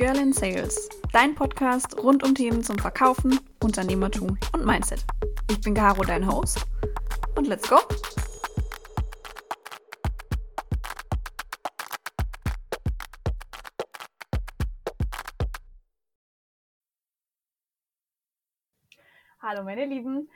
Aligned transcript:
Girl 0.00 0.16
in 0.16 0.32
Sales, 0.32 0.88
dein 1.12 1.34
Podcast 1.34 2.02
rund 2.02 2.24
um 2.24 2.34
Themen 2.34 2.64
zum 2.64 2.78
Verkaufen, 2.78 3.38
Unternehmertum 3.62 4.38
und 4.54 4.64
Mindset. 4.64 5.04
Ich 5.50 5.60
bin 5.60 5.74
Caro, 5.74 6.02
dein 6.02 6.26
Host. 6.26 6.64
Und 7.36 7.48
let's 7.48 7.68
go! 7.68 7.76
Hallo 19.42 19.64
meine 19.64 19.84
Lieben, 19.84 20.30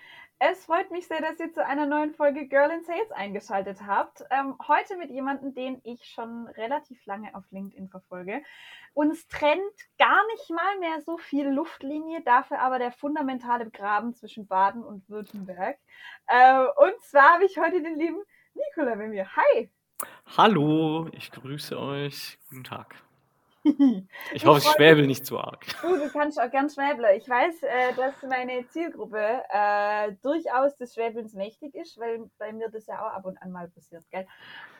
es 0.50 0.64
freut 0.66 0.90
mich 0.90 1.06
sehr, 1.06 1.22
dass 1.22 1.40
ihr 1.40 1.52
zu 1.52 1.64
einer 1.64 1.86
neuen 1.86 2.12
Folge 2.12 2.46
Girl 2.46 2.70
in 2.70 2.84
Sales 2.84 3.10
eingeschaltet 3.12 3.78
habt. 3.86 4.24
Ähm, 4.30 4.56
heute 4.68 4.96
mit 4.98 5.10
jemandem, 5.10 5.54
den 5.54 5.80
ich 5.84 6.04
schon 6.04 6.46
relativ 6.48 7.04
lange 7.06 7.34
auf 7.34 7.44
LinkedIn 7.50 7.88
verfolge. 7.88 8.42
Uns 8.92 9.26
trennt 9.28 9.62
gar 9.98 10.26
nicht 10.32 10.50
mal 10.50 10.78
mehr 10.80 11.00
so 11.00 11.16
viel 11.16 11.48
Luftlinie, 11.48 12.22
dafür 12.22 12.60
aber 12.60 12.78
der 12.78 12.92
fundamentale 12.92 13.70
Graben 13.70 14.14
zwischen 14.14 14.46
Baden 14.46 14.84
und 14.84 15.08
Württemberg. 15.08 15.78
Äh, 16.26 16.64
und 16.76 17.02
zwar 17.02 17.34
habe 17.34 17.46
ich 17.46 17.56
heute 17.56 17.82
den 17.82 17.98
lieben 17.98 18.22
Nikola 18.54 18.96
bei 18.96 19.08
mir. 19.08 19.26
Hi! 19.36 19.70
Hallo, 20.36 21.08
ich 21.12 21.30
grüße 21.30 21.78
euch. 21.78 22.38
Guten 22.50 22.64
Tag. 22.64 23.03
Ich 24.34 24.44
hoffe, 24.44 24.58
ich 24.58 24.68
schwäbel 24.68 25.06
nicht 25.06 25.24
zu 25.24 25.38
arg. 25.38 25.64
Du, 25.80 25.96
du 25.96 26.10
kannst 26.10 26.40
auch 26.40 26.50
ganz 26.50 26.74
schwäbeln. 26.74 27.16
Ich 27.16 27.28
weiß, 27.28 27.62
äh, 27.62 27.94
dass 27.94 28.14
meine 28.22 28.66
Zielgruppe 28.68 29.42
äh, 29.48 30.12
durchaus 30.22 30.76
des 30.76 30.94
Schwäbelns 30.94 31.34
mächtig 31.34 31.74
ist, 31.74 31.98
weil 31.98 32.30
bei 32.38 32.52
mir 32.52 32.68
das 32.68 32.86
ja 32.86 33.00
auch 33.00 33.12
ab 33.12 33.24
und 33.24 33.40
an 33.40 33.52
mal 33.52 33.68
passiert, 33.68 34.04
gell? 34.10 34.26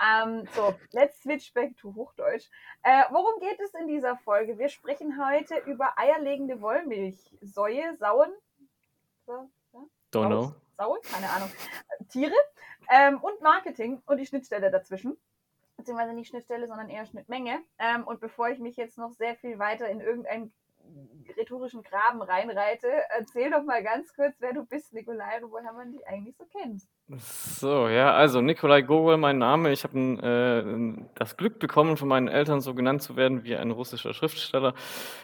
Ähm, 0.02 0.46
so, 0.54 0.74
let's 0.92 1.22
switch 1.22 1.52
back 1.54 1.76
to 1.78 1.94
Hochdeutsch. 1.94 2.48
Äh, 2.82 3.04
worum 3.10 3.40
geht 3.40 3.58
es 3.60 3.72
in 3.74 3.88
dieser 3.88 4.16
Folge? 4.18 4.58
Wir 4.58 4.68
sprechen 4.68 5.18
heute 5.18 5.56
über 5.66 5.98
eierlegende 5.98 6.60
Wollmilchsäue, 6.60 7.96
Sauen. 7.96 8.30
So, 9.26 9.48
ja? 9.72 9.80
Don't 10.12 10.26
know. 10.26 10.54
Sauen, 10.76 10.98
keine 11.02 11.30
Ahnung. 11.30 11.50
Tiere 12.10 12.34
ähm, 12.90 13.18
und 13.20 13.40
Marketing 13.40 14.02
und 14.06 14.18
die 14.18 14.26
Schnittstelle 14.26 14.70
dazwischen 14.70 15.16
beziehungsweise 15.84 16.14
nicht 16.14 16.28
Schnittstelle, 16.28 16.66
sondern 16.66 16.88
eher 16.88 17.04
Schnittmenge. 17.04 17.60
Ähm, 17.78 18.04
und 18.04 18.20
bevor 18.20 18.48
ich 18.48 18.58
mich 18.58 18.76
jetzt 18.76 18.96
noch 18.96 19.12
sehr 19.12 19.36
viel 19.36 19.58
weiter 19.58 19.88
in 19.88 20.00
irgendein 20.00 20.50
rhetorischen 21.36 21.82
Graben 21.82 22.22
reinreite. 22.22 22.88
Erzähl 23.10 23.50
doch 23.50 23.64
mal 23.64 23.82
ganz 23.82 24.14
kurz, 24.14 24.34
wer 24.40 24.52
du 24.52 24.64
bist, 24.64 24.92
Nikolai, 24.92 25.42
und 25.42 25.50
woher 25.50 25.72
man 25.72 25.92
dich 25.92 26.06
eigentlich 26.06 26.36
so 26.36 26.44
kennt. 26.46 26.82
So, 27.10 27.86
ja, 27.88 28.14
also 28.14 28.40
Nikolai 28.40 28.80
Gogol, 28.80 29.18
mein 29.18 29.36
Name. 29.36 29.70
Ich 29.72 29.84
habe 29.84 29.98
äh, 29.98 31.04
das 31.14 31.36
Glück 31.36 31.58
bekommen, 31.58 31.98
von 31.98 32.08
meinen 32.08 32.28
Eltern 32.28 32.62
so 32.62 32.74
genannt 32.74 33.02
zu 33.02 33.14
werden 33.14 33.44
wie 33.44 33.54
ein 33.56 33.70
russischer 33.72 34.14
Schriftsteller, 34.14 34.72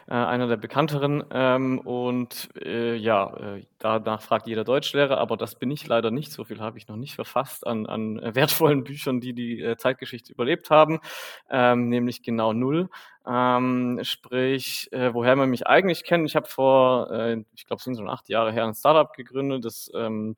äh, 0.07 0.13
einer 0.13 0.47
der 0.47 0.59
bekannteren. 0.59 1.25
Ähm, 1.31 1.79
und 1.79 2.51
äh, 2.63 2.97
ja, 2.97 3.35
äh, 3.57 3.65
danach 3.79 4.21
fragt 4.21 4.47
jeder 4.47 4.63
Deutschlehrer, 4.65 5.17
aber 5.17 5.39
das 5.39 5.55
bin 5.59 5.71
ich 5.71 5.87
leider 5.87 6.11
nicht. 6.11 6.33
So 6.33 6.45
viel 6.45 6.61
habe 6.61 6.77
ich 6.77 6.87
noch 6.87 6.97
nicht 6.97 7.15
verfasst 7.15 7.67
an, 7.67 7.87
an 7.87 8.21
wertvollen 8.35 8.85
Büchern, 8.85 9.23
die 9.23 9.33
die 9.33 9.63
äh, 9.63 9.79
Zeitgeschichte 9.79 10.35
überlebt 10.35 10.69
haben, 10.69 11.01
ähm, 11.49 11.89
nämlich 11.89 12.23
genau 12.23 12.53
null. 12.53 12.91
Ähm, 13.27 14.01
sprich, 14.03 14.89
äh, 14.93 15.15
woher 15.15 15.35
man 15.35 15.49
mich 15.49 15.67
eigentlich 15.67 16.05
kennt. 16.05 16.29
Ich 16.29 16.37
habe 16.37 16.47
vor, 16.47 17.11
äh, 17.11 17.43
ich 17.55 17.67
glaube, 17.67 17.79
es 17.79 17.85
sind 17.85 17.97
schon 17.97 18.11
acht 18.11 18.29
Jahre 18.29 18.53
her, 18.53 18.65
ein 18.67 18.75
Startup 18.75 19.11
gegründet, 19.15 19.65
das 19.65 19.91
ähm, 19.95 20.37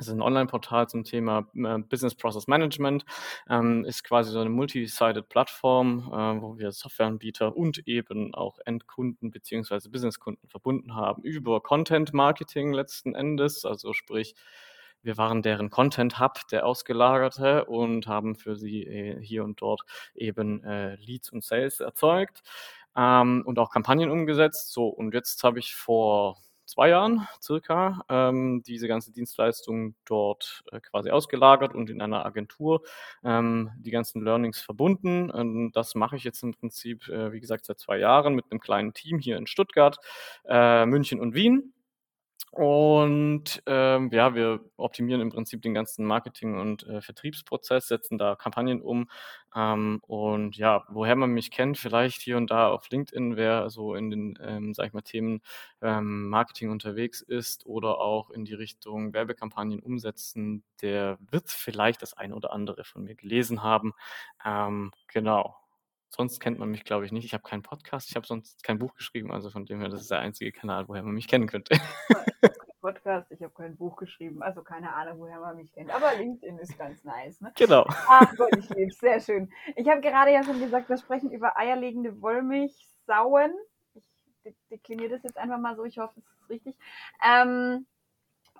das 0.00 0.08
ist 0.08 0.14
ein 0.14 0.22
Online-Portal 0.22 0.88
zum 0.88 1.04
Thema 1.04 1.46
äh, 1.54 1.78
Business 1.78 2.14
Process 2.14 2.46
Management, 2.46 3.04
ähm, 3.50 3.84
ist 3.84 4.02
quasi 4.02 4.32
so 4.32 4.40
eine 4.40 4.48
multi-sided 4.48 5.28
Plattform, 5.28 6.08
äh, 6.10 6.40
wo 6.40 6.56
wir 6.56 6.72
Softwareanbieter 6.72 7.54
und 7.54 7.86
eben 7.86 8.34
auch 8.34 8.58
Endkunden 8.64 9.30
beziehungsweise 9.30 9.90
Businesskunden 9.90 10.48
verbunden 10.48 10.94
haben 10.94 11.22
über 11.22 11.60
Content 11.60 12.14
Marketing 12.14 12.72
letzten 12.72 13.14
Endes, 13.14 13.66
also 13.66 13.92
sprich 13.92 14.34
wir 15.02 15.16
waren 15.16 15.40
deren 15.40 15.70
Content 15.70 16.20
Hub, 16.20 16.46
der 16.50 16.66
ausgelagerte, 16.66 17.64
und 17.64 18.06
haben 18.06 18.36
für 18.36 18.54
sie 18.54 18.84
äh, 18.84 19.18
hier 19.22 19.44
und 19.44 19.62
dort 19.62 19.80
eben 20.14 20.62
Leads 20.98 21.30
und 21.30 21.42
Sales 21.42 21.80
erzeugt 21.80 22.42
ähm, 22.96 23.42
und 23.46 23.58
auch 23.58 23.70
Kampagnen 23.70 24.10
umgesetzt. 24.10 24.72
So, 24.72 24.88
und 24.88 25.14
jetzt 25.14 25.42
habe 25.44 25.58
ich 25.58 25.74
vor 25.74 26.36
zwei 26.70 26.88
Jahren 26.90 27.26
circa 27.42 28.02
ähm, 28.08 28.62
diese 28.62 28.88
ganze 28.88 29.12
Dienstleistung 29.12 29.94
dort 30.04 30.62
äh, 30.72 30.80
quasi 30.80 31.10
ausgelagert 31.10 31.74
und 31.74 31.90
in 31.90 32.00
einer 32.00 32.24
Agentur 32.24 32.82
ähm, 33.24 33.70
die 33.76 33.90
ganzen 33.90 34.22
Learnings 34.22 34.60
verbunden. 34.60 35.30
Und 35.30 35.72
das 35.72 35.94
mache 35.94 36.16
ich 36.16 36.24
jetzt 36.24 36.42
im 36.42 36.54
Prinzip, 36.54 37.08
äh, 37.08 37.32
wie 37.32 37.40
gesagt, 37.40 37.66
seit 37.66 37.78
zwei 37.78 37.98
Jahren 37.98 38.34
mit 38.34 38.46
einem 38.50 38.60
kleinen 38.60 38.94
Team 38.94 39.18
hier 39.18 39.36
in 39.36 39.46
Stuttgart, 39.46 39.98
äh, 40.48 40.86
München 40.86 41.20
und 41.20 41.34
Wien. 41.34 41.72
Und 42.52 43.62
ähm, 43.66 44.10
ja, 44.12 44.34
wir 44.34 44.60
optimieren 44.76 45.20
im 45.20 45.30
Prinzip 45.30 45.62
den 45.62 45.72
ganzen 45.74 46.04
Marketing- 46.04 46.58
und 46.58 46.84
äh, 46.88 47.00
Vertriebsprozess, 47.00 47.86
setzen 47.88 48.18
da 48.18 48.34
Kampagnen 48.34 48.82
um. 48.82 49.08
Ähm, 49.54 50.00
und 50.06 50.56
ja, 50.56 50.84
woher 50.88 51.14
man 51.16 51.30
mich 51.30 51.50
kennt, 51.52 51.78
vielleicht 51.78 52.20
hier 52.22 52.36
und 52.36 52.50
da 52.50 52.68
auf 52.68 52.88
LinkedIn, 52.90 53.36
wer 53.36 53.70
so 53.70 53.94
in 53.94 54.10
den, 54.10 54.38
ähm, 54.42 54.74
sag 54.74 54.86
ich 54.88 54.92
mal, 54.92 55.02
Themen 55.02 55.42
ähm, 55.80 56.28
Marketing 56.28 56.70
unterwegs 56.70 57.20
ist 57.22 57.66
oder 57.66 57.98
auch 58.00 58.30
in 58.30 58.44
die 58.44 58.54
Richtung 58.54 59.12
Werbekampagnen 59.12 59.80
umsetzen, 59.80 60.64
der 60.82 61.18
wird 61.30 61.50
vielleicht 61.50 62.02
das 62.02 62.14
eine 62.14 62.34
oder 62.34 62.52
andere 62.52 62.84
von 62.84 63.04
mir 63.04 63.14
gelesen 63.14 63.62
haben. 63.62 63.92
Ähm, 64.44 64.90
genau. 65.08 65.59
Sonst 66.10 66.40
kennt 66.40 66.58
man 66.58 66.70
mich, 66.70 66.84
glaube 66.84 67.06
ich, 67.06 67.12
nicht. 67.12 67.24
Ich 67.24 67.34
habe 67.34 67.44
keinen 67.44 67.62
Podcast, 67.62 68.10
ich 68.10 68.16
habe 68.16 68.26
sonst 68.26 68.62
kein 68.64 68.78
Buch 68.78 68.94
geschrieben, 68.94 69.32
also 69.32 69.48
von 69.48 69.64
dem 69.64 69.80
her, 69.80 69.88
das 69.88 70.02
ist 70.02 70.10
der 70.10 70.18
einzige 70.18 70.52
Kanal, 70.52 70.88
woher 70.88 71.02
man 71.02 71.14
mich 71.14 71.28
kennen 71.28 71.46
könnte. 71.46 71.78
Podcast, 72.80 73.30
ich 73.30 73.42
habe 73.42 73.52
kein 73.54 73.76
Buch 73.76 73.96
geschrieben, 73.96 74.42
also 74.42 74.62
keine 74.62 74.92
Ahnung, 74.94 75.20
woher 75.20 75.38
man 75.38 75.56
mich 75.56 75.70
kennt. 75.72 75.90
Aber 75.90 76.14
LinkedIn 76.16 76.58
ist 76.58 76.78
ganz 76.78 77.04
nice, 77.04 77.40
ne? 77.40 77.52
Genau. 77.56 77.84
Ach 78.08 78.34
Gott, 78.36 78.56
ich 78.56 78.68
liebe 78.70 78.92
sehr 78.92 79.20
schön. 79.20 79.52
Ich 79.76 79.88
habe 79.88 80.00
gerade 80.00 80.32
ja 80.32 80.42
schon 80.42 80.58
gesagt, 80.58 80.88
wir 80.88 80.96
sprechen 80.96 81.30
über 81.30 81.56
eierlegende 81.56 82.20
Wollmilchsauen. 82.20 83.52
Ich 84.44 84.56
dekliniere 84.70 85.10
das 85.10 85.22
jetzt 85.22 85.36
einfach 85.36 85.58
mal 85.58 85.76
so, 85.76 85.84
ich 85.84 85.98
hoffe, 85.98 86.18
es 86.18 86.24
ist 86.24 86.48
richtig. 86.48 86.76
Ähm, 87.24 87.86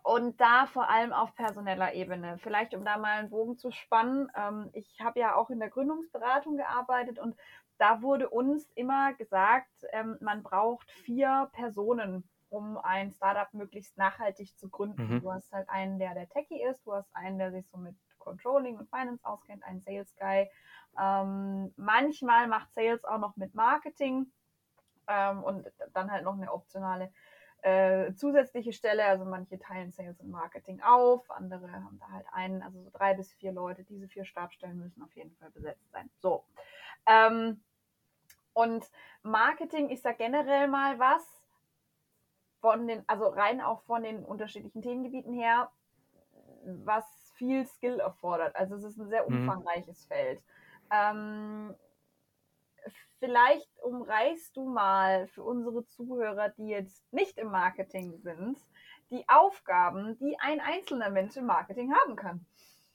und 0.03 0.41
da 0.41 0.67
vor 0.67 0.89
allem 0.89 1.13
auf 1.13 1.35
personeller 1.35 1.95
Ebene. 1.95 2.39
Vielleicht, 2.39 2.75
um 2.75 2.85
da 2.85 2.99
mal 2.99 3.19
einen 3.19 3.31
Bogen 3.31 3.57
zu 3.57 3.71
spannen. 3.71 4.31
Ähm, 4.37 4.71
ich 4.73 5.01
habe 5.01 5.21
ja 5.21 5.35
auch 5.35 5.51
in 5.51 5.61
der 5.61 5.71
Gründungsberatung 5.71 6.57
gearbeitet 6.57 7.19
und 7.19 7.37
da 7.79 8.03
wurde 8.03 8.29
uns 8.29 8.71
immer 8.75 9.15
gesagt, 9.15 9.71
ähm, 9.93 10.19
man 10.21 10.43
braucht 10.43 10.91
vier 10.91 11.49
Personen, 11.53 12.29
um 12.51 12.77
ein 12.77 13.13
Startup 13.13 13.53
möglichst 13.55 13.97
nachhaltig 13.97 14.57
zu 14.59 14.69
gründen. 14.69 15.15
Mhm. 15.15 15.21
Du 15.23 15.33
hast 15.33 15.51
halt 15.53 15.69
einen, 15.69 15.99
der 15.99 16.15
der 16.15 16.29
Techie 16.29 16.63
ist, 16.63 16.85
du 16.87 16.93
hast 16.93 17.09
einen, 17.15 17.39
der 17.39 17.53
sich 17.53 17.67
so 17.69 17.79
mit 17.79 17.97
Controlling 18.19 18.77
und 18.77 18.91
Finance 18.91 19.25
auskennt, 19.25 19.65
einen 19.65 19.81
Sales 19.81 20.15
Guy. 20.17 20.51
Ähm, 21.01 21.73
manchmal 21.77 22.49
macht 22.49 22.73
Sales 22.75 23.05
auch 23.05 23.19
noch 23.19 23.37
mit 23.37 23.55
Marketing 23.55 24.31
ähm, 25.09 25.43
und 25.43 25.67
dann 25.95 26.11
halt 26.11 26.25
noch 26.25 26.35
eine 26.35 26.53
optionale 26.53 27.13
äh, 27.63 28.13
zusätzliche 28.15 28.73
Stelle. 28.73 29.05
Also 29.05 29.25
manche 29.25 29.59
teilen 29.59 29.93
Sales 29.93 30.21
und 30.21 30.31
Marketing 30.31 30.81
auf, 30.83 31.31
andere 31.31 31.71
haben 31.73 31.99
da 31.99 32.09
halt 32.11 32.27
einen, 32.33 32.63
also 32.63 32.83
so 32.83 32.91
drei 32.91 33.15
bis 33.15 33.33
vier 33.35 33.53
Leute. 33.53 33.85
Diese 33.85 34.09
vier 34.09 34.25
Stabstellen 34.25 34.79
müssen 34.79 35.03
auf 35.03 35.15
jeden 35.15 35.35
Fall 35.37 35.51
besetzt 35.51 35.91
sein. 35.93 36.11
So. 36.19 36.45
Ähm, 37.07 37.63
und 38.53 38.85
Marketing 39.23 39.91
ist 39.91 40.05
ja 40.05 40.13
generell 40.13 40.69
mal 40.69 40.99
was 40.99 41.23
von 42.61 42.87
den, 42.87 43.03
also 43.07 43.27
rein 43.27 43.61
auch 43.61 43.83
von 43.83 44.03
den 44.03 44.25
unterschiedlichen 44.25 44.83
Themengebieten 44.83 45.33
her, 45.33 45.71
was 46.65 47.33
viel 47.35 47.67
Skill 47.67 48.01
erfordert. 48.01 48.55
Also 48.57 48.75
es 48.75 48.85
ist 48.85 48.99
ein 48.99 49.09
sehr 49.09 49.29
mhm. 49.29 49.39
umfangreiches 49.39 50.05
mhm. 50.05 50.15
Feld. 50.15 50.43
Ähm, 50.91 51.75
vielleicht 53.19 53.69
umreißt 53.83 54.57
du 54.57 54.69
mal 54.69 55.29
für 55.29 55.43
unsere 55.43 55.87
Zuhörer, 55.87 56.51
die 56.51 56.69
jetzt 56.69 57.13
nicht 57.13 57.39
im 57.39 57.51
Marketing 57.51 58.19
sind, 58.19 58.59
die 59.11 59.25
Aufgaben, 59.29 60.17
die 60.19 60.37
ein 60.39 60.61
einzelner 60.61 61.11
Mensch 61.11 61.37
im 61.37 61.47
Marketing 61.47 61.93
haben 61.95 62.17
kann. 62.17 62.47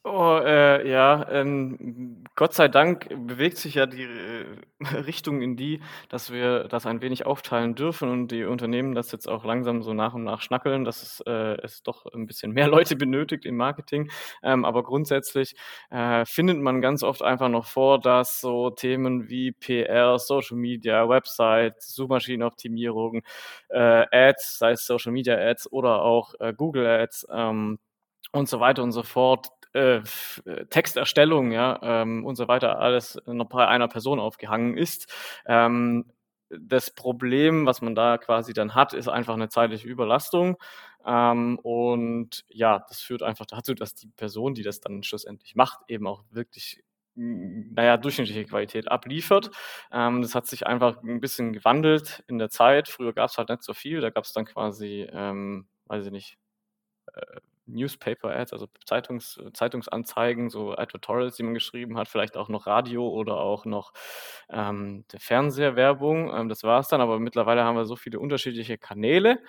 Oh, 0.07 0.37
äh, 0.39 0.87
ja, 0.87 1.27
ähm, 1.31 2.23
Gott 2.35 2.53
sei 2.53 2.67
Dank 2.67 3.09
bewegt 3.25 3.57
sich 3.57 3.73
ja 3.73 3.87
die 3.87 4.03
äh, 4.03 4.45
Richtung 5.07 5.41
in 5.41 5.57
die, 5.57 5.81
dass 6.09 6.31
wir 6.31 6.65
das 6.65 6.85
ein 6.85 7.01
wenig 7.01 7.25
aufteilen 7.25 7.73
dürfen 7.73 8.09
und 8.11 8.27
die 8.27 8.43
Unternehmen 8.43 8.93
das 8.93 9.11
jetzt 9.11 9.27
auch 9.27 9.43
langsam 9.45 9.81
so 9.81 9.95
nach 9.95 10.13
und 10.13 10.23
nach 10.23 10.41
schnackeln, 10.41 10.85
dass 10.85 11.01
es, 11.01 11.21
äh, 11.25 11.57
es 11.63 11.81
doch 11.81 12.05
ein 12.13 12.27
bisschen 12.27 12.51
mehr 12.51 12.67
Leute 12.85 12.95
benötigt 12.95 13.45
im 13.45 13.57
Marketing. 13.57 14.11
Ähm, 14.43 14.63
aber 14.63 14.83
grundsätzlich 14.83 15.55
äh, 15.89 16.23
findet 16.25 16.59
man 16.59 16.81
ganz 16.81 17.01
oft 17.01 17.23
einfach 17.23 17.49
noch 17.49 17.65
vor, 17.65 17.99
dass 17.99 18.39
so 18.39 18.69
Themen 18.69 19.27
wie 19.27 19.53
PR, 19.53 20.19
Social 20.19 20.57
Media, 20.57 21.09
Website, 21.09 21.81
Suchmaschinenoptimierung, 21.81 23.23
äh, 23.69 24.05
Ads, 24.11 24.59
sei 24.59 24.71
es 24.73 24.85
Social 24.85 25.11
Media 25.13 25.35
Ads 25.35 25.71
oder 25.71 26.03
auch 26.03 26.35
äh, 26.39 26.53
Google 26.55 26.85
Ads, 26.85 27.25
ähm, 27.33 27.79
und 28.35 28.49
so 28.49 28.59
weiter 28.59 28.83
und 28.83 28.91
so 28.91 29.03
fort 29.03 29.47
äh, 29.75 30.01
Texterstellung, 30.69 31.51
ja, 31.51 31.79
ähm, 31.83 32.25
und 32.25 32.35
so 32.35 32.47
weiter, 32.47 32.79
alles 32.79 33.19
noch 33.25 33.49
bei 33.49 33.67
einer 33.67 33.87
Person 33.87 34.19
aufgehangen 34.19 34.77
ist. 34.77 35.13
Ähm, 35.45 36.05
das 36.49 36.91
Problem, 36.91 37.65
was 37.65 37.81
man 37.81 37.95
da 37.95 38.17
quasi 38.17 38.53
dann 38.53 38.75
hat, 38.75 38.93
ist 38.93 39.07
einfach 39.09 39.33
eine 39.33 39.49
zeitliche 39.49 39.87
Überlastung. 39.87 40.57
Ähm, 41.05 41.59
und 41.59 42.45
ja, 42.47 42.85
das 42.87 43.01
führt 43.01 43.23
einfach 43.23 43.45
dazu, 43.45 43.73
dass 43.73 43.95
die 43.95 44.07
Person, 44.15 44.53
die 44.55 44.63
das 44.63 44.79
dann 44.79 45.03
schlussendlich 45.03 45.55
macht, 45.55 45.79
eben 45.87 46.07
auch 46.07 46.23
wirklich 46.31 46.83
naja, 47.17 47.95
durchschnittliche 47.97 48.45
Qualität 48.45 48.91
abliefert. 48.91 49.49
Ähm, 49.91 50.21
das 50.21 50.35
hat 50.35 50.47
sich 50.47 50.67
einfach 50.67 51.01
ein 51.01 51.21
bisschen 51.21 51.53
gewandelt 51.53 52.23
in 52.27 52.37
der 52.39 52.49
Zeit. 52.49 52.89
Früher 52.89 53.13
gab 53.13 53.29
es 53.29 53.37
halt 53.37 53.49
nicht 53.49 53.63
so 53.63 53.73
viel. 53.73 54.01
Da 54.01 54.09
gab 54.09 54.25
es 54.25 54.33
dann 54.33 54.45
quasi, 54.45 55.07
ähm, 55.11 55.67
weiß 55.85 56.05
ich 56.07 56.11
nicht, 56.11 56.37
äh, 57.13 57.39
Newspaper-Ads, 57.67 58.53
also 58.53 58.67
Zeitungs, 58.85 59.39
Zeitungsanzeigen, 59.53 60.49
so 60.49 60.75
Advertorials, 60.75 61.35
die 61.35 61.43
man 61.43 61.53
geschrieben 61.53 61.97
hat, 61.97 62.07
vielleicht 62.07 62.37
auch 62.37 62.49
noch 62.49 62.67
Radio 62.67 63.07
oder 63.07 63.37
auch 63.37 63.65
noch 63.65 63.93
ähm, 64.49 65.05
Fernsehwerbung. 65.17 66.33
Ähm, 66.33 66.49
das 66.49 66.63
war 66.63 66.79
es 66.79 66.87
dann, 66.87 67.01
aber 67.01 67.19
mittlerweile 67.19 67.63
haben 67.63 67.75
wir 67.75 67.85
so 67.85 67.95
viele 67.95 68.19
unterschiedliche 68.19 68.77
Kanäle. 68.77 69.39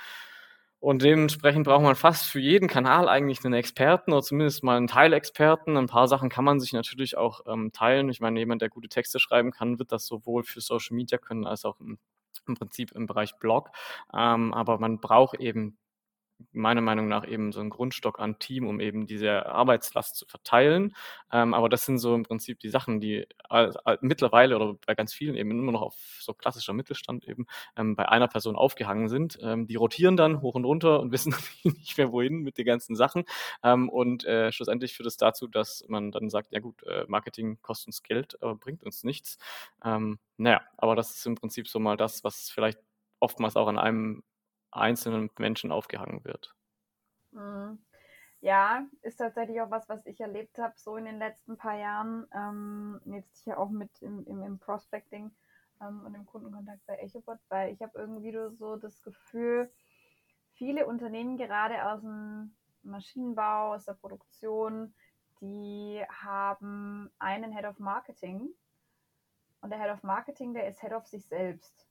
Und 0.78 1.02
dementsprechend 1.02 1.64
braucht 1.64 1.82
man 1.82 1.94
fast 1.96 2.26
für 2.26 2.38
jeden 2.38 2.68
Kanal 2.68 3.08
eigentlich 3.08 3.44
einen 3.44 3.54
Experten 3.54 4.12
oder 4.12 4.22
zumindest 4.22 4.62
mal 4.62 4.76
einen 4.76 4.86
Teilexperten. 4.86 5.76
Ein 5.76 5.86
paar 5.86 6.06
Sachen 6.06 6.28
kann 6.28 6.44
man 6.44 6.60
sich 6.60 6.72
natürlich 6.74 7.16
auch 7.16 7.40
ähm, 7.46 7.72
teilen. 7.72 8.08
Ich 8.10 8.20
meine, 8.20 8.38
jemand, 8.38 8.62
der 8.62 8.68
gute 8.68 8.88
Texte 8.88 9.18
schreiben 9.18 9.52
kann, 9.52 9.78
wird 9.78 9.90
das 9.90 10.06
sowohl 10.06 10.44
für 10.44 10.60
Social 10.60 10.94
Media 10.94 11.18
können 11.18 11.46
als 11.46 11.64
auch 11.64 11.80
im, 11.80 11.98
im 12.46 12.54
Prinzip 12.54 12.92
im 12.92 13.06
Bereich 13.06 13.36
Blog. 13.38 13.70
Ähm, 14.14 14.52
aber 14.52 14.78
man 14.78 15.00
braucht 15.00 15.40
eben 15.40 15.78
meiner 16.52 16.80
Meinung 16.80 17.08
nach 17.08 17.26
eben 17.26 17.52
so 17.52 17.60
ein 17.60 17.70
Grundstock 17.70 18.18
an 18.18 18.38
Team, 18.38 18.66
um 18.66 18.80
eben 18.80 19.06
diese 19.06 19.46
Arbeitslast 19.46 20.16
zu 20.16 20.26
verteilen. 20.26 20.94
Ähm, 21.32 21.54
aber 21.54 21.68
das 21.68 21.84
sind 21.84 21.98
so 21.98 22.14
im 22.14 22.24
Prinzip 22.24 22.60
die 22.60 22.68
Sachen, 22.68 23.00
die 23.00 23.26
mittlerweile 24.00 24.56
oder 24.56 24.74
bei 24.86 24.94
ganz 24.94 25.12
vielen 25.12 25.36
eben 25.36 25.50
immer 25.50 25.72
noch 25.72 25.82
auf 25.82 25.94
so 26.20 26.34
klassischer 26.34 26.72
Mittelstand 26.72 27.26
eben 27.26 27.46
ähm, 27.76 27.96
bei 27.96 28.08
einer 28.08 28.28
Person 28.28 28.56
aufgehangen 28.56 29.08
sind. 29.08 29.38
Ähm, 29.42 29.66
die 29.66 29.76
rotieren 29.76 30.16
dann 30.16 30.40
hoch 30.40 30.54
und 30.54 30.64
runter 30.64 31.00
und 31.00 31.12
wissen 31.16 31.34
nicht 31.64 31.96
mehr 31.98 32.12
wohin 32.12 32.42
mit 32.42 32.58
den 32.58 32.66
ganzen 32.66 32.96
Sachen. 32.96 33.24
Ähm, 33.62 33.88
und 33.88 34.24
äh, 34.24 34.52
schlussendlich 34.52 34.94
führt 34.94 35.06
es 35.06 35.16
das 35.16 35.26
dazu, 35.26 35.46
dass 35.46 35.84
man 35.88 36.12
dann 36.12 36.30
sagt, 36.30 36.52
ja 36.52 36.60
gut, 36.60 36.82
äh, 36.84 37.04
Marketing 37.08 37.58
kostet 37.62 37.88
uns 37.88 38.02
Geld, 38.02 38.40
aber 38.42 38.54
bringt 38.56 38.84
uns 38.84 39.04
nichts. 39.04 39.38
Ähm, 39.84 40.18
naja, 40.36 40.60
aber 40.76 40.96
das 40.96 41.16
ist 41.16 41.26
im 41.26 41.34
Prinzip 41.34 41.68
so 41.68 41.78
mal 41.78 41.96
das, 41.96 42.24
was 42.24 42.50
vielleicht 42.50 42.78
oftmals 43.20 43.56
auch 43.56 43.68
an 43.68 43.78
einem 43.78 44.22
einzelnen 44.76 45.30
Menschen 45.38 45.72
aufgehangen 45.72 46.24
wird. 46.24 46.54
Mhm. 47.32 47.78
Ja, 48.40 48.84
ist 49.02 49.16
tatsächlich 49.16 49.60
auch 49.60 49.70
was, 49.70 49.88
was 49.88 50.04
ich 50.06 50.20
erlebt 50.20 50.58
habe, 50.58 50.74
so 50.76 50.96
in 50.96 51.06
den 51.06 51.18
letzten 51.18 51.56
paar 51.56 51.76
Jahren. 51.76 52.26
Ähm, 52.34 53.00
jetzt 53.06 53.44
hier 53.44 53.58
auch 53.58 53.70
mit 53.70 53.90
im, 54.02 54.24
im, 54.26 54.42
im 54.42 54.58
Prospecting 54.58 55.30
ähm, 55.80 56.04
und 56.04 56.14
im 56.14 56.26
Kundenkontakt 56.26 56.84
bei 56.86 56.96
EchoBot, 56.98 57.38
weil 57.48 57.72
ich 57.72 57.80
habe 57.82 57.98
irgendwie 57.98 58.32
so 58.56 58.76
das 58.76 59.02
Gefühl, 59.02 59.72
viele 60.52 60.86
Unternehmen 60.86 61.36
gerade 61.38 61.90
aus 61.90 62.00
dem 62.00 62.54
Maschinenbau, 62.82 63.74
aus 63.74 63.84
der 63.84 63.94
Produktion, 63.94 64.94
die 65.40 66.02
haben 66.08 67.10
einen 67.18 67.52
Head 67.52 67.64
of 67.64 67.78
Marketing 67.78 68.48
und 69.60 69.70
der 69.70 69.80
Head 69.80 69.92
of 69.92 70.02
Marketing, 70.02 70.54
der 70.54 70.68
ist 70.68 70.80
Head 70.80 70.92
of 70.92 71.06
sich 71.06 71.26
selbst. 71.26 71.85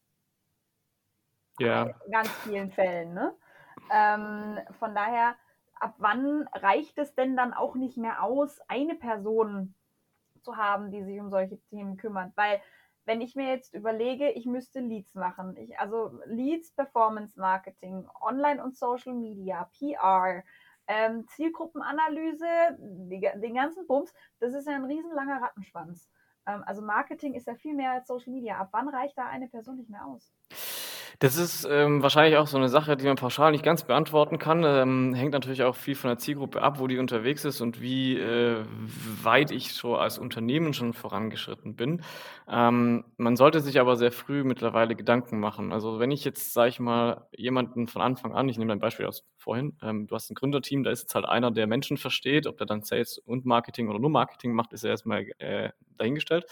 Ja. 1.60 1.84
In 2.06 2.12
ganz 2.12 2.30
vielen 2.44 2.72
Fällen. 2.72 3.14
Ne? 3.14 3.34
Ähm, 3.92 4.60
von 4.80 4.96
daher, 4.96 5.36
ab 5.80 5.96
wann 5.98 6.48
reicht 6.54 6.98
es 6.98 7.14
denn 7.16 7.36
dann 7.36 7.54
auch 7.54 7.76
nicht 7.76 7.98
mehr 7.98 8.24
aus, 8.24 8.60
eine 8.68 8.96
Person 8.96 9.76
zu 10.42 10.58
haben, 10.58 10.92
die 10.92 11.04
sich 11.04 11.20
um 11.20 11.30
solche 11.30 11.60
Themen 11.70 11.98
kümmert? 11.98 12.32
Weil 12.36 12.62
wenn 13.06 13.22
ich 13.22 13.36
mir 13.36 13.50
jetzt 13.50 13.74
überlege, 13.74 14.32
ich 14.32 14.46
müsste 14.46 14.80
Leads 14.80 15.14
machen, 15.14 15.56
ich, 15.58 15.80
also 15.80 16.20
Leads, 16.26 16.72
Performance 16.72 17.40
Marketing, 17.40 18.08
Online 18.20 18.64
und 18.64 18.76
Social 18.76 19.14
Media, 19.14 19.70
PR, 19.78 20.44
ähm, 20.88 21.28
Zielgruppenanalyse, 21.28 22.78
die, 22.80 23.22
den 23.36 23.56
ganzen 23.56 23.86
Bums, 23.88 24.14
das 24.40 24.54
ist 24.54 24.68
ja 24.68 24.76
ein 24.76 24.86
riesenlanger 24.86 25.42
Rattenschwanz. 25.42 26.10
Ähm, 26.48 26.64
also 26.66 26.82
Marketing 26.82 27.34
ist 27.34 27.48
ja 27.48 27.56
viel 27.56 27.76
mehr 27.76 27.92
als 27.92 28.08
Social 28.08 28.34
Media. 28.34 28.58
Ab 28.58 28.70
wann 28.72 28.90
reicht 28.90 29.18
da 29.18 29.28
eine 29.28 29.48
Person 29.48 29.78
nicht 29.78 29.90
mehr 29.90 30.06
aus? 30.06 30.34
Das 31.20 31.38
ist 31.38 31.68
ähm, 31.70 32.02
wahrscheinlich 32.02 32.38
auch 32.38 32.48
so 32.48 32.58
eine 32.58 32.68
Sache, 32.68 32.98
die 32.98 33.06
man 33.06 33.16
pauschal 33.16 33.52
nicht 33.52 33.64
ganz 33.64 33.84
beantworten 33.84 34.38
kann. 34.38 34.64
Ähm, 34.66 35.14
hängt 35.14 35.32
natürlich 35.34 35.64
auch 35.64 35.76
viel 35.76 35.96
von 35.96 36.10
der 36.10 36.18
Zielgruppe 36.18 36.62
ab, 36.62 36.80
wo 36.80 36.88
die 36.88 36.98
unterwegs 36.98 37.46
ist 37.46 37.62
und 37.62 37.82
wie 37.82 38.18
äh, 38.20 38.64
weit 39.24 39.52
ich 39.52 39.74
so 39.74 39.96
als 39.96 40.18
Unternehmen 40.18 40.74
schon 40.74 40.94
vorangeschritten 40.94 41.76
bin. 41.76 42.02
Ähm, 42.50 43.06
man 43.18 43.36
sollte 43.38 43.62
sich 43.62 43.80
aber 43.80 43.96
sehr 43.96 44.12
früh 44.12 44.44
mittlerweile 44.44 44.96
Gedanken 44.96 45.40
machen. 45.40 45.72
Also 45.72 46.00
wenn 46.00 46.12
ich 46.12 46.26
jetzt, 46.26 46.54
sage 46.54 46.70
ich 46.70 46.80
mal, 46.80 47.28
jemanden 47.36 47.88
von 47.88 48.02
Anfang 48.02 48.34
an, 48.34 48.50
ich 48.50 48.58
nehme 48.58 48.74
ein 48.74 48.80
Beispiel 48.80 49.06
aus 49.06 49.24
vorhin, 49.38 49.78
ähm, 49.82 50.08
du 50.08 50.16
hast 50.16 50.30
ein 50.30 50.36
Gründerteam, 50.36 50.84
da 50.84 50.92
ist 50.92 51.04
jetzt 51.04 51.16
halt 51.16 51.26
einer, 51.26 51.52
der 51.52 51.68
Menschen 51.68 51.98
versteht, 51.98 52.46
ob 52.46 52.58
der 52.58 52.68
dann 52.68 52.84
Sales 52.84 53.18
und 53.20 53.46
Marketing 53.46 53.88
oder 53.90 54.00
nur 54.00 54.10
Marketing 54.10 54.54
macht, 54.54 54.74
ist 54.74 54.84
ja 54.84 54.90
erstmal 54.90 55.26
äh, 55.38 55.70
dahingestellt. 55.98 56.46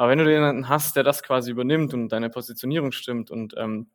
Aber 0.00 0.08
wenn 0.12 0.18
du 0.18 0.32
jemanden 0.32 0.70
hast, 0.70 0.96
der 0.96 1.02
das 1.02 1.22
quasi 1.22 1.50
übernimmt 1.50 1.92
und 1.92 2.08
deine 2.08 2.30
Positionierung 2.30 2.90
stimmt 2.90 3.30
und 3.30 3.52
ähm, 3.58 3.90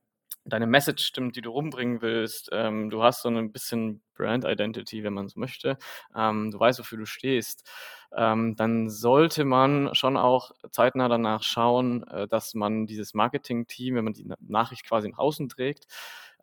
deine 0.45 0.67
Message 0.67 1.03
stimmt, 1.03 1.35
die 1.35 1.41
du 1.41 1.49
rumbringen 1.49 1.99
willst, 2.03 2.49
ähm, 2.51 2.91
du 2.91 3.01
hast 3.01 3.23
so 3.23 3.29
ein 3.29 3.51
bisschen 3.51 4.03
Brand 4.13 4.45
Identity, 4.45 5.03
wenn 5.03 5.13
man 5.15 5.29
so 5.29 5.39
möchte, 5.39 5.79
ähm, 6.15 6.51
du 6.51 6.59
weißt, 6.59 6.77
wofür 6.77 6.99
du 6.99 7.07
stehst, 7.07 7.67
ähm, 8.15 8.55
dann 8.55 8.87
sollte 8.87 9.45
man 9.45 9.95
schon 9.95 10.15
auch 10.15 10.51
zeitnah 10.71 11.07
danach 11.09 11.41
schauen, 11.41 12.03
äh, 12.09 12.27
dass 12.27 12.53
man 12.53 12.85
dieses 12.85 13.15
Marketing-Team, 13.15 13.95
wenn 13.95 14.03
man 14.03 14.13
die 14.13 14.31
Nachricht 14.41 14.85
quasi 14.85 15.09
nach 15.09 15.17
außen 15.17 15.49
trägt, 15.49 15.87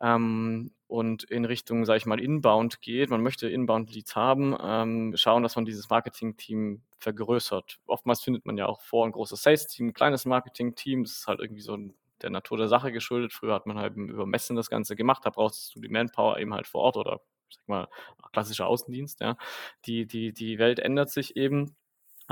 ähm, 0.03 0.71
und 0.87 1.23
in 1.23 1.45
Richtung, 1.45 1.85
sage 1.85 1.97
ich 1.97 2.05
mal, 2.05 2.19
Inbound 2.19 2.81
geht, 2.81 3.09
man 3.09 3.23
möchte 3.23 3.49
Inbound-Leads 3.49 4.15
haben, 4.15 4.55
ähm, 4.61 5.13
schauen, 5.15 5.41
dass 5.41 5.55
man 5.55 5.65
dieses 5.65 5.89
Marketing-Team 5.89 6.83
vergrößert. 6.99 7.79
Oftmals 7.87 8.21
findet 8.21 8.45
man 8.45 8.57
ja 8.57 8.67
auch 8.67 8.81
vor 8.81 9.05
ein 9.05 9.13
großes 9.13 9.41
Sales-Team, 9.41 9.87
ein 9.87 9.93
kleines 9.93 10.25
Marketing-Team, 10.25 11.03
das 11.03 11.13
ist 11.13 11.27
halt 11.27 11.39
irgendwie 11.39 11.61
so 11.61 11.77
der 12.21 12.29
Natur 12.29 12.57
der 12.57 12.67
Sache 12.67 12.91
geschuldet. 12.91 13.33
Früher 13.33 13.53
hat 13.55 13.65
man 13.65 13.79
halt 13.79 13.95
über 13.95 14.25
Messen 14.25 14.55
das 14.55 14.69
Ganze 14.69 14.95
gemacht, 14.95 15.25
da 15.25 15.29
brauchst 15.29 15.73
du 15.75 15.79
die 15.79 15.89
Manpower 15.89 16.37
eben 16.37 16.53
halt 16.53 16.67
vor 16.67 16.81
Ort 16.81 16.97
oder 16.97 17.21
sag 17.49 17.67
mal 17.67 17.87
klassischer 18.33 18.67
Außendienst, 18.67 19.21
ja. 19.21 19.37
Die, 19.85 20.05
die, 20.05 20.33
die 20.33 20.59
Welt 20.59 20.79
ändert 20.79 21.09
sich 21.09 21.37
eben 21.37 21.75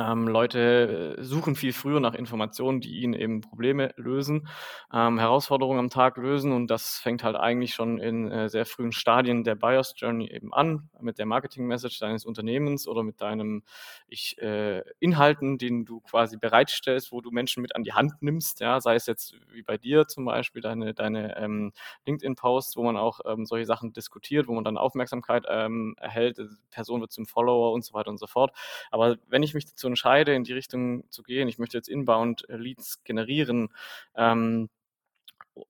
ähm, 0.10 0.28
Leute 0.28 1.18
äh, 1.18 1.24
suchen 1.24 1.56
viel 1.56 1.74
früher 1.74 2.00
nach 2.00 2.14
Informationen, 2.14 2.82
die 2.82 3.02
ihnen 3.02 3.14
eben 3.14 3.42
Probleme 3.42 3.94
lösen, 3.98 4.48
ähm, 4.94 5.20
Herausforderungen 5.20 5.80
am 5.80 5.90
Tag 5.90 6.18
lösen 6.18 6.52
und 6.52 6.68
das 6.68 6.98
fängt 6.98 7.24
halt 7.24 7.36
eigentlich 7.36 7.74
schon 7.74 8.00
in 8.00 8.32
äh, 8.32 8.50
sehr 8.50 8.66
frühen 8.66 8.92
Stadien 8.92 9.44
der 9.44 9.56
Buyers 9.56 9.94
Journey 9.96 10.30
eben 10.32 10.54
an, 10.54 10.90
mit 11.00 11.20
der 11.20 11.26
Marketing-Message 11.26 12.00
deines 12.00 12.26
Unternehmens 12.26 12.88
oder 12.88 13.04
mit 13.04 13.22
deinem 13.22 13.64
ich, 14.08 14.38
äh, 14.42 14.84
Inhalten, 15.00 15.58
den 15.58 15.86
du 15.86 16.00
quasi 16.02 16.38
bereitstellst, 16.38 17.12
wo 17.12 17.22
du 17.22 17.32
Menschen 17.32 17.62
mit 17.62 17.76
an 17.76 17.84
die 17.84 17.94
Hand 17.94 18.22
nimmst, 18.22 18.60
ja, 18.60 18.82
sei 18.82 18.96
es 18.96 19.06
jetzt 19.06 19.36
wie 19.52 19.62
bei 19.62 19.78
dir 19.78 20.08
zum 20.08 20.26
Beispiel 20.26 20.62
deine, 20.62 20.94
deine 20.94 21.38
ähm, 21.38 21.72
LinkedIn-Posts, 22.06 22.78
wo 22.78 22.84
man 22.84 22.98
auch 22.98 23.20
ähm, 23.26 23.46
solche 23.46 23.66
Sachen 23.66 23.94
diskutiert, 23.94 24.48
wo 24.48 24.54
man 24.54 24.64
dann 24.64 24.78
Aufmerksamkeit 24.78 25.46
ähm, 25.48 25.96
erhält, 25.98 26.40
Person 26.70 27.02
wird 27.02 27.12
zum 27.12 27.26
Follower 27.26 27.72
und 27.72 27.84
so 27.86 27.94
weiter 27.94 28.10
und 28.10 28.18
so 28.18 28.28
fort. 28.28 28.52
Aber 28.90 29.18
wenn 29.28 29.44
ich 29.44 29.54
mich 29.54 29.66
dazu 29.66 29.88
entscheide, 29.92 30.34
in 30.34 30.44
die 30.44 30.54
Richtung 30.54 31.10
zu 31.10 31.24
gehen, 31.24 31.48
ich 31.48 31.60
möchte 31.60 31.78
jetzt 31.78 31.90
inbound 31.90 32.48
äh, 32.50 32.58
Leads 32.58 33.04
generieren, 33.04 33.70
ähm, 34.16 34.70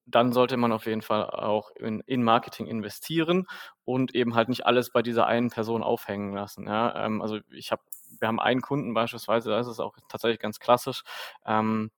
dann 0.06 0.32
sollte 0.32 0.58
man 0.58 0.72
auf 0.72 0.86
jeden 0.86 1.02
Fall 1.02 1.26
auch 1.26 1.72
in, 1.72 2.02
in, 2.06 2.24
Marketing 2.24 2.68
investieren 2.68 3.48
und 3.84 4.14
eben 4.16 4.36
halt 4.36 4.50
nicht 4.50 4.66
alles 4.66 4.92
bei 4.92 5.02
dieser 5.02 5.26
einen 5.26 5.50
Person 5.50 5.84
aufhängen 5.84 6.34
lassen. 6.34 6.68
Ja? 6.68 7.06
Ähm, 7.06 7.22
also 7.22 7.40
ich 7.50 7.72
habe, 7.72 7.82
wir 8.20 8.28
haben 8.28 8.40
einen 8.40 8.62
Kunden 8.62 8.94
beispielsweise, 8.94 9.50
da 9.50 9.60
ist 9.60 9.68
es 9.68 9.80
auch 9.80 9.96
tatsächlich 10.08 10.40
ganz 10.40 10.60
klassisch. 10.60 11.04
Ähm, 11.46 11.92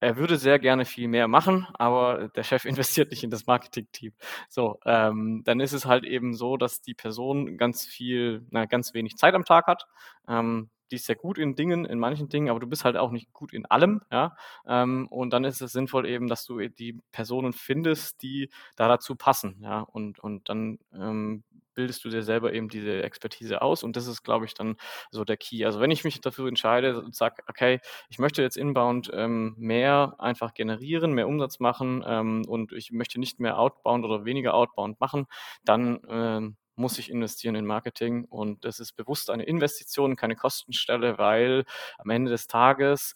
er 0.00 0.16
würde 0.16 0.38
sehr 0.38 0.58
gerne 0.58 0.86
viel 0.86 1.08
mehr 1.08 1.28
machen, 1.28 1.66
aber 1.74 2.28
der 2.28 2.42
Chef 2.42 2.64
investiert 3.04 3.10
nicht 3.10 3.22
in 3.22 3.30
das 3.30 3.46
Marketing-Team. 3.46 4.12
So, 4.48 4.78
ähm, 4.84 5.42
dann 5.44 5.60
ist 5.60 5.72
es 5.72 5.86
halt 5.86 6.04
eben 6.04 6.34
so, 6.34 6.56
dass 6.56 6.80
die 6.80 6.94
Person 6.94 7.58
ganz 7.58 7.84
viel, 7.86 8.46
na, 8.50 8.64
ganz 8.66 8.94
wenig 8.94 9.16
Zeit 9.16 9.34
am 9.34 9.44
Tag 9.44 9.66
hat. 9.66 9.86
Ähm, 10.28 10.70
die 10.90 10.96
ist 10.96 11.06
sehr 11.06 11.16
gut 11.16 11.38
in 11.38 11.54
Dingen, 11.56 11.84
in 11.84 11.98
manchen 11.98 12.28
Dingen, 12.28 12.50
aber 12.50 12.60
du 12.60 12.66
bist 12.66 12.84
halt 12.84 12.96
auch 12.96 13.10
nicht 13.10 13.32
gut 13.32 13.52
in 13.52 13.66
allem, 13.66 14.02
ja. 14.10 14.36
Ähm, 14.66 15.06
und 15.10 15.32
dann 15.32 15.44
ist 15.44 15.60
es 15.60 15.72
sinnvoll 15.72 16.06
eben, 16.06 16.28
dass 16.28 16.44
du 16.44 16.58
die 16.68 17.00
Personen 17.12 17.52
findest, 17.52 18.22
die 18.22 18.50
da 18.76 18.88
dazu 18.88 19.16
passen, 19.16 19.58
ja. 19.62 19.80
Und, 19.80 20.18
und 20.18 20.48
dann 20.48 20.78
ähm, 20.94 21.44
bildest 21.74 22.04
du 22.04 22.08
dir 22.10 22.22
selber 22.22 22.52
eben 22.52 22.68
diese 22.68 23.02
Expertise 23.02 23.62
aus 23.62 23.82
und 23.82 23.96
das 23.96 24.06
ist, 24.06 24.22
glaube 24.22 24.44
ich, 24.44 24.54
dann 24.54 24.76
so 25.10 25.24
der 25.24 25.36
Key. 25.36 25.64
Also 25.64 25.80
wenn 25.80 25.90
ich 25.90 26.04
mich 26.04 26.20
dafür 26.20 26.48
entscheide 26.48 27.00
und 27.00 27.14
sage, 27.14 27.42
okay, 27.48 27.80
ich 28.08 28.18
möchte 28.18 28.42
jetzt 28.42 28.56
inbound 28.56 29.10
ähm, 29.14 29.54
mehr 29.56 30.16
einfach 30.18 30.54
generieren, 30.54 31.12
mehr 31.12 31.28
Umsatz 31.28 31.60
machen 31.60 32.02
ähm, 32.06 32.44
und 32.46 32.72
ich 32.72 32.92
möchte 32.92 33.18
nicht 33.20 33.40
mehr 33.40 33.58
outbound 33.58 34.04
oder 34.04 34.24
weniger 34.24 34.54
outbound 34.54 35.00
machen, 35.00 35.26
dann 35.64 36.00
ähm, 36.08 36.56
muss 36.76 36.98
ich 36.98 37.10
investieren 37.10 37.54
in 37.54 37.66
Marketing 37.66 38.24
und 38.24 38.64
das 38.64 38.80
ist 38.80 38.92
bewusst 38.92 39.30
eine 39.30 39.44
Investition, 39.44 40.16
keine 40.16 40.36
Kostenstelle, 40.36 41.18
weil 41.18 41.64
am 41.98 42.10
Ende 42.10 42.30
des 42.30 42.46
Tages 42.46 43.14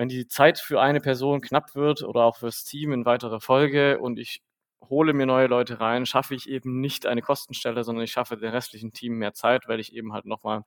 wenn 0.00 0.08
die 0.08 0.26
Zeit 0.26 0.58
für 0.58 0.80
eine 0.80 1.02
Person 1.02 1.42
knapp 1.42 1.74
wird 1.74 2.02
oder 2.02 2.24
auch 2.24 2.38
fürs 2.38 2.64
Team 2.64 2.92
in 2.92 3.04
weiterer 3.04 3.38
Folge 3.38 3.98
und 3.98 4.18
ich 4.18 4.42
hole 4.88 5.12
mir 5.12 5.26
neue 5.26 5.46
Leute 5.46 5.78
rein, 5.78 6.06
schaffe 6.06 6.34
ich 6.34 6.48
eben 6.48 6.80
nicht 6.80 7.04
eine 7.04 7.20
Kostenstelle, 7.20 7.84
sondern 7.84 8.04
ich 8.04 8.12
schaffe 8.12 8.38
dem 8.38 8.50
restlichen 8.50 8.94
Team 8.94 9.18
mehr 9.18 9.34
Zeit, 9.34 9.68
weil 9.68 9.78
ich 9.78 9.92
eben 9.94 10.14
halt 10.14 10.24
nochmal 10.24 10.64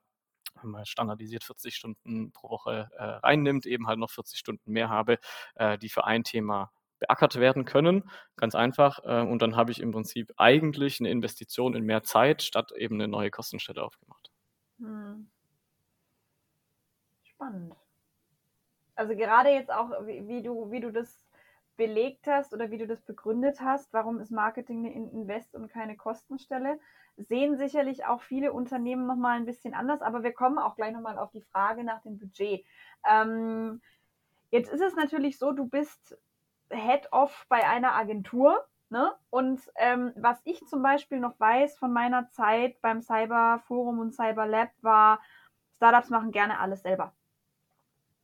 mal 0.62 0.86
standardisiert 0.86 1.42
40 1.42 1.74
Stunden 1.74 2.30
pro 2.30 2.48
Woche 2.48 2.90
äh, 2.96 3.02
reinnimmt, 3.02 3.66
eben 3.66 3.88
halt 3.88 3.98
noch 3.98 4.10
40 4.12 4.38
Stunden 4.38 4.70
mehr 4.70 4.88
habe, 4.88 5.18
äh, 5.56 5.78
die 5.78 5.88
für 5.88 6.04
ein 6.04 6.22
Thema 6.22 6.70
beackert 7.04 7.36
werden 7.36 7.64
können. 7.64 8.08
Ganz 8.36 8.54
einfach. 8.54 9.00
Äh, 9.04 9.22
und 9.26 9.42
dann 9.42 9.56
habe 9.56 9.72
ich 9.72 9.80
im 9.80 9.92
Prinzip 9.92 10.32
eigentlich 10.36 11.00
eine 11.00 11.10
Investition 11.10 11.74
in 11.74 11.84
mehr 11.84 12.02
Zeit 12.02 12.42
statt 12.42 12.72
eben 12.72 12.96
eine 12.96 13.08
neue 13.08 13.30
Kostenstelle 13.30 13.82
aufgemacht. 13.82 14.30
Hm. 14.78 15.28
Spannend. 17.24 17.74
Also 18.96 19.16
gerade 19.16 19.50
jetzt 19.50 19.72
auch, 19.72 19.90
wie, 20.06 20.26
wie, 20.28 20.42
du, 20.42 20.70
wie 20.70 20.80
du 20.80 20.92
das 20.92 21.18
belegt 21.76 22.26
hast 22.26 22.54
oder 22.54 22.70
wie 22.70 22.78
du 22.78 22.86
das 22.86 23.02
begründet 23.02 23.60
hast, 23.60 23.92
warum 23.92 24.20
ist 24.20 24.30
Marketing 24.30 24.86
eine 24.86 24.94
Invest 24.94 25.54
und 25.54 25.68
keine 25.68 25.96
Kostenstelle, 25.96 26.78
sehen 27.16 27.56
sicherlich 27.56 28.06
auch 28.06 28.22
viele 28.22 28.52
Unternehmen 28.52 29.06
nochmal 29.06 29.36
ein 29.36 29.46
bisschen 29.46 29.74
anders, 29.74 30.00
aber 30.00 30.22
wir 30.22 30.32
kommen 30.32 30.58
auch 30.58 30.76
gleich 30.76 30.92
nochmal 30.92 31.18
auf 31.18 31.32
die 31.32 31.42
Frage 31.42 31.82
nach 31.82 32.02
dem 32.02 32.18
Budget. 32.18 32.64
Ähm, 33.08 33.80
jetzt 34.50 34.72
ist 34.72 34.80
es 34.80 34.94
natürlich 34.94 35.38
so, 35.38 35.52
du 35.52 35.66
bist 35.66 36.16
Head-Off 36.74 37.46
bei 37.48 37.66
einer 37.66 37.94
Agentur. 37.94 38.66
Ne? 38.90 39.12
Und 39.30 39.60
ähm, 39.76 40.12
was 40.16 40.40
ich 40.44 40.66
zum 40.66 40.82
Beispiel 40.82 41.18
noch 41.18 41.38
weiß 41.40 41.78
von 41.78 41.92
meiner 41.92 42.30
Zeit 42.30 42.80
beim 42.80 43.00
Cyber 43.02 43.62
Forum 43.66 43.98
und 43.98 44.14
Cyber 44.14 44.46
Lab 44.46 44.70
war, 44.82 45.20
Startups 45.76 46.10
machen 46.10 46.30
gerne 46.30 46.58
alles 46.60 46.82
selber. 46.82 47.12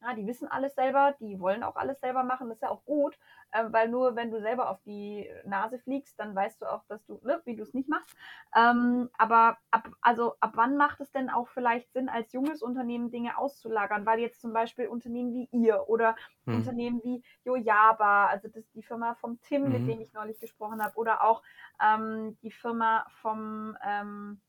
Ja, 0.03 0.15
die 0.15 0.27
wissen 0.27 0.49
alles 0.49 0.75
selber, 0.75 1.15
die 1.21 1.39
wollen 1.41 1.63
auch 1.63 1.77
alles 1.77 2.01
selber 2.01 2.23
machen, 2.23 2.49
das 2.49 2.57
ist 2.57 2.63
ja 2.63 2.71
auch 2.71 2.85
gut, 2.87 3.19
äh, 3.51 3.65
weil 3.69 3.89
nur 3.89 4.17
wenn 4.17 4.31
du 4.31 4.41
selber 4.41 4.71
auf 4.71 4.81
die 4.83 5.29
Nase 5.45 5.79
fliegst, 5.79 6.19
dann 6.19 6.35
weißt 6.35 6.63
du 6.63 6.67
auch, 6.67 6.83
dass 6.89 7.05
du, 7.05 7.21
ne, 7.23 7.43
wie 7.45 7.55
du 7.55 7.63
es 7.63 7.75
nicht 7.75 7.89
machst. 7.89 8.17
Ähm, 8.57 9.11
aber 9.19 9.59
ab, 9.71 9.91
also 10.01 10.37
ab 10.41 10.53
wann 10.55 10.79
macht 10.79 11.01
es 11.01 11.13
denn 11.13 11.29
auch 11.29 11.49
vielleicht 11.49 11.93
Sinn, 11.93 12.09
als 12.09 12.33
junges 12.33 12.63
Unternehmen 12.63 13.11
Dinge 13.11 13.37
auszulagern? 13.37 14.07
Weil 14.07 14.21
jetzt 14.21 14.41
zum 14.41 14.55
Beispiel 14.55 14.87
Unternehmen 14.87 15.35
wie 15.35 15.49
ihr 15.53 15.89
oder 15.89 16.17
hm. 16.47 16.57
Unternehmen 16.57 17.01
wie 17.05 17.23
Yojaba, 17.45 18.29
also 18.29 18.49
das 18.49 18.65
ist 18.65 18.75
die 18.75 18.83
Firma 18.83 19.17
vom 19.17 19.39
Tim, 19.43 19.65
mhm. 19.65 19.73
mit 19.73 19.89
dem 19.89 20.01
ich 20.01 20.15
neulich 20.15 20.41
gesprochen 20.41 20.83
habe, 20.83 20.97
oder 20.97 21.23
auch 21.23 21.43
ähm, 21.83 22.39
die 22.43 22.51
Firma 22.51 23.07
vom 23.21 23.77
ähm, 23.85 24.41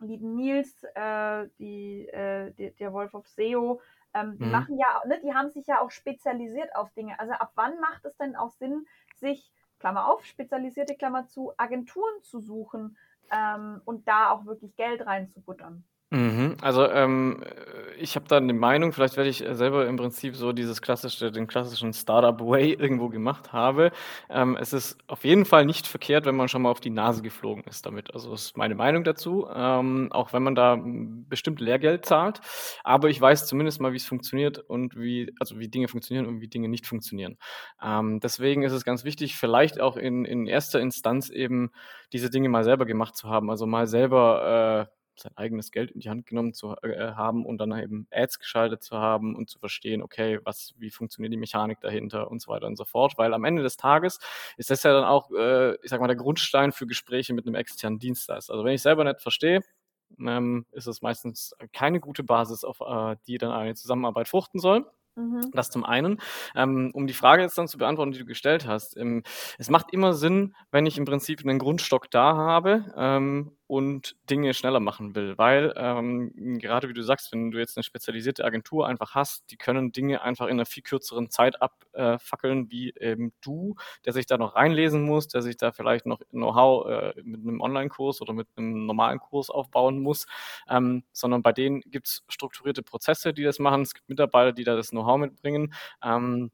lieben 0.00 0.34
Nils, 0.34 0.82
äh, 0.94 1.48
die, 1.58 2.08
äh, 2.08 2.52
die, 2.52 2.72
der 2.72 2.92
Wolf 2.92 3.14
of 3.14 3.28
SEO, 3.28 3.80
ähm, 4.14 4.38
die 4.38 4.44
mhm. 4.44 4.50
machen 4.50 4.78
ja, 4.78 5.02
ne, 5.06 5.20
die 5.22 5.34
haben 5.34 5.50
sich 5.50 5.66
ja 5.66 5.80
auch 5.80 5.90
spezialisiert 5.90 6.74
auf 6.74 6.90
Dinge. 6.92 7.18
Also 7.18 7.32
ab 7.32 7.52
wann 7.54 7.78
macht 7.80 8.04
es 8.04 8.16
denn 8.16 8.36
auch 8.36 8.50
Sinn, 8.50 8.86
sich, 9.16 9.52
Klammer 9.78 10.08
auf, 10.08 10.24
spezialisierte 10.24 10.94
Klammer 10.94 11.26
zu, 11.26 11.52
Agenturen 11.56 12.22
zu 12.22 12.40
suchen 12.40 12.96
ähm, 13.30 13.80
und 13.84 14.06
da 14.08 14.30
auch 14.30 14.44
wirklich 14.44 14.76
Geld 14.76 15.06
reinzubuttern? 15.06 15.84
Mhm. 16.12 16.56
Also, 16.60 16.88
ähm, 16.90 17.44
ich 17.96 18.16
habe 18.16 18.26
da 18.26 18.38
eine 18.38 18.52
Meinung, 18.52 18.92
vielleicht 18.92 19.16
werde 19.16 19.30
ich, 19.30 19.44
selber 19.52 19.86
im 19.86 19.96
Prinzip 19.96 20.34
so 20.34 20.52
dieses 20.52 20.82
klassische 20.82 21.30
den 21.30 21.46
klassischen 21.46 21.92
Startup-Way 21.92 22.72
irgendwo 22.80 23.08
gemacht 23.10 23.52
habe. 23.52 23.92
Ähm, 24.28 24.56
es 24.60 24.72
ist 24.72 24.98
auf 25.06 25.22
jeden 25.24 25.44
Fall 25.44 25.64
nicht 25.66 25.86
verkehrt, 25.86 26.24
wenn 26.26 26.34
man 26.34 26.48
schon 26.48 26.62
mal 26.62 26.70
auf 26.70 26.80
die 26.80 26.90
Nase 26.90 27.22
geflogen 27.22 27.62
ist 27.64 27.86
damit. 27.86 28.12
Also, 28.12 28.32
ist 28.34 28.56
meine 28.56 28.74
Meinung 28.74 29.04
dazu, 29.04 29.46
ähm, 29.54 30.08
auch 30.10 30.32
wenn 30.32 30.42
man 30.42 30.56
da 30.56 30.80
bestimmt 31.28 31.60
Lehrgeld 31.60 32.04
zahlt. 32.06 32.40
Aber 32.82 33.08
ich 33.08 33.20
weiß 33.20 33.46
zumindest 33.46 33.80
mal, 33.80 33.92
wie 33.92 33.96
es 33.96 34.06
funktioniert 34.06 34.58
und 34.58 34.96
wie 34.96 35.32
also, 35.38 35.60
wie 35.60 35.68
Dinge 35.68 35.86
funktionieren 35.86 36.26
und 36.26 36.40
wie 36.40 36.48
Dinge 36.48 36.68
nicht 36.68 36.88
funktionieren. 36.88 37.38
Ähm, 37.80 38.18
deswegen 38.18 38.62
ist 38.64 38.72
es 38.72 38.84
ganz 38.84 39.04
wichtig, 39.04 39.36
vielleicht 39.36 39.80
auch 39.80 39.96
in 39.96 40.24
in 40.24 40.48
erster 40.48 40.80
Instanz 40.80 41.30
eben 41.30 41.70
diese 42.12 42.30
Dinge 42.30 42.48
mal 42.48 42.64
selber 42.64 42.84
gemacht 42.84 43.14
zu 43.16 43.28
haben. 43.28 43.48
Also, 43.48 43.66
mal 43.66 43.86
selber, 43.86 44.88
äh 44.90 44.99
sein 45.20 45.36
eigenes 45.36 45.70
Geld 45.70 45.90
in 45.90 46.00
die 46.00 46.10
Hand 46.10 46.26
genommen 46.26 46.52
zu 46.52 46.74
äh, 46.82 47.12
haben 47.12 47.46
und 47.46 47.58
dann 47.58 47.72
eben 47.78 48.06
Ads 48.10 48.38
geschaltet 48.38 48.82
zu 48.82 48.96
haben 48.96 49.36
und 49.36 49.48
zu 49.50 49.58
verstehen, 49.58 50.02
okay, 50.02 50.40
was, 50.44 50.74
wie 50.78 50.90
funktioniert 50.90 51.32
die 51.32 51.38
Mechanik 51.38 51.80
dahinter 51.80 52.30
und 52.30 52.40
so 52.40 52.50
weiter 52.50 52.66
und 52.66 52.76
so 52.76 52.84
fort. 52.84 53.18
Weil 53.18 53.34
am 53.34 53.44
Ende 53.44 53.62
des 53.62 53.76
Tages 53.76 54.18
ist 54.56 54.70
das 54.70 54.82
ja 54.82 54.92
dann 54.92 55.04
auch, 55.04 55.30
äh, 55.32 55.74
ich 55.82 55.90
sag 55.90 56.00
mal, 56.00 56.06
der 56.06 56.16
Grundstein 56.16 56.72
für 56.72 56.86
Gespräche 56.86 57.34
mit 57.34 57.46
einem 57.46 57.54
externen 57.54 57.98
Dienstleister. 57.98 58.52
Also 58.52 58.64
wenn 58.64 58.74
ich 58.74 58.82
selber 58.82 59.04
nicht 59.04 59.20
verstehe, 59.20 59.60
ähm, 60.18 60.66
ist 60.72 60.86
es 60.86 61.02
meistens 61.02 61.54
keine 61.72 62.00
gute 62.00 62.24
Basis, 62.24 62.64
auf 62.64 62.80
äh, 62.80 63.16
die 63.26 63.38
dann 63.38 63.52
eine 63.52 63.74
Zusammenarbeit 63.74 64.28
fruchten 64.28 64.60
soll. 64.60 64.86
Mhm. 65.16 65.50
Das 65.52 65.70
zum 65.70 65.84
einen. 65.84 66.20
Ähm, 66.54 66.90
um 66.94 67.06
die 67.06 67.14
Frage 67.14 67.42
jetzt 67.42 67.58
dann 67.58 67.68
zu 67.68 67.78
beantworten, 67.78 68.12
die 68.12 68.18
du 68.18 68.24
gestellt 68.24 68.66
hast. 68.66 68.96
Ähm, 68.96 69.22
es 69.58 69.70
macht 69.70 69.92
immer 69.92 70.12
Sinn, 70.12 70.54
wenn 70.70 70.86
ich 70.86 70.98
im 70.98 71.04
Prinzip 71.04 71.40
einen 71.40 71.58
Grundstock 71.58 72.10
da 72.10 72.36
habe 72.36 72.92
ähm, 72.96 73.56
und 73.70 74.16
Dinge 74.28 74.52
schneller 74.52 74.80
machen 74.80 75.14
will. 75.14 75.38
Weil, 75.38 75.72
ähm, 75.76 76.58
gerade 76.58 76.88
wie 76.88 76.92
du 76.92 77.04
sagst, 77.04 77.30
wenn 77.30 77.52
du 77.52 77.58
jetzt 77.58 77.76
eine 77.76 77.84
spezialisierte 77.84 78.44
Agentur 78.44 78.88
einfach 78.88 79.14
hast, 79.14 79.48
die 79.52 79.56
können 79.56 79.92
Dinge 79.92 80.22
einfach 80.22 80.46
in 80.46 80.54
einer 80.54 80.66
viel 80.66 80.82
kürzeren 80.82 81.30
Zeit 81.30 81.62
abfackeln, 81.62 82.66
äh, 82.66 82.70
wie 82.72 82.92
eben 82.98 83.32
du, 83.40 83.76
der 84.04 84.12
sich 84.12 84.26
da 84.26 84.38
noch 84.38 84.56
reinlesen 84.56 85.02
muss, 85.02 85.28
der 85.28 85.42
sich 85.42 85.56
da 85.56 85.70
vielleicht 85.70 86.04
noch 86.04 86.20
Know-how 86.30 86.88
äh, 86.88 87.22
mit 87.22 87.42
einem 87.42 87.60
Online-Kurs 87.60 88.20
oder 88.20 88.32
mit 88.32 88.48
einem 88.56 88.86
normalen 88.86 89.20
Kurs 89.20 89.50
aufbauen 89.50 90.00
muss, 90.00 90.26
ähm, 90.68 91.04
sondern 91.12 91.44
bei 91.44 91.52
denen 91.52 91.80
gibt 91.82 92.08
es 92.08 92.24
strukturierte 92.28 92.82
Prozesse, 92.82 93.32
die 93.32 93.44
das 93.44 93.60
machen. 93.60 93.82
Es 93.82 93.94
gibt 93.94 94.08
Mitarbeiter, 94.08 94.52
die 94.52 94.64
da 94.64 94.74
das 94.74 94.90
Know-how 94.90 95.16
mitbringen. 95.16 95.72
Ähm, 96.02 96.50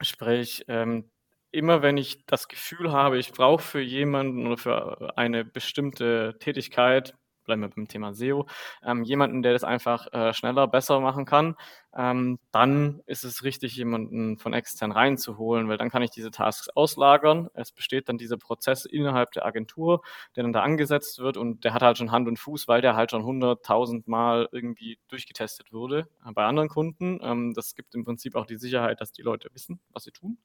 sprich, 0.00 0.64
ähm, 0.68 1.10
immer 1.50 1.82
wenn 1.82 1.96
ich 1.96 2.26
das 2.26 2.48
Gefühl 2.48 2.92
habe, 2.92 3.18
ich 3.18 3.32
brauche 3.32 3.62
für 3.62 3.80
jemanden 3.80 4.46
oder 4.46 4.56
für 4.56 5.18
eine 5.18 5.44
bestimmte 5.44 6.36
Tätigkeit, 6.40 7.14
bleiben 7.44 7.62
wir 7.62 7.70
beim 7.70 7.88
Thema 7.88 8.12
SEO, 8.12 8.46
ähm, 8.84 9.04
jemanden, 9.04 9.42
der 9.42 9.52
das 9.52 9.64
einfach 9.64 10.12
äh, 10.12 10.32
schneller, 10.34 10.66
besser 10.68 11.00
machen 11.00 11.24
kann, 11.24 11.54
ähm, 11.96 12.38
dann 12.52 13.00
ist 13.06 13.24
es 13.24 13.42
richtig, 13.42 13.76
jemanden 13.76 14.38
von 14.38 14.52
extern 14.52 14.92
reinzuholen, 14.92 15.68
weil 15.68 15.78
dann 15.78 15.90
kann 15.90 16.02
ich 16.02 16.10
diese 16.10 16.30
Tasks 16.30 16.68
auslagern. 16.68 17.48
Es 17.54 17.72
besteht 17.72 18.08
dann 18.08 18.18
dieser 18.18 18.36
Prozess 18.36 18.84
innerhalb 18.84 19.32
der 19.32 19.46
Agentur, 19.46 20.02
der 20.34 20.42
dann 20.42 20.52
da 20.52 20.62
angesetzt 20.62 21.18
wird 21.18 21.36
und 21.36 21.64
der 21.64 21.72
hat 21.72 21.82
halt 21.82 21.98
schon 21.98 22.10
Hand 22.10 22.28
und 22.28 22.38
Fuß, 22.38 22.68
weil 22.68 22.82
der 22.82 22.96
halt 22.96 23.10
schon 23.10 23.24
hunderttausend 23.24 24.08
Mal 24.08 24.48
irgendwie 24.52 24.98
durchgetestet 25.08 25.72
wurde 25.72 26.08
äh, 26.26 26.32
bei 26.32 26.44
anderen 26.44 26.68
Kunden. 26.68 27.18
Ähm, 27.22 27.54
das 27.54 27.74
gibt 27.74 27.94
im 27.94 28.04
Prinzip 28.04 28.34
auch 28.36 28.46
die 28.46 28.56
Sicherheit, 28.56 29.00
dass 29.00 29.12
die 29.12 29.22
Leute 29.22 29.48
wissen, 29.54 29.80
was 29.92 30.04
sie 30.04 30.12
tun. 30.12 30.38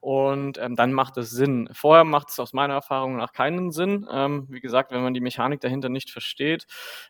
Und 0.00 0.58
ähm, 0.58 0.76
dann 0.76 0.92
macht 0.92 1.16
es 1.16 1.30
Sinn. 1.30 1.68
Vorher 1.72 2.04
macht 2.04 2.28
es 2.30 2.38
aus 2.38 2.52
meiner 2.52 2.74
Erfahrung 2.74 3.16
nach 3.16 3.32
keinen 3.32 3.70
Sinn. 3.70 4.06
Ähm, 4.10 4.46
wie 4.50 4.60
gesagt, 4.60 4.90
wenn 4.90 5.02
man 5.02 5.14
die 5.14 5.20
Mechanik 5.20 5.60
dahinter 5.60 5.88
nicht 5.88 6.10
versteht, 6.10 6.66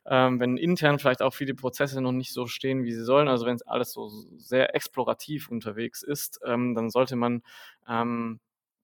ähm, 0.06 0.38
wenn 0.38 0.56
intern 0.56 0.98
vielleicht 0.98 1.22
auch 1.22 1.34
viele 1.34 1.54
Prozesse 1.54 2.00
noch 2.00 2.12
nicht 2.12 2.32
so 2.32 2.46
stehen, 2.46 2.84
wie 2.84 2.92
sie 2.92 3.04
sollen, 3.04 3.28
also 3.28 3.46
wenn 3.46 3.56
es 3.56 3.66
alles 3.72 3.92
so 3.92 4.08
sehr 4.36 4.74
explorativ 4.74 5.48
unterwegs 5.50 6.02
ist, 6.02 6.40
ähm, 6.44 6.74
dann 6.74 6.90
sollte 6.90 7.16
man 7.16 7.42
ähm, 7.88 8.40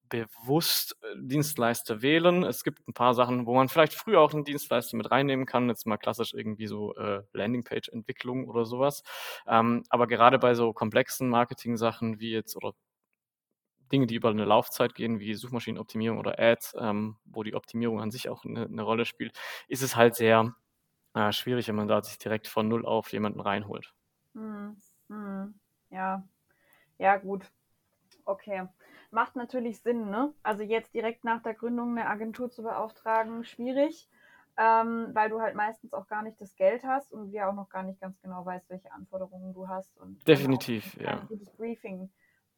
bewusst 0.09 0.97
äh, 1.02 1.14
Dienstleister 1.18 2.02
wählen. 2.02 2.42
Es 2.45 2.64
gibt 2.64 2.87
ein 2.88 2.95
paar 2.95 3.14
Sachen, 3.14 3.47
wo 3.47 3.54
man 3.54 3.68
vielleicht 3.68 3.95
früher 3.95 4.21
auch 4.21 4.33
einen 4.33 4.45
Dienstleister 4.45 4.97
mit 4.97 5.11
reinnehmen 5.11 5.47
kann, 5.47 5.68
jetzt 5.68 5.87
mal 5.87 5.97
klassisch 5.99 6.35
irgendwie 6.35 6.66
so 6.66 6.95
äh, 6.97 7.23
Landingpage-Entwicklung 7.33 8.49
oder 8.49 8.64
sowas. 8.64 9.02
Ähm, 9.47 9.85
aber 9.90 10.07
gerade 10.07 10.38
bei 10.38 10.54
so 10.54 10.73
komplexen 10.73 11.28
Marketing-Sachen 11.28 12.21
wie 12.21 12.33
jetzt 12.33 12.57
oder 12.57 12.75
Dinge, 13.92 14.07
die 14.07 14.16
über 14.16 14.30
eine 14.30 14.45
Laufzeit 14.45 14.95
gehen, 14.95 15.18
wie 15.18 15.35
Suchmaschinenoptimierung 15.35 16.18
oder 16.18 16.38
Ads, 16.38 16.76
ähm, 16.78 17.16
wo 17.25 17.42
die 17.42 17.54
Optimierung 17.54 18.00
an 18.00 18.11
sich 18.11 18.28
auch 18.28 18.45
eine, 18.45 18.66
eine 18.66 18.83
Rolle 18.83 19.04
spielt, 19.07 19.38
ist 19.68 19.83
es 19.83 19.97
halt 19.97 20.14
sehr 20.14 20.54
äh, 21.14 21.33
schwierig, 21.33 21.68
wenn 21.68 21.76
man 21.76 21.88
da 21.88 22.02
sich 22.02 22.18
direkt 22.18 22.49
von 22.49 22.68
Null 22.68 22.85
auf 22.87 23.12
jemanden 23.12 23.40
reinholt. 23.40 23.95
Hm, 24.38 24.76
hm, 25.09 25.54
ja, 25.90 26.23
ja, 26.99 27.16
gut. 27.16 27.50
Okay. 28.25 28.68
Macht 29.11 29.37
natürlich 29.37 29.80
Sinn, 29.80 30.11
ne? 30.11 30.33
Also 30.42 30.62
jetzt 30.62 30.95
direkt 30.95 31.25
nach 31.25 31.42
der 31.42 31.54
Gründung 31.54 31.97
eine 31.97 32.09
Agentur 32.09 32.50
zu 32.50 32.62
beauftragen, 32.62 33.42
schwierig, 33.42 34.09
ähm, 34.57 35.09
weil 35.14 35.30
du 35.30 35.40
halt 35.40 35.57
meistens 35.57 35.95
auch 35.95 36.07
gar 36.07 36.23
nicht 36.23 36.40
das 36.40 36.54
Geld 36.57 36.85
hast 36.85 37.12
und 37.12 37.33
wir 37.33 37.49
auch 37.49 37.54
noch 37.54 37.71
gar 37.71 37.83
nicht 37.83 38.00
ganz 38.00 38.21
genau 38.21 38.45
weißt, 38.45 38.68
welche 38.68 38.92
Anforderungen 38.92 39.54
du 39.54 39.66
hast 39.66 39.97
und 39.99 40.26
definitiv, 40.28 40.95
ja. 41.00 41.21
ein 41.21 41.26
gutes 41.26 41.50
Briefing 41.50 42.11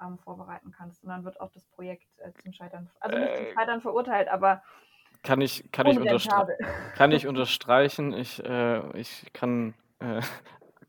ähm, 0.03 0.19
vorbereiten 0.19 0.73
kannst. 0.73 1.03
Und 1.05 1.11
dann 1.11 1.25
wird 1.25 1.41
auch 1.41 1.53
das 1.53 1.65
Projekt 1.67 2.09
äh, 2.19 2.33
zum 2.43 2.53
Scheitern, 2.53 2.91
also 2.99 3.17
nicht 3.17 3.37
zum 3.37 3.47
äh, 3.47 3.55
Scheitern 3.55 3.81
verurteilt, 3.81 4.29
aber 4.29 4.63
kann 5.23 5.41
ich, 5.41 5.71
kann 5.71 5.87
ich, 5.87 5.99
unterstre 5.99 6.57
kann 6.95 7.13
ich 7.13 7.27
unterstreichen. 7.27 8.13
Ich, 8.13 8.43
äh, 8.45 8.99
ich 8.99 9.31
kann 9.33 9.75
äh, 10.01 10.23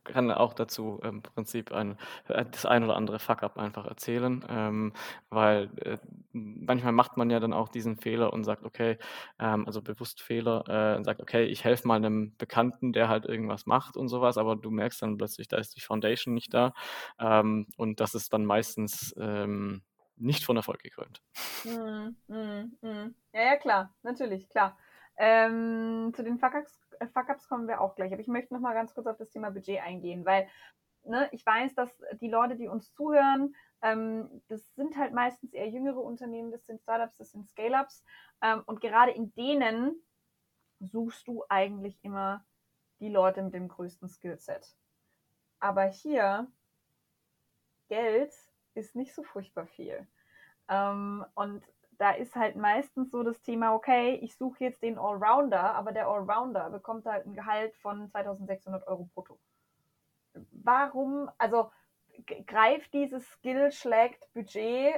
kann 0.04 0.32
auch 0.32 0.54
dazu 0.54 1.00
im 1.04 1.22
Prinzip 1.22 1.72
ein 1.72 1.98
äh, 2.28 2.46
das 2.50 2.66
ein 2.66 2.84
oder 2.84 2.96
andere 2.96 3.20
Fuck-up 3.20 3.58
einfach 3.58 3.86
erzählen, 3.86 4.44
ähm, 4.50 4.94
weil, 5.30 5.70
äh, 5.84 5.98
manchmal 6.34 6.94
macht 6.94 7.18
man 7.18 7.30
ja 7.30 7.40
dann 7.40 7.54
auch 7.54 7.70
diesen 7.70 7.98
Fehler 7.98 8.34
und 8.34 8.44
sagt: 8.44 8.64
„Okay“ 8.66 8.98
ähm, 9.40 9.66
also 9.68 9.82
bewusst 9.82 10.22
Fehler, 10.22 10.64
äh, 10.68 10.98
und 10.98 11.04
sagt: 11.06 11.22
„Okay, 11.22 11.46
ich 11.46 11.64
helfe 11.64 11.88
mal 11.88 11.96
einem 11.96 12.36
Bekannten, 12.38 12.94
der 12.94 13.10
halt 13.10 13.26
irgendwas 13.26 13.66
macht“ 13.66 13.98
und 13.98 14.08
sowas, 14.10 14.38
aber 14.38 14.56
du 14.56 14.72
merkst 14.72 15.02
dann 15.02 15.18
plötzlich, 15.18 15.48
da 15.48 15.58
ist 15.58 15.76
die 15.76 15.82
Foundation 15.82 16.34
nicht 16.34 16.54
da, 16.54 16.74
ähm, 17.20 17.68
und 17.78 18.00
das 18.00 18.16
ist 18.16 18.34
dann 18.34 18.46
meistens, 18.46 19.14
ähm, 19.20 19.84
nicht 20.18 20.44
von 20.46 20.58
Erfolg 20.58 20.82
gekrönt. 20.84 21.22
Mhm, 21.64 22.16
mhm, 22.28 22.78
mhm. 22.82 23.16
Ja, 23.34 23.42
ja, 23.44 23.56
klar, 23.58 23.94
natürlich, 24.04 24.50
klar. 24.50 24.78
Ähm, 25.18 26.12
zu 26.16 26.24
den 26.24 26.40
Fuck-ups 26.40 26.82
äh, 27.00 27.08
Fuck 27.08 27.28
kommen 27.48 27.68
wir 27.68 27.82
auch 27.82 27.96
gleich, 27.96 28.12
aber 28.12 28.22
ich 28.22 28.28
möchte 28.28 28.54
noch 28.54 28.62
mal 28.62 28.74
ganz 28.74 28.94
kurz 28.94 29.08
auf 29.08 29.18
das 29.18 29.30
Thema 29.30 29.52
Budget 29.52 29.82
eingehen, 29.82 30.26
weil, 30.26 30.48
ne, 31.04 31.30
ich 31.32 31.46
weiß, 31.46 31.76
dass 31.76 31.90
die 32.20 32.30
Leute, 32.30 32.56
die 32.56 32.68
uns 32.68 32.94
zuhören, 32.94 33.56
ähm, 33.82 34.42
das 34.48 34.76
sind 34.76 34.98
halt 34.98 35.14
meistens 35.14 35.54
eher 35.54 35.68
jüngere 35.70 36.00
Unternehmen, 36.00 36.52
das 36.52 36.66
sind 36.66 36.82
Startups, 36.82 37.18
das 37.18 37.32
sind 37.32 37.48
Scale-Ups, 37.48 38.04
ähm, 38.42 38.64
und 38.66 38.82
gerade 38.82 39.12
in 39.12 39.34
denen 39.34 39.96
suchst 40.80 41.28
du 41.28 41.44
eigentlich 41.50 42.00
immer 42.04 42.46
die 43.00 43.10
Leute 43.10 43.42
mit 43.42 43.54
dem 43.54 43.68
größten 43.68 44.10
Skillset. 44.10 44.76
Aber 45.60 45.86
hier, 45.86 46.48
Geld 47.88 48.34
ist 48.74 48.96
nicht 48.96 49.14
so 49.14 49.24
furchtbar 49.24 49.68
viel. 49.68 50.08
Ähm, 50.70 51.26
und 51.36 51.64
da 52.02 52.10
ist 52.10 52.36
halt 52.36 52.56
meistens 52.56 53.12
so 53.12 53.22
das 53.22 53.40
Thema, 53.44 53.76
okay, 53.76 54.16
ich 54.24 54.36
suche 54.36 54.64
jetzt 54.64 54.82
den 54.82 54.98
Allrounder, 54.98 55.76
aber 55.76 55.92
der 55.92 56.08
Allrounder 56.08 56.72
bekommt 56.72 57.06
halt 57.06 57.28
ein 57.28 57.36
Gehalt 57.36 57.76
von 57.76 58.10
2600 58.10 58.88
Euro 58.88 59.08
brutto. 59.14 59.38
Warum, 60.52 61.30
also 61.38 61.70
greift 62.48 62.92
dieses 62.96 63.24
Skill, 63.30 63.72
schlägt 63.72 64.26
Budget 64.34 64.96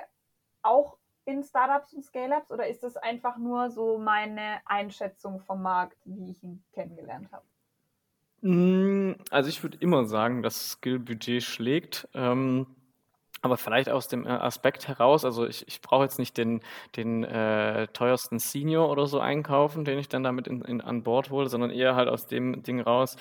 auch 0.62 0.98
in 1.26 1.44
Startups 1.44 1.92
und 1.92 2.06
Scale-Ups 2.06 2.52
oder 2.52 2.68
ist 2.68 2.84
das 2.84 2.96
einfach 2.96 3.36
nur 3.36 3.70
so 3.70 3.98
meine 3.98 4.62
Einschätzung 4.64 5.42
vom 5.42 5.62
Markt, 5.62 5.98
wie 6.06 6.32
ich 6.32 6.42
ihn 6.42 6.64
kennengelernt 6.72 7.30
habe? 7.34 7.46
Hm, 8.44 9.18
also 9.30 9.50
ich 9.50 9.62
würde 9.62 9.78
immer 9.82 10.06
sagen, 10.06 10.42
dass 10.42 10.72
Skill-Budget 10.72 11.44
schlägt. 11.44 12.08
Ähm, 12.14 12.66
aber 13.44 13.58
vielleicht 13.58 13.90
aus 13.90 14.08
dem 14.08 14.26
äh, 14.26 14.30
Aspekt 14.30 14.88
heraus, 14.88 15.26
also 15.26 15.46
ich, 15.46 15.68
ich 15.68 15.82
brauche 15.82 16.04
jetzt 16.06 16.18
nicht 16.18 16.38
den, 16.38 16.62
den 16.96 17.26
äh, 17.26 17.88
teuersten 17.90 18.40
Senior 18.40 18.90
oder 18.90 19.06
so 19.06 19.20
einkaufen, 19.20 19.84
den 19.84 20.00
ich 20.00 20.08
dann 20.08 20.24
damit 20.24 20.48
in, 20.48 20.62
in, 20.62 20.80
an 20.80 21.04
Bord 21.04 21.30
hole, 21.30 21.50
sondern 21.50 21.70
eher 21.70 21.96
halt 21.96 22.08
aus 22.08 22.26
dem 22.26 22.64
Ding 22.64 22.80
raus. 22.80 23.18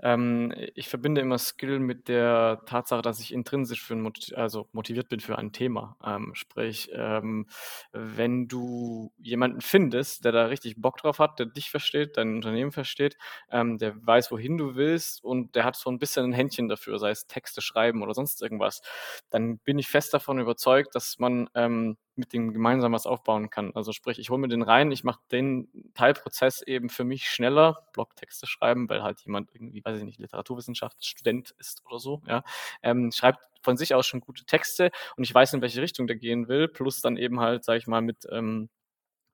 Ähm, 0.00 0.54
ich 0.74 0.88
verbinde 0.88 1.20
immer 1.20 1.36
Skill 1.36 1.78
mit 1.78 2.08
der 2.08 2.62
Tatsache, 2.64 3.02
dass 3.02 3.20
ich 3.20 3.34
intrinsisch 3.34 3.82
für 3.82 3.94
ein, 3.94 4.10
also 4.34 4.66
motiviert 4.72 5.10
bin 5.10 5.20
für 5.20 5.36
ein 5.36 5.52
Thema. 5.52 5.98
Ähm, 6.02 6.34
sprich, 6.34 6.88
ähm, 6.94 7.46
wenn 7.92 8.48
du 8.48 9.12
jemanden 9.18 9.60
findest, 9.60 10.24
der 10.24 10.32
da 10.32 10.46
richtig 10.46 10.80
Bock 10.80 10.96
drauf 10.96 11.18
hat, 11.18 11.38
der 11.38 11.46
dich 11.46 11.68
versteht, 11.70 12.16
dein 12.16 12.36
Unternehmen 12.36 12.72
versteht, 12.72 13.18
ähm, 13.50 13.76
der 13.76 13.94
weiß, 14.06 14.30
wohin 14.30 14.56
du 14.56 14.74
willst 14.74 15.22
und 15.22 15.54
der 15.54 15.64
hat 15.64 15.76
so 15.76 15.90
ein 15.90 15.98
bisschen 15.98 16.24
ein 16.24 16.32
Händchen 16.32 16.68
dafür, 16.68 16.98
sei 16.98 17.10
es 17.10 17.26
Texte 17.26 17.60
schreiben 17.60 18.02
oder 18.02 18.14
sonst 18.14 18.40
irgendwas, 18.40 18.80
dann 19.28 19.58
bin 19.66 19.78
ich 19.78 19.88
fest 19.88 20.14
davon 20.14 20.38
überzeugt, 20.38 20.94
dass 20.94 21.18
man 21.18 21.50
ähm, 21.54 21.98
mit 22.14 22.32
dem 22.32 22.54
gemeinsam 22.54 22.92
was 22.92 23.04
aufbauen 23.06 23.50
kann. 23.50 23.72
Also 23.74 23.92
sprich, 23.92 24.18
ich 24.18 24.30
hole 24.30 24.40
mir 24.40 24.48
den 24.48 24.62
rein, 24.62 24.92
ich 24.92 25.04
mache 25.04 25.20
den 25.32 25.68
Teilprozess 25.94 26.62
eben 26.62 26.88
für 26.88 27.04
mich 27.04 27.28
schneller, 27.28 27.86
Blogtexte 27.92 28.46
schreiben, 28.46 28.88
weil 28.88 29.02
halt 29.02 29.20
jemand 29.22 29.50
irgendwie, 29.54 29.84
weiß 29.84 29.98
ich 29.98 30.04
nicht, 30.04 30.20
Literaturwissenschaftsstudent 30.20 31.50
ist 31.58 31.84
oder 31.84 31.98
so, 31.98 32.22
ja, 32.26 32.44
ähm, 32.82 33.12
schreibt 33.12 33.40
von 33.62 33.76
sich 33.76 33.94
aus 33.94 34.06
schon 34.06 34.20
gute 34.20 34.46
Texte 34.46 34.90
und 35.16 35.24
ich 35.24 35.34
weiß, 35.34 35.52
in 35.54 35.60
welche 35.62 35.82
Richtung 35.82 36.06
der 36.06 36.16
gehen 36.16 36.48
will, 36.48 36.68
plus 36.68 37.02
dann 37.02 37.16
eben 37.16 37.40
halt, 37.40 37.64
sage 37.64 37.78
ich 37.78 37.88
mal, 37.88 38.00
mit 38.00 38.24
ähm, 38.30 38.70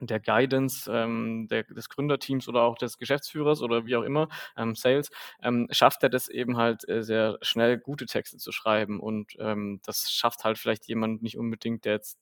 der 0.07 0.21
Guidance 0.21 0.91
ähm, 0.93 1.47
der, 1.49 1.65
des 1.65 1.89
Gründerteams 1.89 2.49
oder 2.49 2.63
auch 2.63 2.77
des 2.77 2.99
Geschäftsführers 2.99 3.63
oder 3.63 3.87
wie 3.87 3.97
auch 3.97 4.03
immer, 4.03 4.29
ähm, 4.57 4.75
Sales, 4.75 5.11
ähm, 5.43 5.69
schafft 5.71 6.03
er 6.03 6.09
das 6.11 6.29
eben 6.29 6.57
halt 6.57 6.89
äh, 6.89 7.03
sehr 7.03 7.39
schnell 7.43 7.79
gute 7.79 8.07
Texte 8.07 8.39
zu 8.39 8.53
schreiben. 8.53 9.01
Und 9.01 9.33
ähm, 9.38 9.81
das 9.85 10.11
schafft 10.12 10.45
halt 10.45 10.59
vielleicht 10.59 10.87
jemand 10.88 11.23
nicht 11.23 11.38
unbedingt, 11.38 11.85
der 11.85 11.95
jetzt 11.95 12.19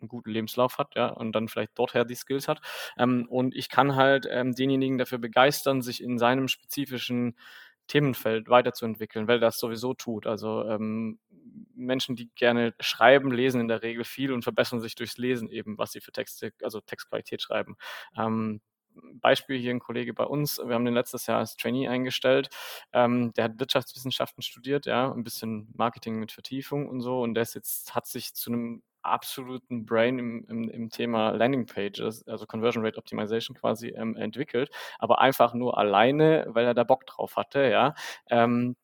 einen 0.00 0.08
guten 0.08 0.30
Lebenslauf 0.30 0.78
hat, 0.78 0.94
ja, 0.96 1.08
und 1.08 1.32
dann 1.32 1.48
vielleicht 1.48 1.78
dorther 1.78 2.04
die 2.04 2.14
Skills 2.16 2.48
hat. 2.48 2.60
Ähm, 2.98 3.26
und 3.28 3.54
ich 3.54 3.68
kann 3.68 3.94
halt 3.96 4.26
ähm, 4.30 4.54
denjenigen 4.54 4.98
dafür 4.98 5.18
begeistern, 5.18 5.80
sich 5.82 6.02
in 6.02 6.18
seinem 6.18 6.48
spezifischen 6.48 7.36
Themenfeld 7.88 8.48
weiterzuentwickeln, 8.48 9.28
weil 9.28 9.40
das 9.40 9.58
sowieso 9.58 9.94
tut. 9.94 10.26
Also 10.26 10.64
ähm, 10.68 11.18
Menschen, 11.74 12.16
die 12.16 12.30
gerne 12.34 12.74
schreiben, 12.80 13.32
lesen 13.32 13.60
in 13.60 13.68
der 13.68 13.82
Regel 13.82 14.04
viel 14.04 14.32
und 14.32 14.42
verbessern 14.42 14.80
sich 14.80 14.94
durchs 14.94 15.18
Lesen 15.18 15.48
eben, 15.50 15.78
was 15.78 15.92
sie 15.92 16.00
für 16.00 16.12
Texte, 16.12 16.52
also 16.62 16.80
Textqualität 16.80 17.42
schreiben. 17.42 17.76
Ähm, 18.16 18.60
Beispiel 19.14 19.58
hier 19.58 19.70
ein 19.70 19.80
Kollege 19.80 20.12
bei 20.14 20.24
uns, 20.24 20.58
wir 20.58 20.74
haben 20.74 20.84
den 20.84 20.94
letztes 20.94 21.26
Jahr 21.26 21.38
als 21.38 21.56
Trainee 21.56 21.88
eingestellt, 21.88 22.50
ähm, 22.92 23.32
der 23.34 23.44
hat 23.44 23.58
Wirtschaftswissenschaften 23.58 24.42
studiert, 24.42 24.86
ja, 24.86 25.10
ein 25.10 25.24
bisschen 25.24 25.68
Marketing 25.74 26.18
mit 26.18 26.32
Vertiefung 26.32 26.88
und 26.88 27.00
so 27.00 27.22
und 27.22 27.34
der 27.34 27.42
ist 27.42 27.54
jetzt, 27.54 27.94
hat 27.94 28.06
sich 28.06 28.34
zu 28.34 28.50
einem 28.50 28.82
absoluten 29.02 29.84
Brain 29.86 30.18
im, 30.18 30.44
im, 30.48 30.68
im 30.68 30.90
Thema 30.90 31.30
Landing 31.30 31.66
Pages, 31.66 32.26
also 32.28 32.46
Conversion 32.46 32.84
Rate 32.84 32.98
Optimization 32.98 33.56
quasi 33.56 33.88
ähm, 33.88 34.16
entwickelt, 34.16 34.70
aber 34.98 35.20
einfach 35.20 35.54
nur 35.54 35.78
alleine, 35.78 36.44
weil 36.48 36.66
er 36.66 36.74
da 36.74 36.84
Bock 36.84 37.06
drauf 37.06 37.36
hatte, 37.36 37.68
ja. 37.70 37.94
Ähm, 38.30 38.76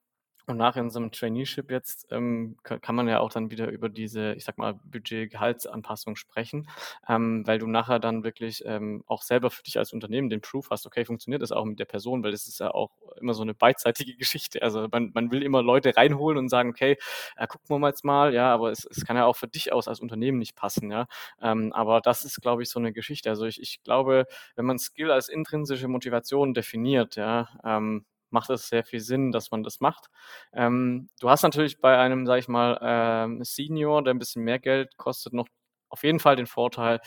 und 0.49 0.57
nach 0.57 0.77
in 0.77 0.91
so 0.91 0.99
einem 0.99 1.13
Traineeship 1.13 1.71
jetzt 1.71 2.07
ähm, 2.11 2.57
kann 2.63 2.95
man 2.95 3.09
ja 3.09 3.21
auch 3.21 3.31
dann 3.31 3.51
wieder 3.51 3.69
über 3.71 3.89
diese, 3.89 4.35
ich 4.35 4.45
sag 4.45 4.59
mal, 4.59 4.75
Budget-Gehaltsanpassung 4.85 6.17
sprechen, 6.17 6.69
ähm, 7.09 7.47
weil 7.47 7.59
du 7.59 7.67
nachher 7.67 7.99
dann 7.99 8.25
wirklich 8.25 8.63
ähm, 8.67 9.05
auch 9.07 9.23
selber 9.23 9.51
für 9.51 9.63
dich 9.63 9.79
als 9.79 9.93
Unternehmen 9.93 10.31
den 10.31 10.41
Proof 10.41 10.71
hast, 10.71 10.87
okay, 10.87 11.05
funktioniert 11.05 11.43
das 11.43 11.53
auch 11.53 11.65
mit 11.65 11.79
der 11.79 11.85
Person, 11.85 12.23
weil 12.23 12.33
das 12.33 12.47
ist 12.47 12.61
ja 12.61 12.71
auch 12.73 12.91
immer 13.21 13.35
so 13.35 13.43
eine 13.43 13.55
beidseitige 13.55 14.17
Geschichte. 14.19 14.63
Also 14.63 14.89
man, 14.91 15.11
man 15.15 15.31
will 15.31 15.43
immer 15.43 15.63
Leute 15.63 15.97
reinholen 15.97 16.39
und 16.39 16.49
sagen, 16.49 16.71
okay, 16.71 16.97
äh, 17.37 17.47
gucken 17.47 17.81
wir 17.81 17.89
jetzt 17.89 18.05
mal, 18.05 18.35
ja, 18.35 18.53
aber 18.53 18.71
es, 18.71 18.87
es 18.87 19.05
kann 19.05 19.17
ja 19.17 19.25
auch 19.27 19.37
für 19.37 19.49
dich 19.49 19.73
aus 19.73 19.89
als 19.89 20.01
Unternehmen 20.01 20.39
nicht 20.39 20.57
passen, 20.57 20.91
ja. 20.91 21.07
Ähm, 21.41 21.73
aber 21.73 22.01
das 22.01 22.25
ist, 22.25 22.41
glaube 22.41 22.63
ich, 22.63 22.71
so 22.71 22.79
eine 22.79 22.93
Geschichte. 22.93 23.31
Also 23.31 23.47
ich, 23.47 23.61
ich 23.61 23.83
glaube, 23.83 24.27
wenn 24.57 24.65
man 24.67 24.79
Skill 24.79 25.11
als 25.11 25.29
intrinsische 25.29 25.89
Motivation 25.89 26.55
definiert, 26.55 27.17
ja, 27.17 27.49
ähm, 27.65 28.05
macht 28.31 28.51
es 28.51 28.69
sehr 28.69 28.85
viel 28.85 29.01
Sinn, 29.01 29.33
dass 29.33 29.51
man 29.51 29.63
das 29.63 29.81
macht. 29.81 30.09
Ähm, 30.53 31.09
du 31.21 31.31
hast 31.31 31.43
natürlich 31.43 31.81
bei 31.81 31.99
einem, 31.99 32.27
sage 32.27 32.41
ich 32.41 32.49
mal, 32.49 32.79
ähm, 32.83 33.43
Senior, 33.45 34.03
der 34.03 34.15
ein 34.15 34.19
bisschen 34.19 34.45
mehr 34.45 34.59
Geld 34.59 34.97
kostet, 34.97 35.33
noch 35.33 35.49
auf 35.91 36.03
jeden 36.03 36.21
Fall 36.21 36.37
den 36.37 36.47
Vorteil, 36.47 37.01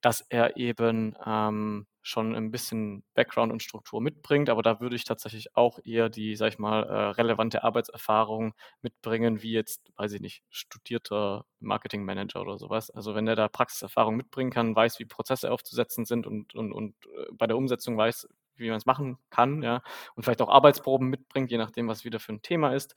dass 0.00 0.20
er 0.20 0.56
eben 0.56 1.16
ähm, 1.24 1.86
schon 2.02 2.34
ein 2.36 2.50
bisschen 2.50 3.02
Background 3.14 3.52
und 3.52 3.62
Struktur 3.62 4.00
mitbringt, 4.00 4.48
aber 4.48 4.62
da 4.62 4.80
würde 4.80 4.94
ich 4.94 5.04
tatsächlich 5.04 5.56
auch 5.56 5.80
eher 5.84 6.08
die, 6.08 6.36
sag 6.36 6.48
ich 6.48 6.58
mal, 6.58 6.84
äh, 6.84 7.10
relevante 7.10 7.64
Arbeitserfahrung 7.64 8.54
mitbringen, 8.80 9.42
wie 9.42 9.52
jetzt, 9.52 9.90
weiß 9.96 10.12
ich 10.12 10.20
nicht, 10.20 10.44
studierter 10.50 11.46
Marketingmanager 11.58 12.40
oder 12.42 12.58
sowas. 12.58 12.90
Also 12.90 13.14
wenn 13.14 13.26
er 13.26 13.36
da 13.36 13.48
Praxiserfahrung 13.48 14.16
mitbringen 14.16 14.50
kann, 14.50 14.76
weiß, 14.76 14.98
wie 15.00 15.04
Prozesse 15.04 15.50
aufzusetzen 15.50 16.04
sind 16.04 16.26
und, 16.26 16.54
und, 16.54 16.72
und 16.72 16.94
äh, 17.06 17.26
bei 17.32 17.46
der 17.46 17.56
Umsetzung 17.56 17.96
weiß, 17.96 18.28
wie 18.58 18.68
man 18.68 18.78
es 18.78 18.86
machen 18.86 19.18
kann, 19.30 19.62
ja, 19.62 19.82
und 20.14 20.22
vielleicht 20.22 20.42
auch 20.42 20.48
Arbeitsproben 20.48 21.08
mitbringt, 21.08 21.50
je 21.50 21.58
nachdem, 21.58 21.88
was 21.88 22.04
wieder 22.04 22.20
für 22.20 22.32
ein 22.32 22.42
Thema 22.42 22.74
ist, 22.74 22.94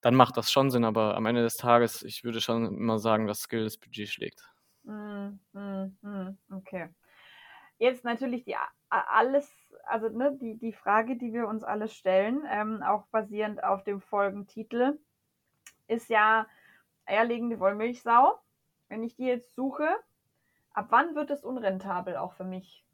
dann 0.00 0.14
macht 0.14 0.36
das 0.36 0.50
schon 0.50 0.70
Sinn. 0.70 0.84
Aber 0.84 1.16
am 1.16 1.26
Ende 1.26 1.42
des 1.42 1.56
Tages, 1.56 2.02
ich 2.02 2.24
würde 2.24 2.40
schon 2.40 2.66
immer 2.66 2.98
sagen, 2.98 3.26
dass 3.26 3.40
Skill 3.40 3.64
das 3.64 3.78
Budget 3.78 4.08
schlägt. 4.08 4.42
Mm, 4.84 5.38
mm, 5.52 5.96
mm, 6.02 6.38
okay. 6.50 6.88
Jetzt 7.78 8.04
natürlich 8.04 8.44
die 8.44 8.56
alles, 8.88 9.50
also 9.84 10.08
ne, 10.08 10.36
die, 10.40 10.56
die 10.56 10.72
Frage, 10.72 11.16
die 11.16 11.32
wir 11.32 11.48
uns 11.48 11.64
alle 11.64 11.88
stellen, 11.88 12.42
ähm, 12.48 12.82
auch 12.82 13.06
basierend 13.06 13.64
auf 13.64 13.82
dem 13.84 14.00
Folgentitel, 14.00 14.98
ist 15.88 16.08
ja 16.08 16.46
eierlegende 17.06 17.58
Wollmilchsau. 17.58 18.38
Wenn 18.88 19.02
ich 19.02 19.16
die 19.16 19.24
jetzt 19.24 19.54
suche, 19.54 19.88
ab 20.74 20.86
wann 20.90 21.14
wird 21.14 21.30
es 21.30 21.44
unrentabel 21.44 22.16
auch 22.16 22.34
für 22.34 22.44
mich? 22.44 22.84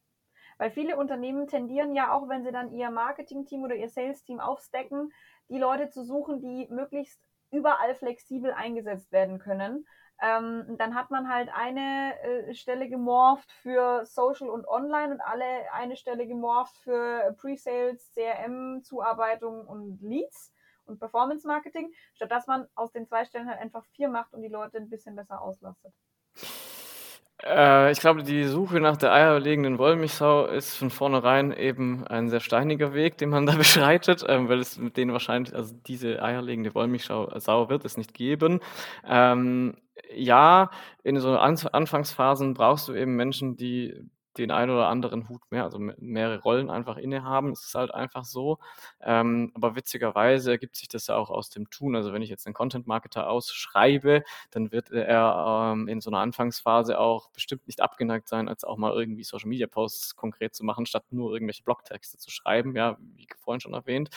Weil 0.59 0.71
viele 0.71 0.97
Unternehmen 0.97 1.47
tendieren 1.47 1.95
ja 1.95 2.13
auch, 2.13 2.29
wenn 2.29 2.45
sie 2.45 2.53
dann 2.53 2.73
ihr 2.73 2.91
Marketing-Team 2.91 3.63
oder 3.63 3.77
ihr 3.77 3.89
Sales-Team 3.89 4.41
aufstecken, 4.41 5.13
die 5.49 5.59
Leute 5.59 5.89
zu 5.89 6.05
suchen, 6.05 6.41
die 6.41 6.67
möglichst 6.71 7.21
überall 7.51 7.95
flexibel 7.95 8.53
eingesetzt 8.53 9.11
werden 9.13 9.39
können. 9.39 9.87
Ähm, 10.21 10.77
dann 10.79 10.97
hat 10.97 11.11
man 11.11 11.33
halt 11.33 11.49
eine 11.55 12.21
äh, 12.23 12.55
Stelle 12.55 12.89
gemorpht 12.89 13.53
für 13.63 14.05
Social 14.05 14.49
und 14.49 14.67
Online 14.67 15.15
und 15.15 15.21
alle 15.21 15.45
eine 15.73 15.97
Stelle 15.97 16.27
gemorpht 16.27 16.77
für 16.79 17.37
Pre-Sales, 17.41 18.13
CRM, 18.15 18.83
Zuarbeitung 18.83 19.65
und 19.65 20.03
Leads 20.03 20.53
und 20.87 20.99
Performance 20.99 21.47
Marketing, 21.47 21.93
statt 22.15 22.33
dass 22.33 22.49
man 22.49 22.67
aus 22.75 22.91
den 22.91 23.07
zwei 23.07 23.25
Stellen 23.25 23.49
halt 23.49 23.61
einfach 23.61 23.85
vier 23.87 24.09
macht 24.09 24.35
und 24.35 24.43
die 24.43 24.49
Leute 24.49 24.79
ein 24.79 24.91
bisschen 24.91 25.15
besser 25.15 25.41
auslastet. 25.41 25.93
Äh, 27.45 27.93
ich 27.93 28.01
glaube, 28.01 28.23
die 28.23 28.45
Suche 28.45 28.81
nach 28.81 28.97
der 28.97 29.13
eierlegenden 29.13 29.79
Wollmilchsau 29.79 30.47
ist 30.47 30.77
von 30.77 30.91
vornherein 30.91 31.53
eben 31.53 32.07
ein 32.07 32.29
sehr 32.29 32.41
steiniger 32.41 32.95
Weg, 32.95 33.19
den 33.19 33.31
man 33.31 33.47
da 33.47 33.53
beschreitet, 33.57 34.25
ähm, 34.29 34.49
weil 34.49 34.59
es 34.61 34.79
mit 34.79 34.97
denen 34.97 35.13
wahrscheinlich 35.13 35.55
also 35.55 35.75
diese 35.87 36.23
eierlegende 36.23 36.75
Wollmilchsau 36.75 37.39
Sau 37.39 37.69
wird 37.69 37.85
es 37.85 37.97
nicht 37.97 38.15
geben. 38.15 38.61
Ähm, 39.07 39.77
ja, 40.15 40.71
in 41.05 41.19
so 41.21 41.37
Anf 41.39 41.67
Anfangsphasen 41.73 42.55
brauchst 42.55 42.89
du 42.89 42.95
eben 42.95 43.17
Menschen, 43.17 43.57
die 43.57 43.95
den 44.39 44.51
einen 44.51 44.71
oder 44.71 44.89
anderen 44.89 45.29
Hut 45.29 45.43
mehr, 45.51 45.65
also 45.65 45.79
mehrere 45.79 46.41
Rollen 46.41 46.71
einfach 46.71 46.97
innehaben. 46.97 47.53
Es 47.53 47.65
ist 47.65 47.75
halt 47.75 47.93
einfach 47.93 48.25
so. 48.25 48.59
Ähm, 49.01 49.53
aber 49.55 49.77
witzigerweise 49.77 50.53
ergibt 50.53 50.77
sich 50.77 50.89
das 50.89 51.09
ja 51.09 51.17
auch 51.17 51.31
aus 51.31 51.51
dem 51.51 51.71
Tun. 51.71 51.97
Also 51.97 52.13
wenn 52.13 52.23
ich 52.23 52.31
jetzt 52.31 52.47
einen 52.47 52.55
Content-Marketer 52.55 53.29
ausschreibe, 53.29 54.23
dann 54.51 54.73
wird 54.73 54.91
er 54.91 55.73
ähm, 55.75 55.89
in 55.89 56.01
so 56.01 56.11
einer 56.11 56.21
Anfangsphase 56.21 56.99
auch 56.99 57.31
bestimmt 57.31 57.67
nicht 57.67 57.81
abgeneigt 57.81 58.29
sein, 58.29 58.49
als 58.49 58.65
auch 58.65 58.77
mal 58.77 58.93
irgendwie 58.93 59.25
Social-Media-Posts 59.25 60.17
konkret 60.17 60.55
zu 60.55 60.65
machen, 60.65 60.87
statt 60.87 61.05
nur 61.11 61.33
irgendwelche 61.33 61.63
Blogtexte 61.63 62.19
zu 62.19 62.31
schreiben, 62.31 62.75
ja, 62.77 62.97
wie 63.17 63.27
vorhin 63.39 63.61
schon 63.61 63.75
erwähnt. 63.75 64.11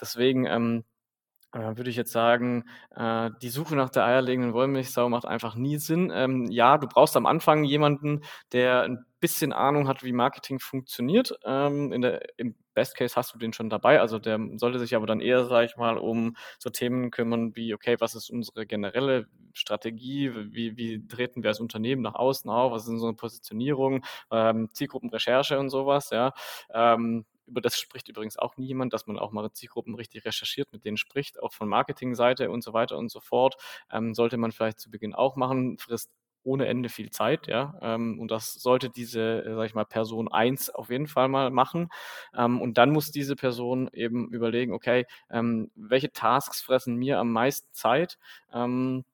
Deswegen 0.00 0.46
ähm, 0.46 0.84
äh, 0.84 0.93
würde 1.54 1.90
ich 1.90 1.96
jetzt 1.96 2.12
sagen, 2.12 2.64
äh, 2.96 3.30
die 3.42 3.48
Suche 3.48 3.76
nach 3.76 3.90
der 3.90 4.04
eierlegenden 4.04 4.52
Wollmilchsau 4.54 5.08
macht 5.08 5.24
einfach 5.24 5.54
nie 5.54 5.78
Sinn. 5.78 6.10
Ähm, 6.14 6.50
ja, 6.50 6.78
du 6.78 6.88
brauchst 6.88 7.16
am 7.16 7.26
Anfang 7.26 7.64
jemanden, 7.64 8.22
der 8.52 8.82
ein 8.82 9.04
bisschen 9.20 9.52
Ahnung 9.52 9.88
hat, 9.88 10.02
wie 10.02 10.12
Marketing 10.12 10.58
funktioniert. 10.58 11.34
Ähm, 11.44 11.92
in 11.92 12.02
der, 12.02 12.22
Im 12.38 12.56
Best 12.74 12.96
Case 12.96 13.14
hast 13.16 13.32
du 13.34 13.38
den 13.38 13.52
schon 13.52 13.70
dabei. 13.70 14.00
Also 14.00 14.18
der 14.18 14.38
sollte 14.56 14.78
sich 14.80 14.96
aber 14.96 15.06
dann 15.06 15.20
eher, 15.20 15.44
sage 15.44 15.66
ich 15.66 15.76
mal, 15.76 15.96
um 15.96 16.36
so 16.58 16.70
Themen 16.70 17.10
kümmern 17.10 17.54
wie, 17.54 17.72
okay, 17.72 17.96
was 18.00 18.14
ist 18.14 18.30
unsere 18.30 18.66
generelle 18.66 19.26
Strategie? 19.52 20.32
Wie, 20.52 20.76
wie 20.76 21.06
treten 21.06 21.42
wir 21.42 21.50
als 21.50 21.60
Unternehmen 21.60 22.02
nach 22.02 22.14
außen 22.16 22.50
auf? 22.50 22.72
Was 22.72 22.82
ist 22.82 22.88
unsere 22.90 23.14
Positionierung? 23.14 24.04
Ähm, 24.30 24.68
Zielgruppenrecherche 24.72 25.58
und 25.58 25.70
sowas, 25.70 26.10
ja. 26.10 26.32
Ähm, 26.72 27.24
über 27.46 27.60
das 27.60 27.78
spricht 27.78 28.08
übrigens 28.08 28.38
auch 28.38 28.56
niemand, 28.56 28.92
dass 28.92 29.06
man 29.06 29.18
auch 29.18 29.32
mal 29.32 29.50
Zielgruppen 29.52 29.94
richtig 29.94 30.24
recherchiert, 30.24 30.72
mit 30.72 30.84
denen 30.84 30.96
spricht, 30.96 31.42
auch 31.42 31.52
von 31.52 31.68
Marketingseite 31.68 32.50
und 32.50 32.62
so 32.62 32.72
weiter 32.72 32.96
und 32.98 33.10
so 33.10 33.20
fort. 33.20 33.56
Ähm, 33.90 34.14
sollte 34.14 34.36
man 34.36 34.52
vielleicht 34.52 34.80
zu 34.80 34.90
Beginn 34.90 35.14
auch 35.14 35.36
machen, 35.36 35.78
frisst 35.78 36.10
ohne 36.42 36.66
Ende 36.66 36.90
viel 36.90 37.10
Zeit, 37.10 37.46
ja. 37.46 37.74
Ähm, 37.80 38.20
und 38.20 38.30
das 38.30 38.52
sollte 38.54 38.90
diese, 38.90 39.44
äh, 39.44 39.54
sag 39.54 39.66
ich 39.66 39.74
mal, 39.74 39.84
Person 39.86 40.28
1 40.30 40.68
auf 40.70 40.90
jeden 40.90 41.06
Fall 41.06 41.28
mal 41.28 41.50
machen. 41.50 41.88
Ähm, 42.36 42.60
und 42.60 42.76
dann 42.78 42.90
muss 42.90 43.10
diese 43.10 43.34
Person 43.36 43.88
eben 43.92 44.28
überlegen, 44.30 44.72
okay, 44.74 45.06
ähm, 45.30 45.70
welche 45.74 46.12
Tasks 46.12 46.60
fressen 46.62 46.96
mir 46.96 47.18
am 47.18 47.32
meisten 47.32 47.68
Zeit 47.72 48.18
ähm, 48.52 49.04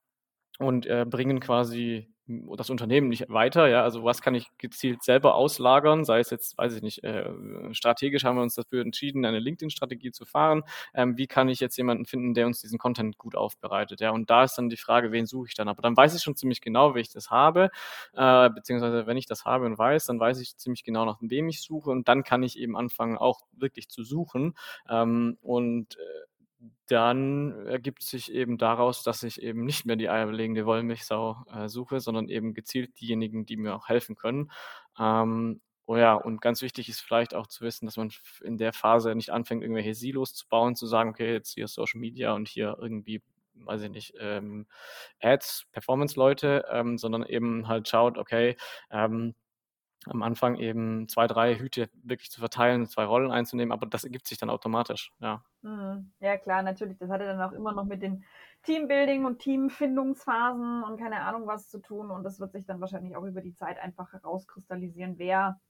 und 0.58 0.86
äh, 0.86 1.06
bringen 1.08 1.40
quasi 1.40 2.08
das 2.56 2.70
Unternehmen 2.70 3.08
nicht 3.08 3.28
weiter. 3.28 3.68
Ja, 3.68 3.82
also 3.82 4.04
was 4.04 4.22
kann 4.22 4.34
ich 4.34 4.48
gezielt 4.58 5.02
selber 5.02 5.34
auslagern? 5.34 6.04
Sei 6.04 6.20
es 6.20 6.30
jetzt, 6.30 6.56
weiß 6.58 6.74
ich 6.74 6.82
nicht, 6.82 7.04
äh, 7.04 7.30
strategisch 7.72 8.24
haben 8.24 8.36
wir 8.36 8.42
uns 8.42 8.54
dafür 8.54 8.82
entschieden, 8.82 9.24
eine 9.24 9.38
LinkedIn-Strategie 9.38 10.12
zu 10.12 10.24
fahren. 10.24 10.62
Ähm, 10.94 11.16
wie 11.16 11.26
kann 11.26 11.48
ich 11.48 11.60
jetzt 11.60 11.76
jemanden 11.76 12.06
finden, 12.06 12.34
der 12.34 12.46
uns 12.46 12.60
diesen 12.60 12.78
Content 12.78 13.18
gut 13.18 13.34
aufbereitet? 13.36 14.00
Ja, 14.00 14.10
und 14.10 14.30
da 14.30 14.44
ist 14.44 14.56
dann 14.56 14.68
die 14.68 14.76
Frage, 14.76 15.12
wen 15.12 15.26
suche 15.26 15.48
ich 15.48 15.54
dann? 15.54 15.68
Aber 15.68 15.82
dann 15.82 15.96
weiß 15.96 16.14
ich 16.14 16.22
schon 16.22 16.36
ziemlich 16.36 16.60
genau, 16.60 16.94
wie 16.94 17.00
ich 17.00 17.12
das 17.12 17.30
habe, 17.30 17.70
äh, 18.14 18.50
beziehungsweise 18.50 19.06
wenn 19.06 19.16
ich 19.16 19.26
das 19.26 19.44
habe 19.44 19.66
und 19.66 19.78
weiß, 19.78 20.06
dann 20.06 20.20
weiß 20.20 20.40
ich 20.40 20.56
ziemlich 20.56 20.84
genau, 20.84 21.04
nach 21.04 21.18
wem 21.20 21.48
ich 21.48 21.62
suche 21.62 21.90
und 21.90 22.08
dann 22.08 22.22
kann 22.22 22.42
ich 22.42 22.58
eben 22.58 22.76
anfangen, 22.76 23.18
auch 23.18 23.40
wirklich 23.52 23.88
zu 23.88 24.04
suchen. 24.04 24.54
Ähm, 24.88 25.38
und 25.42 25.96
äh, 25.96 26.29
dann 26.86 27.66
ergibt 27.66 28.02
sich 28.02 28.32
eben 28.32 28.58
daraus, 28.58 29.02
dass 29.02 29.22
ich 29.22 29.40
eben 29.42 29.64
nicht 29.64 29.86
mehr 29.86 29.96
die 29.96 30.08
eierlegende 30.10 30.66
Wollmilchsau 30.66 31.44
äh, 31.52 31.68
suche, 31.68 32.00
sondern 32.00 32.28
eben 32.28 32.54
gezielt 32.54 33.00
diejenigen, 33.00 33.46
die 33.46 33.56
mir 33.56 33.74
auch 33.74 33.88
helfen 33.88 34.16
können. 34.16 34.50
Ähm, 34.98 35.60
oh 35.86 35.96
ja, 35.96 36.14
und 36.14 36.40
ganz 36.40 36.62
wichtig 36.62 36.88
ist 36.88 37.00
vielleicht 37.00 37.34
auch 37.34 37.46
zu 37.46 37.62
wissen, 37.64 37.86
dass 37.86 37.96
man 37.96 38.10
in 38.42 38.58
der 38.58 38.72
Phase 38.72 39.14
nicht 39.14 39.30
anfängt, 39.30 39.62
irgendwelche 39.62 39.94
Silos 39.94 40.34
zu 40.34 40.46
bauen, 40.48 40.76
zu 40.76 40.86
sagen, 40.86 41.10
okay, 41.10 41.32
jetzt 41.32 41.54
hier 41.54 41.68
Social 41.68 42.00
Media 42.00 42.32
und 42.34 42.48
hier 42.48 42.76
irgendwie, 42.80 43.22
weiß 43.54 43.82
ich 43.82 43.90
nicht, 43.90 44.14
ähm, 44.20 44.66
Ads, 45.20 45.66
Performance-Leute, 45.72 46.64
ähm, 46.70 46.98
sondern 46.98 47.24
eben 47.24 47.68
halt 47.68 47.88
schaut, 47.88 48.18
okay, 48.18 48.56
ähm, 48.90 49.34
am 50.06 50.22
Anfang 50.22 50.56
eben 50.56 51.08
zwei, 51.08 51.26
drei 51.26 51.56
Hüte 51.56 51.90
wirklich 52.02 52.30
zu 52.30 52.40
verteilen, 52.40 52.86
zwei 52.86 53.04
Rollen 53.04 53.30
einzunehmen, 53.30 53.72
aber 53.72 53.86
das 53.86 54.04
ergibt 54.04 54.26
sich 54.26 54.38
dann 54.38 54.50
automatisch, 54.50 55.12
ja. 55.20 55.42
Mhm. 55.62 56.10
Ja, 56.20 56.38
klar, 56.38 56.62
natürlich. 56.62 56.96
Das 56.98 57.10
hatte 57.10 57.26
dann 57.26 57.40
auch 57.42 57.52
immer 57.52 57.72
noch 57.72 57.84
mit 57.84 58.02
den 58.02 58.24
Teambuilding 58.62 59.24
und 59.26 59.40
Teamfindungsphasen 59.40 60.82
und 60.84 60.98
keine 60.98 61.20
Ahnung 61.20 61.46
was 61.46 61.68
zu 61.68 61.80
tun. 61.80 62.10
Und 62.10 62.24
das 62.24 62.40
wird 62.40 62.52
sich 62.52 62.64
dann 62.64 62.80
wahrscheinlich 62.80 63.16
auch 63.16 63.24
über 63.24 63.42
die 63.42 63.54
Zeit 63.54 63.78
einfach 63.78 64.12
herauskristallisieren, 64.12 65.18
wer 65.18 65.60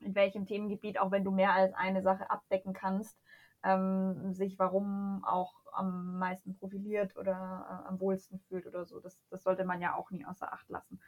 in 0.00 0.14
welchem 0.14 0.46
Themengebiet, 0.46 0.98
auch 0.98 1.10
wenn 1.10 1.24
du 1.24 1.30
mehr 1.30 1.52
als 1.52 1.74
eine 1.74 2.02
Sache 2.02 2.30
abdecken 2.30 2.72
kannst, 2.72 3.18
ähm, 3.62 4.32
sich 4.32 4.58
warum 4.58 5.24
auch 5.24 5.54
am 5.72 6.18
meisten 6.18 6.54
profiliert 6.54 7.16
oder 7.16 7.66
äh, 7.84 7.88
am 7.88 8.00
wohlsten 8.00 8.38
fühlt 8.38 8.66
oder 8.66 8.84
so. 8.84 9.00
Das, 9.00 9.18
das 9.30 9.42
sollte 9.42 9.64
man 9.64 9.80
ja 9.80 9.94
auch 9.94 10.10
nie 10.10 10.24
außer 10.24 10.52
Acht 10.52 10.68
lassen. 10.68 11.00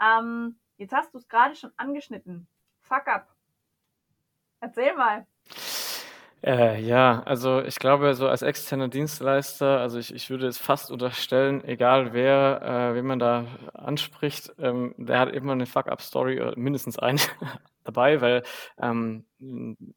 Ähm, 0.00 0.56
jetzt 0.76 0.92
hast 0.92 1.12
du 1.14 1.18
es 1.18 1.28
gerade 1.28 1.54
schon 1.54 1.72
angeschnitten. 1.76 2.46
Fuck 2.80 3.06
up. 3.08 3.28
Erzähl 4.60 4.94
mal. 4.94 5.26
Äh, 6.42 6.80
ja, 6.80 7.22
also 7.24 7.60
ich 7.60 7.76
glaube, 7.76 8.14
so 8.14 8.26
als 8.26 8.40
externer 8.40 8.88
Dienstleister, 8.88 9.78
also 9.78 9.98
ich, 9.98 10.14
ich 10.14 10.30
würde 10.30 10.46
es 10.46 10.56
fast 10.56 10.90
unterstellen, 10.90 11.62
egal 11.64 12.14
wer, 12.14 12.62
äh, 12.62 12.94
wen 12.94 13.04
man 13.04 13.18
da 13.18 13.46
anspricht, 13.74 14.50
ähm, 14.58 14.94
der 14.96 15.18
hat 15.18 15.34
immer 15.34 15.52
eine 15.52 15.66
Fuck-up-Story, 15.66 16.40
oder 16.40 16.56
mindestens 16.56 16.98
eine 16.98 17.20
dabei, 17.84 18.22
weil 18.22 18.42
ähm, 18.80 19.26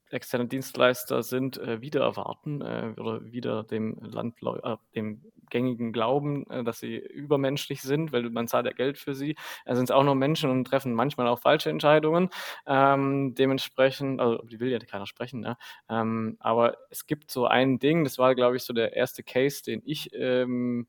externe 0.09 0.47
Dienstleister 0.47 1.23
sind 1.23 1.57
äh, 1.59 1.79
wieder 1.79 2.01
erwarten 2.01 2.61
äh, 2.61 2.93
oder 2.99 3.23
wieder 3.23 3.63
dem 3.63 3.97
Landleu 4.01 4.57
äh, 4.63 4.75
dem 4.95 5.21
gängigen 5.53 5.93
Glauben, 5.93 6.45
äh, 6.49 6.63
dass 6.65 6.79
sie 6.79 6.97
übermenschlich 6.97 7.81
sind, 7.81 8.11
weil 8.11 8.29
man 8.29 8.49
zahlt 8.49 8.65
ja 8.65 8.73
Geld 8.73 8.97
für 8.97 9.15
sie. 9.15 9.35
Also 9.65 9.77
sind 9.79 9.85
es 9.89 9.91
auch 9.95 10.03
nur 10.03 10.15
Menschen 10.15 10.49
und 10.49 10.65
treffen 10.65 10.93
manchmal 10.93 11.27
auch 11.29 11.39
falsche 11.39 11.69
Entscheidungen. 11.69 12.29
Ähm, 12.67 13.35
dementsprechend, 13.35 14.19
also 14.19 14.39
die 14.43 14.59
will 14.59 14.69
ja 14.71 14.79
keiner 14.79 15.05
sprechen, 15.07 15.39
ne? 15.39 15.57
Ähm, 15.89 16.35
aber 16.39 16.75
es 16.89 17.05
gibt 17.07 17.31
so 17.31 17.45
ein 17.47 17.79
Ding, 17.79 18.03
das 18.03 18.17
war, 18.17 18.35
glaube 18.35 18.57
ich, 18.57 18.63
so 18.63 18.73
der 18.73 18.95
erste 18.95 19.23
Case, 19.23 19.63
den 19.63 19.81
ich 19.85 20.09
ähm, 20.13 20.87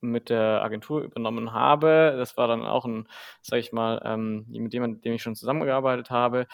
mit 0.00 0.30
der 0.30 0.62
Agentur 0.62 1.02
übernommen 1.02 1.52
habe. 1.52 2.14
Das 2.18 2.36
war 2.36 2.48
dann 2.48 2.62
auch 2.64 2.84
ein, 2.86 3.08
sag 3.42 3.58
ich 3.58 3.72
mal, 3.72 4.00
ähm, 4.04 4.46
mit 4.48 4.72
jemandem, 4.74 4.96
mit 4.98 5.04
dem 5.04 5.14
ich 5.14 5.22
schon 5.22 5.36
zusammengearbeitet 5.36 6.10
habe. 6.10 6.46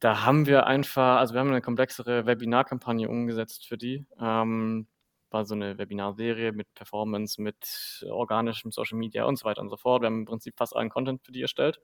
Da 0.00 0.24
haben 0.24 0.46
wir 0.46 0.66
einfach, 0.66 1.18
also 1.18 1.34
wir 1.34 1.40
haben 1.40 1.48
eine 1.50 1.60
komplexere 1.60 2.26
Webinarkampagne 2.26 3.08
umgesetzt 3.08 3.66
für 3.68 3.76
die. 3.78 4.06
Ähm, 4.20 4.86
war 5.30 5.44
so 5.44 5.54
eine 5.54 5.78
Webinarserie 5.78 6.52
mit 6.52 6.72
Performance, 6.74 7.40
mit 7.40 8.04
organischem 8.10 8.72
Social 8.72 8.98
Media 8.98 9.24
und 9.24 9.36
so 9.36 9.44
weiter 9.44 9.62
und 9.62 9.70
so 9.70 9.76
fort. 9.76 10.02
Wir 10.02 10.06
haben 10.06 10.20
im 10.20 10.24
Prinzip 10.26 10.56
fast 10.56 10.74
allen 10.76 10.90
Content 10.90 11.22
für 11.24 11.32
die 11.32 11.42
erstellt. 11.42 11.80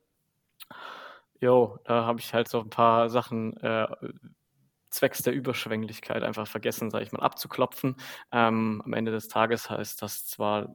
Jo, 1.41 1.79
da 1.85 2.07
habe 2.07 2.21
ich 2.21 2.33
halt 2.33 2.49
so 2.49 2.61
ein 2.61 2.71
paar 2.71 3.11
Sachen 3.11 3.57
äh, 3.59 3.87
zwecks 4.91 5.23
der 5.23 5.35
Überschwänglichkeit 5.35 6.23
einfach 6.23 6.47
vergessen, 6.47 6.91
sage 6.91 7.05
ich 7.05 7.13
mal, 7.13 7.21
abzuklopfen. 7.21 7.97
Ähm, 8.33 8.83
am 8.85 8.93
Ende 8.93 9.13
des 9.13 9.29
Tages 9.29 9.69
heißt 9.71 10.01
das 10.03 10.27
zwar 10.27 10.75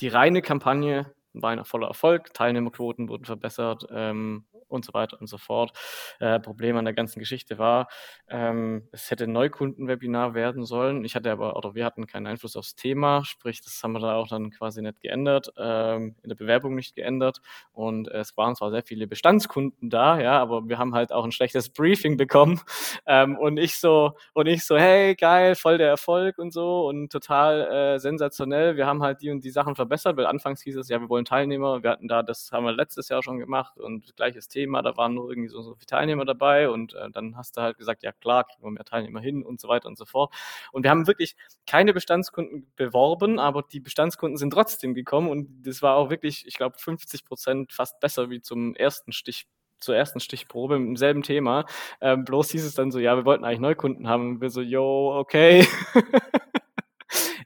die 0.00 0.08
reine 0.08 0.42
Kampagne 0.42 1.14
war 1.32 1.50
ein 1.50 1.64
voller 1.64 1.88
Erfolg, 1.88 2.32
Teilnehmerquoten 2.34 3.08
wurden 3.08 3.24
verbessert 3.24 3.86
ähm, 3.90 4.46
und 4.68 4.84
so 4.84 4.92
weiter 4.94 5.20
und 5.20 5.28
so 5.28 5.38
fort. 5.38 5.72
Äh, 6.20 6.40
Problem 6.40 6.76
an 6.76 6.84
der 6.84 6.94
ganzen 6.94 7.18
Geschichte 7.18 7.58
war, 7.58 7.88
ähm, 8.28 8.88
es 8.92 9.10
hätte 9.10 9.24
ein 9.24 9.32
Neukundenwebinar 9.32 10.34
werden 10.34 10.64
sollen. 10.64 11.04
Ich 11.04 11.14
hatte 11.14 11.30
aber, 11.30 11.56
oder 11.56 11.74
wir 11.74 11.84
hatten 11.84 12.06
keinen 12.06 12.26
Einfluss 12.26 12.56
aufs 12.56 12.74
Thema, 12.74 13.24
sprich, 13.24 13.62
das 13.62 13.80
haben 13.82 13.92
wir 13.92 14.00
da 14.00 14.16
auch 14.16 14.28
dann 14.28 14.50
quasi 14.50 14.82
nicht 14.82 15.00
geändert, 15.00 15.52
ähm, 15.58 16.16
in 16.22 16.28
der 16.28 16.36
Bewerbung 16.36 16.74
nicht 16.74 16.94
geändert. 16.94 17.40
Und 17.72 18.08
es 18.08 18.36
waren 18.36 18.56
zwar 18.56 18.70
sehr 18.70 18.82
viele 18.82 19.06
Bestandskunden 19.06 19.90
da, 19.90 20.20
ja, 20.20 20.40
aber 20.40 20.68
wir 20.68 20.78
haben 20.78 20.94
halt 20.94 21.12
auch 21.12 21.24
ein 21.24 21.32
schlechtes 21.32 21.70
Briefing 21.70 22.16
bekommen. 22.16 22.60
Ähm, 23.08 23.36
und 23.36 23.58
ich 23.58 23.78
so, 23.78 24.12
und 24.32 24.46
ich 24.46 24.64
so, 24.64 24.76
hey, 24.76 25.14
geil, 25.14 25.54
voll 25.54 25.78
der 25.78 25.88
Erfolg 25.88 26.38
und 26.38 26.52
so 26.52 26.86
und 26.88 27.10
total 27.10 27.94
äh, 27.96 27.98
sensationell. 27.98 28.76
Wir 28.76 28.86
haben 28.86 29.02
halt 29.02 29.22
die 29.22 29.30
und 29.30 29.44
die 29.44 29.50
Sachen 29.50 29.76
verbessert, 29.76 30.16
weil 30.16 30.26
anfangs 30.26 30.62
hieß 30.62 30.76
es, 30.76 30.88
ja, 30.88 31.00
wir 31.00 31.08
wollen 31.08 31.24
Teilnehmer. 31.24 31.82
Wir 31.82 31.90
hatten 31.90 32.08
da, 32.08 32.22
das 32.22 32.50
haben 32.52 32.64
wir 32.64 32.72
letztes 32.72 33.08
Jahr 33.08 33.22
schon 33.22 33.38
gemacht 33.38 33.78
und 33.78 34.16
gleiches 34.16 34.48
Thema, 34.48 34.55
da 34.64 34.96
waren 34.96 35.14
nur 35.14 35.28
irgendwie 35.30 35.48
so, 35.48 35.62
so 35.62 35.74
viele 35.74 35.86
Teilnehmer 35.86 36.24
dabei 36.24 36.68
und 36.70 36.94
äh, 36.94 37.10
dann 37.10 37.36
hast 37.36 37.56
du 37.56 37.62
halt 37.62 37.78
gesagt, 37.78 38.02
ja 38.02 38.12
klar, 38.12 38.44
kriegen 38.44 38.64
wir 38.64 38.70
mehr 38.70 38.84
Teilnehmer 38.84 39.20
hin 39.20 39.44
und 39.44 39.60
so 39.60 39.68
weiter 39.68 39.88
und 39.88 39.98
so 39.98 40.04
fort. 40.04 40.34
Und 40.72 40.82
wir 40.82 40.90
haben 40.90 41.06
wirklich 41.06 41.36
keine 41.66 41.92
Bestandskunden 41.92 42.70
beworben, 42.76 43.38
aber 43.38 43.62
die 43.62 43.80
Bestandskunden 43.80 44.36
sind 44.36 44.52
trotzdem 44.52 44.94
gekommen 44.94 45.28
und 45.28 45.66
das 45.66 45.82
war 45.82 45.96
auch 45.96 46.10
wirklich, 46.10 46.46
ich 46.46 46.54
glaube, 46.56 46.78
50 46.78 47.24
Prozent 47.24 47.72
fast 47.72 48.00
besser 48.00 48.30
wie 48.30 48.40
zum 48.40 48.74
ersten 48.74 49.12
Stich 49.12 49.46
zur 49.78 49.94
ersten 49.94 50.20
Stichprobe 50.20 50.78
mit 50.78 50.88
demselben 50.88 51.22
Thema. 51.22 51.66
Ähm, 52.00 52.24
bloß 52.24 52.50
hieß 52.50 52.64
es 52.64 52.74
dann 52.74 52.90
so, 52.90 52.98
ja, 52.98 53.14
wir 53.16 53.26
wollten 53.26 53.44
eigentlich 53.44 53.60
Neukunden 53.60 54.08
haben. 54.08 54.30
Und 54.30 54.40
wir 54.40 54.48
so, 54.48 54.62
yo, 54.62 55.14
okay. 55.18 55.66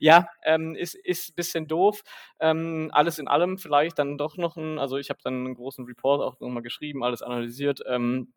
Ja, 0.03 0.29
ähm, 0.45 0.75
ist 0.77 0.95
ist 0.95 1.37
bisschen 1.37 1.69
doof. 1.69 2.01
Ähm, 2.41 2.89
alles 2.93 3.19
in 3.19 3.29
allem 3.29 3.59
vielleicht 3.59 3.99
dann 3.99 4.17
doch 4.19 4.37
noch 4.39 4.57
'n 4.57 4.79
also, 4.79 4.97
ich 4.97 5.11
habe 5.11 5.21
dann 5.23 5.47
'n 5.47 5.55
großen 5.55 5.85
Report 5.85 6.23
auch 6.23 6.41
noch 6.41 6.49
mal 6.49 6.63
geschrieben, 6.63 7.05
alles 7.05 7.21
analysiert. 7.23 7.83
Ähm, 7.87 8.33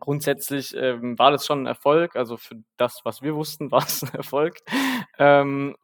grundsätzlich, 0.00 0.76
ähm, 0.76 1.18
war 1.18 1.30
das 1.32 1.46
schon 1.46 1.60
'n 1.64 1.66
Erfolg. 1.66 2.16
Also, 2.16 2.36
für 2.38 2.56
das, 2.78 3.00
was 3.04 3.22
wir 3.22 3.34
wussten, 3.36 3.70
war's 3.72 4.02
'n 4.04 4.14
Erfolg. 4.14 4.58
Ähm, 5.18 5.76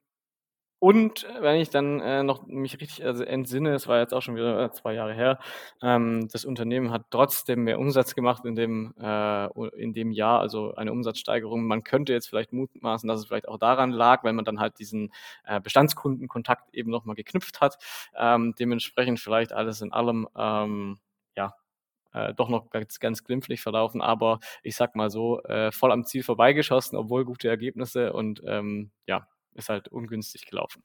und 0.80 1.26
wenn 1.40 1.56
ich 1.60 1.70
dann, 1.70 2.00
äh, 2.00 2.22
noch 2.22 2.46
mich 2.46 2.80
richtig, 2.80 3.04
also, 3.04 3.24
entsinne, 3.24 3.74
es 3.74 3.88
war 3.88 3.98
jetzt 4.00 4.14
auch 4.14 4.22
schon 4.22 4.36
wieder, 4.36 4.64
äh, 4.64 4.70
2 4.72 4.94
Jahre 4.94 5.12
her, 5.14 5.38
ähm, 5.82 6.28
das 6.32 6.44
Unternehmen 6.44 6.90
hat 6.92 7.06
trotzdem 7.10 7.64
mehr 7.64 7.78
Umsatz 7.80 8.14
gemacht 8.14 8.44
in 8.44 8.54
dem 8.54 8.94
äh, 9.00 9.46
in 9.80 9.92
dem 9.94 10.12
Jahr, 10.12 10.40
also, 10.40 10.74
eine 10.74 10.92
Umsatzsteigerung. 10.92 11.64
Man 11.66 11.84
könnte 11.84 12.12
jetzt 12.12 12.28
vielleicht 12.28 12.52
mutmaßen, 12.52 13.08
dass 13.08 13.20
es 13.20 13.26
vielleicht 13.26 13.48
auch 13.48 13.58
daran 13.58 13.90
lag, 13.92 14.24
weil 14.24 14.32
man 14.34 14.44
dann 14.44 14.60
halt 14.60 14.78
diesen, 14.78 15.12
äh, 15.44 15.60
Bestandskundenkontakt 15.60 16.72
eben 16.74 16.90
noch 16.90 17.04
mal 17.04 17.14
geknüpft 17.14 17.60
hat. 17.60 17.78
Ähm, 18.16 18.54
dementsprechend 18.58 19.20
vielleicht 19.20 19.52
alles 19.52 19.80
in 19.82 19.92
allem, 19.92 20.28
ähm, 20.36 20.98
ja, 21.36 21.54
äh, 22.14 22.34
doch 22.34 22.48
noch 22.50 22.70
ganz 22.70 23.00
ganz 23.00 23.24
glimpflich 23.24 23.60
verlaufen, 23.62 24.00
aber 24.02 24.40
ich 24.62 24.76
sage 24.76 24.92
mal 24.96 25.10
so, 25.10 25.42
äh, 25.44 25.72
voll 25.72 25.92
am 25.92 26.04
Ziel 26.06 26.22
vorbeigeschossen, 26.24 26.96
obwohl 26.98 27.24
gute 27.24 27.48
Ergebnisse 27.48 28.12
und, 28.14 28.42
ähm, 28.46 28.90
ja, 29.06 29.26
ist 29.58 29.68
halt 29.68 29.88
ungünstig 29.88 30.46
gelaufen. 30.46 30.82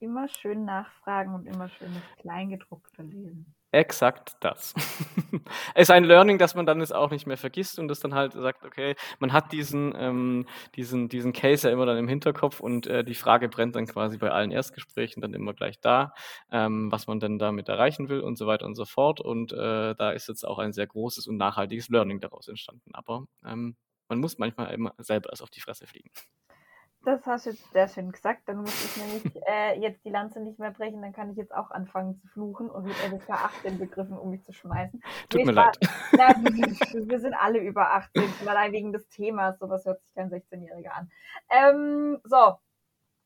Immer 0.00 0.28
schön 0.28 0.64
nachfragen 0.66 1.34
und 1.34 1.46
immer 1.46 1.68
schön 1.70 1.94
das 1.94 2.16
Kleingedruckte 2.16 3.02
lesen. 3.02 3.54
Exakt 3.72 4.32
das. 4.40 4.74
Ist 5.76 5.92
ein 5.92 6.02
Learning, 6.02 6.38
das 6.38 6.56
man 6.56 6.66
dann 6.66 6.80
jetzt 6.80 6.92
auch 6.92 7.10
nicht 7.12 7.28
mehr 7.28 7.36
vergisst 7.36 7.78
und 7.78 7.86
das 7.86 8.00
dann 8.00 8.14
halt 8.14 8.32
sagt: 8.32 8.64
„Okay, 8.64 8.96
man 9.20 9.32
hat 9.32 9.52
diesen 9.52 9.94
ähm, 9.96 10.46
diesen 10.74 11.08
diesen 11.08 11.32
Case 11.32 11.68
ja 11.68 11.72
immer 11.72 11.86
dann 11.86 11.96
im 11.96 12.08
Hinterkopf 12.08 12.58
und, 12.58 12.88
äh, 12.88 13.04
die 13.04 13.14
Frage 13.14 13.48
brennt 13.48 13.76
dann 13.76 13.86
quasi 13.86 14.18
bei 14.18 14.30
allen 14.32 14.50
Erstgesprächen 14.50 15.22
dann 15.22 15.34
immer 15.34 15.54
gleich 15.54 15.80
da, 15.80 16.12
ähm, 16.50 16.90
was 16.90 17.06
man 17.06 17.20
denn 17.20 17.38
damit 17.38 17.68
erreichen 17.68 18.08
will 18.08 18.20
und 18.20 18.36
so 18.38 18.48
weiter 18.48 18.66
und 18.66 18.74
so 18.74 18.86
fort.“ 18.86 19.20
Und, 19.20 19.52
äh, 19.52 19.94
da 19.94 20.10
ist 20.10 20.26
jetzt 20.26 20.44
auch 20.44 20.58
ein 20.58 20.72
sehr 20.72 20.88
großes 20.88 21.28
und 21.28 21.36
nachhaltiges 21.36 21.88
Learning 21.90 22.18
daraus 22.20 22.48
entstanden. 22.48 22.90
Aber, 22.92 23.26
ähm, 23.46 23.76
man 24.08 24.18
muss 24.18 24.38
manchmal 24.38 24.74
immer 24.74 24.94
selber 24.98 25.30
erst 25.30 25.42
auf 25.44 25.50
die 25.50 25.60
Fresse 25.60 25.86
fliegen. 25.86 26.10
Das 27.04 27.24
hast 27.24 27.46
du 27.46 27.50
jetzt 27.50 27.72
sehr 27.72 27.88
schön 27.88 28.12
gesagt. 28.12 28.42
Dann 28.46 28.58
muss 28.58 28.84
ich 28.84 29.02
nämlich 29.02 29.22
äh, 29.48 29.78
jetzt 29.80 30.04
die 30.04 30.10
Lanze 30.10 30.40
nicht 30.40 30.58
mehr 30.58 30.70
brechen, 30.70 31.00
dann 31.00 31.12
kann 31.12 31.30
ich 31.30 31.36
jetzt 31.36 31.54
auch 31.54 31.70
anfangen 31.70 32.16
zu 32.16 32.26
fluchen 32.28 32.68
und 32.68 32.84
mit 32.84 32.94
FSK 32.94 33.30
18 33.30 33.78
Begriffen 33.78 34.18
um 34.18 34.30
mich 34.30 34.44
zu 34.44 34.52
schmeißen. 34.52 35.02
Tut 35.28 35.44
mir 35.46 35.52
leid. 35.52 35.78
Na, 36.12 36.34
wir 36.36 37.20
sind 37.20 37.34
alle 37.34 37.58
über 37.58 37.92
18, 37.92 38.22
allein 38.46 38.72
wegen 38.72 38.92
des 38.92 39.08
Themas. 39.08 39.58
Sowas 39.58 39.84
hört 39.86 40.02
sich 40.02 40.14
kein 40.14 40.30
16-Jähriger 40.30 40.90
an. 40.90 41.10
Ähm, 41.48 42.20
so, 42.24 42.58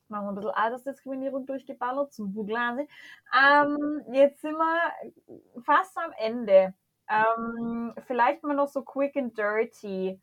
machen 0.09 0.27
wir 0.27 0.29
ein 0.31 0.35
bisschen 0.37 0.51
Altersdiskriminierung 0.51 1.47
durchgeballert 1.47 2.13
zum 2.13 2.33
Buglase. 2.33 2.87
Ähm, 3.37 4.03
jetzt 4.13 4.41
sind 4.41 4.57
wir 4.57 4.93
fast 5.63 5.97
am 5.99 6.13
Ende. 6.19 6.75
Ähm, 7.09 7.93
vielleicht 8.07 8.43
mal 8.45 8.55
noch 8.55 8.69
so 8.69 8.83
quick 8.83 9.17
and 9.17 9.37
dirty 9.37 10.21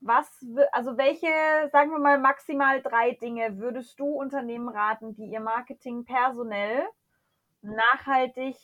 was, 0.00 0.26
also 0.72 0.96
welche, 0.96 1.28
sagen 1.70 1.90
wir 1.90 1.98
mal, 1.98 2.18
maximal 2.18 2.80
drei 2.80 3.12
Dinge 3.12 3.58
würdest 3.58 4.00
du 4.00 4.06
Unternehmen 4.06 4.68
raten, 4.68 5.14
die 5.14 5.26
ihr 5.26 5.40
Marketing 5.40 6.04
personell 6.04 6.82
nachhaltig 7.62 8.56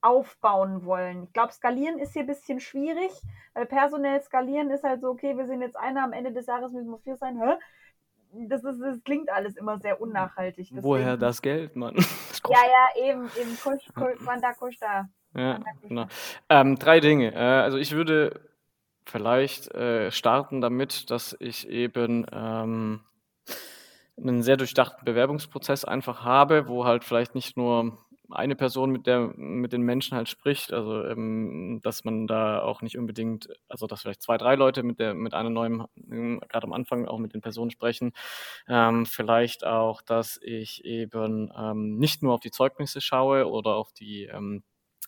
aufbauen 0.00 0.84
wollen? 0.84 1.24
Ich 1.24 1.32
glaube, 1.32 1.52
skalieren 1.52 1.98
ist 1.98 2.14
hier 2.14 2.22
ein 2.22 2.28
bisschen 2.28 2.60
schwierig, 2.60 3.12
weil 3.52 3.66
personell 3.66 4.22
skalieren 4.22 4.70
ist 4.70 4.82
halt 4.82 5.02
so, 5.02 5.08
okay, 5.08 5.36
wir 5.36 5.46
sind 5.46 5.60
jetzt 5.60 5.76
einer, 5.76 6.02
am 6.02 6.14
Ende 6.14 6.32
des 6.32 6.46
Jahres 6.46 6.72
müssen 6.72 6.90
wir 6.90 6.98
vier 6.98 7.16
sein. 7.16 7.38
Hä? 7.38 7.56
Das, 8.48 8.64
ist, 8.64 8.80
das 8.80 9.02
klingt 9.04 9.28
alles 9.28 9.56
immer 9.56 9.78
sehr 9.80 10.00
unnachhaltig. 10.00 10.68
Deswegen. 10.68 10.82
Woher 10.82 11.16
das 11.18 11.42
Geld, 11.42 11.76
Mann? 11.76 11.94
ja, 12.48 12.58
ja, 12.58 13.08
eben, 13.08 13.30
eben, 13.38 13.58
Kusch, 13.62 13.86
Kusch, 13.94 14.18
Quanta 14.24 14.54
Kuschta. 14.54 15.08
Ja, 15.34 15.60
genau. 15.82 16.06
Ähm, 16.48 16.76
drei 16.76 17.00
Dinge. 17.00 17.34
Äh, 17.34 17.38
also 17.38 17.76
ich 17.76 17.92
würde 17.92 18.49
vielleicht 19.10 19.74
äh, 19.74 20.10
starten 20.10 20.60
damit, 20.60 21.10
dass 21.10 21.36
ich 21.40 21.68
eben 21.68 22.26
ähm, 22.32 23.00
einen 24.16 24.42
sehr 24.42 24.56
durchdachten 24.56 25.04
Bewerbungsprozess 25.04 25.84
einfach 25.84 26.24
habe, 26.24 26.68
wo 26.68 26.84
halt 26.84 27.04
vielleicht 27.04 27.34
nicht 27.34 27.56
nur 27.56 27.98
eine 28.32 28.54
Person 28.54 28.90
mit 28.90 29.06
der 29.08 29.32
mit 29.36 29.72
den 29.72 29.82
Menschen 29.82 30.16
halt 30.16 30.28
spricht, 30.28 30.72
also 30.72 31.04
ähm, 31.04 31.80
dass 31.82 32.04
man 32.04 32.26
da 32.28 32.62
auch 32.62 32.80
nicht 32.82 32.96
unbedingt, 32.96 33.48
also 33.68 33.86
dass 33.88 34.02
vielleicht 34.02 34.22
zwei, 34.22 34.36
drei 34.38 34.54
Leute 34.54 34.82
mit 34.84 35.00
der 35.00 35.14
mit 35.14 35.34
einer 35.34 35.50
neuen, 35.50 35.84
gerade 35.96 36.64
am 36.66 36.72
Anfang 36.72 37.06
auch 37.06 37.18
mit 37.18 37.34
den 37.34 37.40
Personen 37.40 37.70
sprechen. 37.72 38.12
Ähm, 38.68 39.06
vielleicht 39.06 39.64
auch, 39.66 40.02
dass 40.02 40.38
ich 40.42 40.84
eben 40.84 41.50
ähm, 41.56 41.96
nicht 41.98 42.22
nur 42.22 42.34
auf 42.34 42.40
die 42.40 42.52
Zeugnisse 42.52 43.00
schaue 43.00 43.48
oder 43.48 43.74
auf 43.74 43.92
die 43.92 44.24
ähm, 44.26 44.62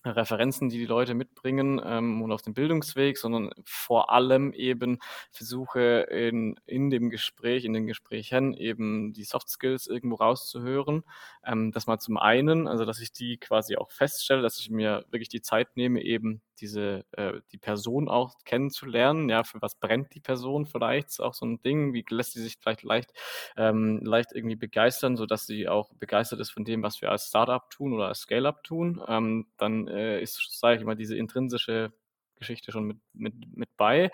Referenzen, 0.04 0.68
die 0.68 0.78
die 0.78 0.86
Leute 0.86 1.14
mitbringen 1.14 1.80
ähm, 1.84 2.22
und 2.22 2.32
auf 2.32 2.42
dem 2.42 2.54
Bildungsweg, 2.54 3.18
sondern 3.18 3.50
vor 3.64 4.10
allem 4.10 4.52
eben 4.52 4.98
versuche 5.30 6.06
in, 6.10 6.58
in 6.66 6.90
dem 6.90 7.10
Gespräch, 7.10 7.64
in 7.64 7.72
den 7.72 7.86
Gesprächen 7.86 8.54
eben 8.54 9.12
die 9.12 9.24
Soft 9.24 9.48
Skills 9.48 9.86
irgendwo 9.86 10.16
rauszuhören. 10.16 11.04
Ähm, 11.44 11.72
das 11.72 11.86
mal 11.86 11.98
zum 11.98 12.16
einen, 12.16 12.66
also 12.68 12.84
dass 12.84 13.00
ich 13.00 13.12
die 13.12 13.38
quasi 13.38 13.76
auch 13.76 13.90
feststelle, 13.90 14.42
dass 14.42 14.58
ich 14.58 14.70
mir 14.70 15.04
wirklich 15.10 15.28
die 15.28 15.42
Zeit 15.42 15.76
nehme, 15.76 16.02
eben 16.02 16.42
diese, 16.60 17.04
äh, 17.12 17.40
die 17.52 17.58
Person 17.58 18.08
auch 18.08 18.34
kennenzulernen. 18.44 19.28
Ja, 19.28 19.44
für 19.44 19.60
was 19.62 19.74
brennt 19.74 20.14
die 20.14 20.20
Person 20.20 20.66
vielleicht? 20.66 21.20
Auch 21.20 21.34
so 21.34 21.46
ein 21.46 21.60
Ding. 21.62 21.92
Wie 21.92 22.04
lässt 22.08 22.32
sie 22.32 22.42
sich 22.42 22.58
vielleicht 22.60 22.82
leicht, 22.82 23.12
ähm, 23.56 24.00
leicht 24.04 24.32
irgendwie 24.32 24.56
begeistern, 24.56 25.16
sodass 25.16 25.46
sie 25.46 25.68
auch 25.68 25.94
begeistert 25.94 26.40
ist 26.40 26.50
von 26.50 26.64
dem, 26.64 26.82
was 26.82 27.02
wir 27.02 27.10
als 27.10 27.28
Startup 27.28 27.68
tun 27.70 27.92
oder 27.92 28.08
als 28.08 28.20
Scale-Up 28.20 28.64
tun. 28.64 29.02
Ähm, 29.08 29.46
dann 29.58 29.88
äh, 29.88 30.20
ist, 30.20 30.58
sage 30.58 30.78
ich 30.78 30.84
mal, 30.84 30.96
diese 30.96 31.16
intrinsische 31.16 31.92
Geschichte 32.36 32.72
schon 32.72 32.84
mit, 32.84 32.98
mit, 33.12 33.34
mit 33.56 33.76
bei. 33.76 34.10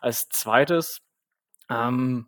Als 0.00 0.28
zweites, 0.28 1.00
ähm, 1.70 2.26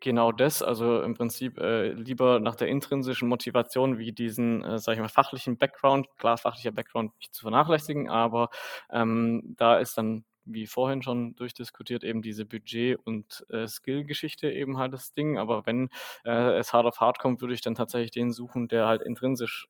genau 0.00 0.32
das, 0.32 0.62
also 0.62 1.02
im 1.02 1.14
Prinzip 1.14 1.58
äh, 1.58 1.92
lieber 1.92 2.40
nach 2.40 2.54
der 2.56 2.68
intrinsischen 2.68 3.28
Motivation 3.28 3.98
wie 3.98 4.12
diesen, 4.12 4.62
äh, 4.64 4.78
sag 4.78 4.94
ich 4.94 5.00
mal, 5.00 5.08
fachlichen 5.08 5.58
Background, 5.58 6.06
klar, 6.18 6.38
fachlicher 6.38 6.72
Background 6.72 7.12
nicht 7.18 7.34
zu 7.34 7.42
vernachlässigen, 7.42 8.08
aber 8.08 8.48
ähm, 8.90 9.54
da 9.58 9.78
ist 9.78 9.98
dann 9.98 10.24
wie 10.44 10.66
vorhin 10.66 11.02
schon 11.02 11.34
durchdiskutiert, 11.36 12.04
eben 12.04 12.22
diese 12.22 12.44
Budget- 12.44 12.98
und 13.04 13.44
äh, 13.50 13.66
Skill-Geschichte 13.68 14.50
eben 14.50 14.76
halt 14.78 14.92
das 14.92 15.12
Ding. 15.14 15.38
Aber 15.38 15.66
wenn 15.66 15.88
äh, 16.24 16.56
es 16.58 16.72
hart 16.72 16.86
auf 16.86 17.00
hart 17.00 17.18
kommt, 17.18 17.40
würde 17.40 17.54
ich 17.54 17.60
dann 17.60 17.74
tatsächlich 17.76 18.10
den 18.10 18.32
suchen, 18.32 18.68
der 18.68 18.86
halt 18.86 19.02
intrinsisch 19.02 19.68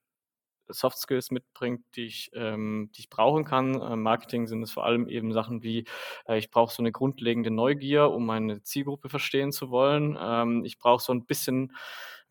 Soft 0.73 0.99
Skills 0.99 1.31
mitbringt, 1.31 1.85
die 1.97 2.07
ich, 2.07 2.31
ähm, 2.35 2.91
die 2.97 3.01
ich 3.01 3.11
brauchen 3.11 3.45
kann. 3.45 3.81
Äh, 3.81 3.97
Marketing 3.97 4.47
sind 4.47 4.63
es 4.63 4.73
vor 4.73 4.85
allem 4.85 5.09
eben 5.09 5.33
Sachen 5.33 5.63
wie, 5.63 5.85
äh, 6.27 6.39
ich 6.39 6.51
brauche 6.51 6.73
so 6.73 6.83
eine 6.83 6.93
grundlegende 6.93 7.51
Neugier, 7.51 8.11
um 8.11 8.27
meine 8.27 8.63
Zielgruppe 8.63 9.09
verstehen 9.09 9.53
zu 9.53 9.71
wollen. 9.71 10.17
Ähm, 10.21 10.65
ich 10.65 10.79
brauche 10.79 11.03
so 11.03 11.13
ein 11.13 11.25
bisschen 11.27 11.73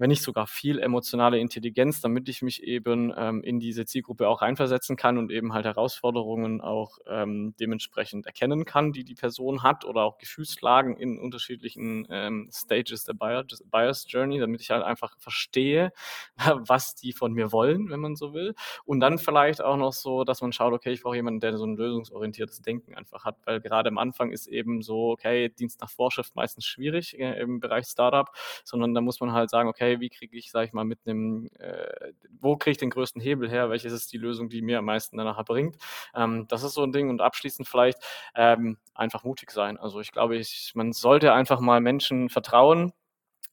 wenn 0.02 0.10
nicht 0.10 0.24
sogar 0.24 0.48
viel 0.48 0.80
emotionale 0.80 1.38
Intelligenz, 1.38 2.02
damit 2.02 2.28
ich 2.28 2.42
mich 2.42 2.64
eben 2.64 3.14
ähm, 3.16 3.44
in 3.44 3.60
diese 3.60 3.86
Zielgruppe 3.86 4.28
auch 4.28 4.42
reinversetzen 4.42 4.96
kann 4.96 5.20
und 5.20 5.32
eben 5.32 5.54
halt 5.54 5.66
Herausforderungen 5.66 6.60
auch 6.60 6.98
ähm, 7.06 7.54
dementsprechend 7.60 8.26
erkennen 8.26 8.66
kann, 8.66 8.94
die 8.94 9.04
die 9.04 9.14
Person 9.14 9.62
hat 9.62 9.86
oder 9.86 10.02
auch 10.02 10.18
Gefühlslagen 10.18 10.98
in 10.98 11.20
unterschiedlichen 11.20 12.08
ähm, 12.10 12.50
Stages 12.52 13.04
der 13.04 13.14
Buyers 13.14 14.06
Journey, 14.08 14.40
damit 14.40 14.62
ich 14.62 14.72
halt 14.72 14.84
einfach 14.84 15.16
verstehe, 15.20 15.94
was 16.36 16.96
die 16.96 17.14
von 17.14 17.34
mir 17.34 17.52
wollen, 17.52 17.92
wenn 17.92 18.00
man 18.00 18.16
so 18.16 18.34
will. 18.34 18.56
Und 18.86 19.02
dann 19.02 19.20
vielleicht 19.20 19.62
auch 19.62 19.78
noch 19.78 19.94
so, 19.94 20.24
dass 20.24 20.42
man 20.42 20.52
schaut, 20.52 20.74
okay, 20.74 20.94
ich 20.94 21.04
brauche 21.04 21.16
jemanden, 21.16 21.42
der 21.42 21.56
so 21.60 21.66
ein 21.68 21.78
lösungsorientiertes 21.78 22.64
Denken 22.64 22.96
einfach 22.96 23.24
hat, 23.24 23.38
weil 23.46 23.62
gerade 23.62 23.90
am 23.90 24.00
Anfang 24.00 24.32
ist 24.32 24.48
eben 24.48 24.82
so, 24.82 25.12
okay, 25.12 25.50
Dienst 25.50 25.80
nach 25.80 25.92
Vorschrift 25.92 26.36
meistens 26.36 26.66
schwierig 26.66 27.20
äh, 27.20 27.40
im 27.40 27.60
Bereich 27.60 27.86
Startup, 27.86 28.32
sondern 28.64 28.96
da 28.96 29.02
muss 29.02 29.20
man 29.20 29.32
halt 29.32 29.52
sagen, 29.52 29.70
okay, 29.70 29.91
wie 30.00 30.10
kriege 30.10 30.38
ich, 30.38 30.52
sage 30.52 30.68
ich 30.68 30.74
mal, 30.74 30.84
mit 30.86 31.00
einem, 31.06 31.50
äh, 31.60 32.14
wo 32.40 32.56
kriege 32.56 32.72
ich 32.72 32.78
den 32.78 32.90
größten 32.90 33.22
Hebel 33.22 33.50
her? 33.50 33.70
Welches 33.70 33.94
ist 33.94 34.14
die 34.14 34.18
Lösung, 34.18 34.50
die 34.50 34.62
mir 34.62 34.80
am 34.80 34.86
meisten 34.86 35.18
danach 35.18 35.44
bringt? 35.46 35.78
Ähm, 36.16 36.48
das 36.48 36.64
ist 36.64 36.74
so 36.74 36.84
ein 36.84 36.92
Ding. 36.92 37.10
Und 37.10 37.22
abschließend 37.22 37.68
vielleicht 37.68 38.00
ähm, 38.36 38.78
einfach 38.94 39.24
mutig 39.24 39.52
sein. 39.52 39.78
Also 39.78 40.00
ich 40.00 40.12
glaube, 40.12 40.38
ich, 40.38 40.72
man 40.76 40.94
sollte 40.94 41.34
einfach 41.34 41.60
mal 41.60 41.82
Menschen 41.82 42.30
vertrauen, 42.30 42.94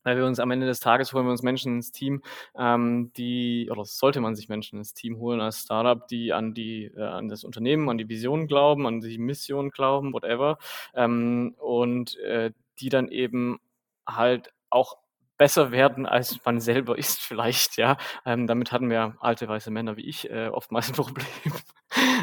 weil 0.05 0.16
wir 0.16 0.24
uns 0.24 0.40
am 0.40 0.51
Ende 0.51 0.66
des 0.66 0.81
Tages 0.81 1.12
holen 1.12 1.27
wir 1.27 1.33
uns 1.33 1.42
Menschen 1.42 1.77
ins 1.77 1.92
Team, 1.92 2.22
ähm, 2.57 3.12
die, 3.16 3.68
oder 3.70 3.85
sollte 3.85 4.20
man 4.20 4.35
sich 4.37 4.48
Menschen 4.48 4.79
ins 4.79 4.94
Team 4.94 5.18
holen 5.18 5.40
als 5.40 5.61
Startup, 5.61 6.07
die 6.09 6.33
an 6.33 6.55
die, 6.55 6.87
äh, 6.96 7.03
an 7.03 7.29
das 7.29 7.44
Unternehmen, 7.44 7.88
an 7.90 7.98
die 7.98 8.09
Vision 8.09 8.46
glauben, 8.46 8.87
an 8.87 9.01
die 9.01 9.18
Mission 9.18 9.70
glauben, 9.70 10.12
whatever, 10.12 10.59
ähm, 10.94 11.55
und 11.59 12.16
äh, 12.20 12.53
die 12.81 12.88
dann 12.88 13.09
eben 13.09 13.61
halt 14.07 14.53
auch 14.70 14.96
besser 15.38 15.70
werden, 15.70 16.05
als 16.07 16.44
man 16.44 16.61
selber 16.61 16.98
ist 16.98 17.20
vielleicht, 17.20 17.77
ja. 17.77 17.96
Ähm, 18.27 18.46
damit 18.46 18.72
hatten 18.72 18.90
wir 18.90 19.16
alte 19.20 19.48
weiße 19.48 19.70
Männer 19.70 19.96
wie 19.96 20.07
ich 20.07 20.29
äh, 20.31 20.48
oftmals 20.48 20.88
ein 20.88 20.94
Problem. 20.94 21.27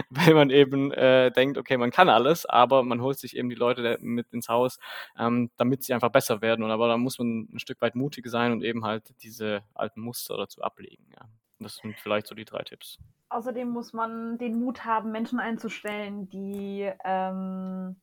weil 0.09 0.33
man 0.35 0.51
eben 0.51 0.91
äh, 0.91 1.31
denkt, 1.31 1.57
okay, 1.57 1.77
man 1.77 1.89
kann 1.89 2.09
alles, 2.09 2.45
aber 2.45 2.83
man 2.83 3.01
holt 3.01 3.17
sich 3.17 3.35
eben 3.35 3.49
die 3.49 3.55
Leute 3.55 3.97
mit 4.01 4.31
ins 4.31 4.49
Haus, 4.49 4.77
ähm, 5.17 5.49
damit 5.57 5.83
sie 5.83 5.93
einfach 5.93 6.09
besser 6.09 6.41
werden. 6.41 6.63
Und 6.63 6.71
aber 6.71 6.87
da 6.87 6.97
muss 6.97 7.17
man 7.17 7.47
ein 7.51 7.59
Stück 7.59 7.81
weit 7.81 7.95
mutig 7.95 8.27
sein 8.27 8.51
und 8.51 8.63
eben 8.63 8.85
halt 8.85 9.15
diese 9.23 9.63
alten 9.73 10.01
Muster 10.01 10.37
dazu 10.37 10.61
ablegen. 10.61 11.07
Ja. 11.11 11.27
Das 11.59 11.77
sind 11.77 11.97
vielleicht 11.97 12.27
so 12.27 12.35
die 12.35 12.45
drei 12.45 12.63
Tipps. 12.63 12.99
Außerdem 13.29 13.69
muss 13.69 13.93
man 13.93 14.37
den 14.37 14.59
Mut 14.59 14.85
haben, 14.85 15.11
Menschen 15.11 15.39
einzustellen, 15.39 16.29
die 16.29 16.91
ähm, 17.03 17.95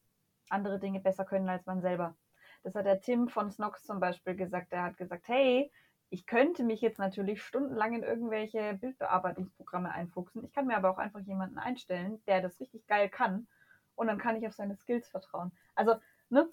andere 0.48 0.78
Dinge 0.78 1.00
besser 1.00 1.24
können 1.24 1.48
als 1.48 1.66
man 1.66 1.80
selber. 1.80 2.16
Das 2.62 2.74
hat 2.74 2.86
der 2.86 3.00
Tim 3.00 3.28
von 3.28 3.50
Snox 3.50 3.84
zum 3.84 4.00
Beispiel 4.00 4.36
gesagt. 4.36 4.72
Er 4.72 4.84
hat 4.84 4.96
gesagt, 4.96 5.28
hey, 5.28 5.70
ich 6.10 6.26
könnte 6.26 6.62
mich 6.62 6.80
jetzt 6.82 6.98
natürlich 6.98 7.42
stundenlang 7.42 7.94
in 7.94 8.02
irgendwelche 8.02 8.74
Bildbearbeitungsprogramme 8.74 9.90
einfuchsen. 9.90 10.44
Ich 10.44 10.52
kann 10.52 10.66
mir 10.66 10.76
aber 10.76 10.90
auch 10.90 10.98
einfach 10.98 11.20
jemanden 11.20 11.58
einstellen, 11.58 12.22
der 12.26 12.42
das 12.42 12.60
richtig 12.60 12.86
geil 12.86 13.08
kann. 13.08 13.48
Und 13.94 14.08
dann 14.08 14.18
kann 14.18 14.36
ich 14.36 14.46
auf 14.46 14.54
seine 14.54 14.76
Skills 14.76 15.08
vertrauen. 15.08 15.52
Also, 15.74 15.94
ne? 16.28 16.48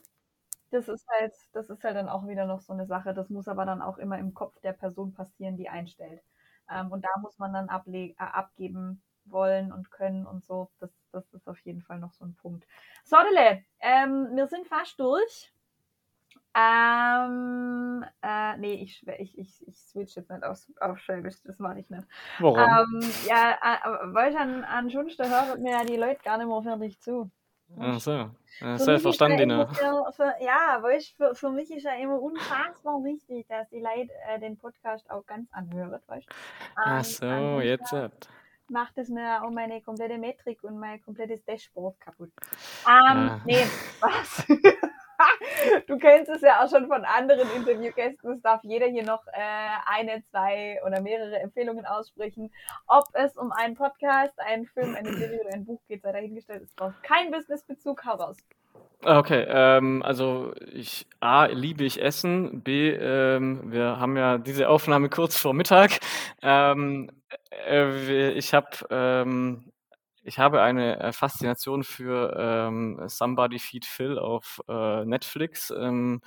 Das 0.72 0.88
ist 0.88 1.06
halt, 1.10 1.34
das 1.54 1.70
ist 1.70 1.84
halt 1.84 1.96
dann 1.96 2.10
auch 2.10 2.28
wieder 2.28 2.46
noch 2.46 2.62
so 2.62 2.74
eine 2.74 2.86
Sache. 2.86 3.14
Das 3.14 3.30
muss 3.30 3.48
aber 3.48 3.66
dann 3.66 3.82
auch 3.82 3.98
immer 3.98 4.18
im 4.20 4.34
Kopf 4.34 4.60
der 4.62 4.74
Person 4.74 5.14
passieren, 5.14 5.58
die 5.58 5.68
einstellt. 5.68 6.22
Ähm, 6.70 6.92
und 6.92 7.04
da 7.04 7.10
muss 7.22 7.38
man 7.40 7.54
dann 7.54 7.68
äh, 7.68 8.14
abgeben 8.18 9.02
wollen 9.26 9.72
und 9.72 9.92
können 9.92 10.26
und 10.26 10.46
so. 10.46 10.70
Das, 10.80 10.92
das 11.12 11.34
ist 11.34 11.48
auf 11.48 11.60
jeden 11.62 11.82
Fall 11.82 12.00
noch 12.00 12.14
so 12.14 12.24
ein 12.24 12.36
Punkt. 12.36 12.66
Sodele, 13.04 13.64
ähm, 13.80 14.30
wir 14.36 14.48
sind 14.48 14.68
fast 14.68 15.00
durch. 15.00 15.52
Ähm, 16.60 18.06
äh, 18.22 18.58
nee, 18.58 18.74
ich, 18.74 19.06
ich, 19.20 19.38
ich, 19.38 19.68
ich 19.68 19.78
switch 19.78 20.16
jetzt 20.16 20.30
nicht 20.30 20.44
auf, 20.44 20.60
auf 20.82 21.00
Schwäbisch, 21.00 21.36
das 21.44 21.60
mache 21.60 21.80
ich 21.80 21.90
nicht. 21.90 22.04
Warum? 22.40 22.58
Ähm, 22.58 23.12
ja, 23.28 23.52
äh, 23.52 24.14
weil 24.14 24.32
ich 24.32 24.38
an, 24.38 24.64
an 24.64 24.90
Schunste 24.90 25.30
hört 25.30 25.60
mir 25.60 25.72
ja 25.72 25.84
die 25.84 25.98
Leute 25.98 26.22
gar 26.24 26.38
nicht 26.38 26.48
mehr 26.48 26.62
fertig 26.62 27.00
zu. 27.00 27.30
Ach 27.80 28.00
so, 28.00 28.12
ja, 28.62 28.78
selbstverständlich. 28.78 29.48
Ja, 29.48 30.04
ja, 30.40 30.80
weißt, 30.82 31.16
für, 31.16 31.36
für 31.36 31.52
mich 31.52 31.70
ist 31.70 31.84
ja 31.84 31.94
immer 31.94 32.20
unfassbar 32.20 33.04
wichtig, 33.04 33.48
dass 33.48 33.70
die 33.70 33.80
Leute 33.80 34.12
äh, 34.28 34.40
den 34.40 34.58
Podcast 34.58 35.10
auch 35.12 35.24
ganz 35.28 35.48
anhören, 35.52 35.92
weißt 36.08 36.28
Ach 36.76 36.98
ähm, 36.98 37.04
so, 37.04 37.62
jetzt. 37.62 37.92
Hat 37.92 38.28
macht 38.70 38.98
es 38.98 39.10
mir 39.10 39.44
auch 39.44 39.50
meine 39.50 39.82
komplette 39.82 40.18
Metrik 40.18 40.64
und 40.64 40.78
mein 40.78 41.02
komplettes 41.02 41.44
Dashboard 41.44 42.00
kaputt. 42.00 42.32
Ähm, 42.88 43.28
ja. 43.28 43.42
Nee, 43.46 43.66
was? 44.00 44.46
du 45.88 45.98
kennst 45.98 46.30
es 46.30 46.42
ja 46.42 46.64
auch 46.64 46.70
schon 46.70 46.88
von 46.88 47.06
anderen 47.06 47.50
Interviewgästen. 47.56 48.34
Es 48.34 48.42
darf 48.42 48.64
jeder 48.64 48.88
hier 48.88 49.04
noch 49.04 49.26
äh, 49.28 49.32
eine, 49.86 50.24
zwei 50.32 50.80
oder 50.86 51.02
mehrere 51.02 51.40
Empfehlungen 51.40 51.86
aussprechen. 51.86 52.52
Ob 52.88 53.06
es 53.14 53.36
um 53.38 53.52
einen 53.52 53.76
Podcast, 53.76 54.40
einen 54.40 54.66
Film, 54.68 54.96
eine 54.96 55.14
Serie 55.14 55.42
oder 55.42 55.54
ein 55.54 55.66
Buch 55.66 55.82
geht, 55.88 56.02
sei 56.02 56.12
dahingestellt. 56.12 56.64
Es 56.64 56.72
braucht 56.74 57.02
kein 57.04 57.32
Businessbezug. 57.32 58.06
Hau 58.06 58.34
Okay, 59.06 59.46
ähm, 59.48 60.04
also 60.04 60.54
ich 60.74 61.08
A, 61.22 61.46
liebe 61.46 61.86
ich 61.86 62.02
Essen, 62.02 62.62
B, 62.64 62.90
ähm, 62.90 63.72
wir 63.72 63.98
haben 63.98 64.18
ja 64.18 64.38
diese 64.38 64.68
Aufnahme 64.68 65.08
kurz 65.10 65.38
vor 65.38 65.54
Mittag. 65.54 66.00
Ähm, 66.42 67.10
äh, 67.66 68.32
ich 68.32 68.54
habe 68.54 68.70
ähm, 68.90 69.69
ich 70.30 70.38
habe 70.38 70.62
eine 70.62 71.00
äh, 71.00 71.12
Faszination 71.12 71.84
für 71.84 72.36
ähm, 72.38 73.02
Somebody 73.08 73.58
Feed 73.58 73.86
Phil 73.86 74.20
auf 74.20 74.62
äh, 74.70 75.04
Netflix. 75.04 75.72
Ähm, 75.72 76.22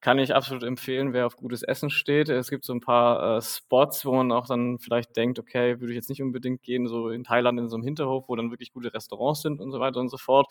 kann 0.00 0.18
ich 0.20 0.34
absolut 0.34 0.62
empfehlen, 0.62 1.12
wer 1.12 1.26
auf 1.26 1.36
gutes 1.36 1.62
Essen 1.62 1.90
steht. 1.90 2.28
Es 2.28 2.48
gibt 2.48 2.64
so 2.64 2.72
ein 2.72 2.80
paar 2.80 3.38
äh, 3.38 3.42
Spots, 3.42 4.06
wo 4.06 4.14
man 4.14 4.30
auch 4.32 4.46
dann 4.46 4.78
vielleicht 4.78 5.16
denkt, 5.16 5.40
okay, 5.40 5.80
würde 5.80 5.92
ich 5.92 5.96
jetzt 5.96 6.08
nicht 6.08 6.22
unbedingt 6.22 6.62
gehen, 6.62 6.86
so 6.86 7.10
in 7.10 7.24
Thailand 7.24 7.58
in 7.58 7.68
so 7.68 7.76
einem 7.76 7.84
Hinterhof, 7.84 8.28
wo 8.28 8.36
dann 8.36 8.50
wirklich 8.50 8.72
gute 8.72 8.94
Restaurants 8.94 9.42
sind 9.42 9.60
und 9.60 9.72
so 9.72 9.80
weiter 9.80 9.98
und 9.98 10.08
so 10.08 10.16
fort. 10.16 10.46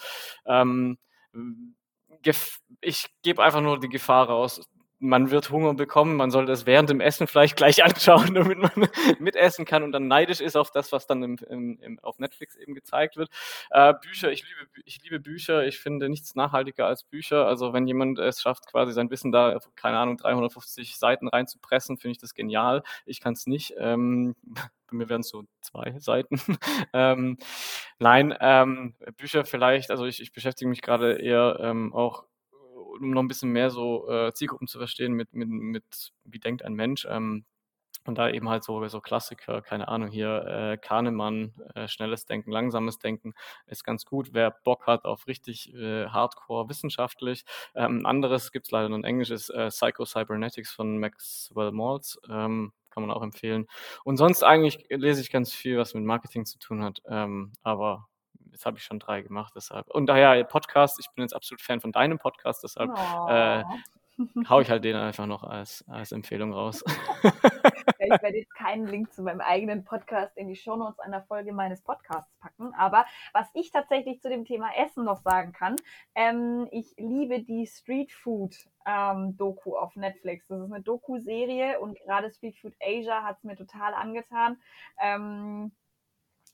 Ähm, 0.45 0.97
ich 2.81 3.05
gebe 3.23 3.41
einfach 3.41 3.61
nur 3.61 3.79
die 3.79 3.89
Gefahr 3.89 4.27
raus, 4.27 4.61
man 4.99 5.31
wird 5.31 5.49
Hunger 5.49 5.73
bekommen, 5.73 6.15
man 6.15 6.29
sollte 6.29 6.51
es 6.51 6.65
während 6.65 6.89
dem 6.89 6.99
Essen 6.99 7.25
vielleicht 7.27 7.55
gleich 7.55 7.83
anschauen, 7.83 8.33
damit 8.33 8.57
man 8.57 8.89
mitessen 9.19 9.65
kann 9.65 9.83
und 9.83 9.91
dann 9.91 10.07
neidisch 10.07 10.41
ist 10.41 10.57
auf 10.57 10.71
das, 10.71 10.91
was 10.91 11.07
dann 11.07 11.23
im, 11.23 11.37
im, 11.49 11.79
im, 11.81 11.99
auf 11.99 12.19
Netflix 12.19 12.55
eben 12.55 12.75
gezeigt 12.75 13.17
wird. 13.17 13.29
Äh, 13.71 13.93
Bücher, 14.01 14.31
ich 14.31 14.43
liebe, 14.43 14.81
ich 14.85 15.01
liebe 15.03 15.19
Bücher, 15.19 15.65
ich 15.65 15.79
finde 15.79 16.09
nichts 16.09 16.35
nachhaltiger 16.35 16.85
als 16.85 17.03
Bücher. 17.03 17.47
Also 17.47 17.73
wenn 17.73 17.87
jemand 17.87 18.19
es 18.19 18.41
schafft, 18.41 18.67
quasi 18.67 18.93
sein 18.93 19.09
Wissen 19.09 19.31
da, 19.31 19.57
keine 19.75 19.97
Ahnung, 19.97 20.17
350 20.17 20.97
Seiten 20.97 21.27
reinzupressen, 21.27 21.97
finde 21.97 22.11
ich 22.13 22.17
das 22.17 22.33
genial. 22.33 22.83
Ich 23.05 23.21
kann 23.21 23.33
es 23.33 23.47
nicht. 23.47 23.75
Ähm, 23.77 24.35
bei 24.43 24.61
mir 24.91 25.09
wären 25.09 25.21
es 25.21 25.29
so 25.29 25.43
zwei 25.61 25.97
Seiten. 25.99 26.41
ähm, 26.93 27.37
nein, 27.99 28.35
ähm, 28.39 28.95
Bücher 29.17 29.45
vielleicht, 29.45 29.91
also 29.91 30.05
ich, 30.05 30.21
ich 30.21 30.33
beschäftige 30.33 30.69
mich 30.69 30.81
gerade 30.81 31.13
eher 31.13 31.57
ähm, 31.61 31.93
auch 31.93 32.25
um 32.99 33.11
noch 33.11 33.21
ein 33.21 33.27
bisschen 33.27 33.51
mehr 33.51 33.69
so 33.69 34.09
äh, 34.09 34.33
Zielgruppen 34.33 34.67
zu 34.67 34.77
verstehen, 34.77 35.13
mit, 35.13 35.33
mit, 35.33 35.49
mit 35.49 35.83
wie 36.23 36.39
denkt 36.39 36.63
ein 36.63 36.73
Mensch. 36.73 37.07
Ähm, 37.09 37.45
und 38.05 38.17
da 38.17 38.29
eben 38.29 38.49
halt 38.49 38.63
so, 38.63 38.85
so 38.87 39.01
Klassiker, 39.01 39.61
keine 39.61 39.87
Ahnung, 39.87 40.09
hier 40.09 40.45
äh, 40.45 40.77
Kahnemann, 40.77 41.53
äh, 41.75 41.87
schnelles 41.87 42.25
Denken, 42.25 42.51
langsames 42.51 42.97
Denken 42.97 43.33
ist 43.67 43.83
ganz 43.83 44.05
gut. 44.05 44.29
Wer 44.33 44.51
Bock 44.63 44.87
hat 44.87 45.05
auf 45.05 45.27
richtig 45.27 45.73
äh, 45.73 46.07
Hardcore 46.07 46.69
wissenschaftlich. 46.69 47.43
Ähm, 47.75 48.05
anderes 48.05 48.51
gibt 48.51 48.67
es 48.67 48.71
leider 48.71 48.89
nur 48.89 48.99
in 48.99 49.03
Englisch, 49.03 49.31
ist 49.31 49.49
äh, 49.49 49.67
Psycho-Cybernetics 49.67 50.71
von 50.71 50.97
Maxwell 50.97 51.71
Maltz. 51.71 52.17
Ähm, 52.29 52.73
kann 52.89 53.05
man 53.05 53.15
auch 53.15 53.21
empfehlen. 53.21 53.67
Und 54.03 54.17
sonst 54.17 54.43
eigentlich 54.43 54.85
lese 54.89 55.21
ich 55.21 55.31
ganz 55.31 55.53
viel, 55.53 55.77
was 55.77 55.93
mit 55.93 56.03
Marketing 56.03 56.45
zu 56.45 56.57
tun 56.57 56.83
hat. 56.83 57.01
Ähm, 57.07 57.53
aber 57.61 58.07
jetzt 58.51 58.65
habe 58.65 58.77
ich 58.77 58.83
schon 58.83 58.99
drei 58.99 59.21
gemacht, 59.21 59.53
deshalb. 59.55 59.89
Und 59.89 60.07
daher 60.07 60.43
Podcast, 60.43 60.99
ich 60.99 61.09
bin 61.15 61.23
jetzt 61.23 61.33
absolut 61.33 61.61
Fan 61.61 61.79
von 61.81 61.91
deinem 61.91 62.19
Podcast, 62.19 62.63
deshalb 62.63 62.91
oh. 62.91 63.29
äh, 63.29 63.63
hau 64.49 64.59
ich 64.61 64.69
halt 64.69 64.83
den 64.83 64.95
einfach 64.95 65.25
noch 65.25 65.43
als, 65.43 65.83
als 65.87 66.11
Empfehlung 66.11 66.53
raus. 66.53 66.83
ich 67.99 68.21
werde 68.21 68.37
jetzt 68.37 68.55
keinen 68.55 68.87
Link 68.87 69.13
zu 69.13 69.21
meinem 69.23 69.41
eigenen 69.41 69.83
Podcast 69.83 70.35
in 70.37 70.47
die 70.47 70.55
Shownotes 70.55 70.99
einer 70.99 71.21
Folge 71.21 71.53
meines 71.53 71.81
Podcasts 71.81 72.31
packen. 72.39 72.73
Aber 72.75 73.05
was 73.33 73.47
ich 73.53 73.71
tatsächlich 73.71 74.21
zu 74.21 74.29
dem 74.29 74.45
Thema 74.45 74.69
Essen 74.77 75.03
noch 75.03 75.21
sagen 75.21 75.51
kann, 75.51 75.75
ähm, 76.15 76.67
ich 76.71 76.93
liebe 76.97 77.41
die 77.41 77.67
Street 77.67 78.11
Food 78.11 78.55
ähm, 78.85 79.37
Doku 79.37 79.75
auf 79.75 79.95
Netflix. 79.95 80.47
Das 80.47 80.61
ist 80.61 80.71
eine 80.71 80.83
Doku-Serie 80.83 81.79
und 81.79 81.99
gerade 81.99 82.31
Street 82.31 82.57
Food 82.57 82.73
Asia 82.81 83.23
hat 83.23 83.37
es 83.37 83.43
mir 83.43 83.55
total 83.55 83.93
angetan. 83.93 84.57
Ähm, 85.01 85.71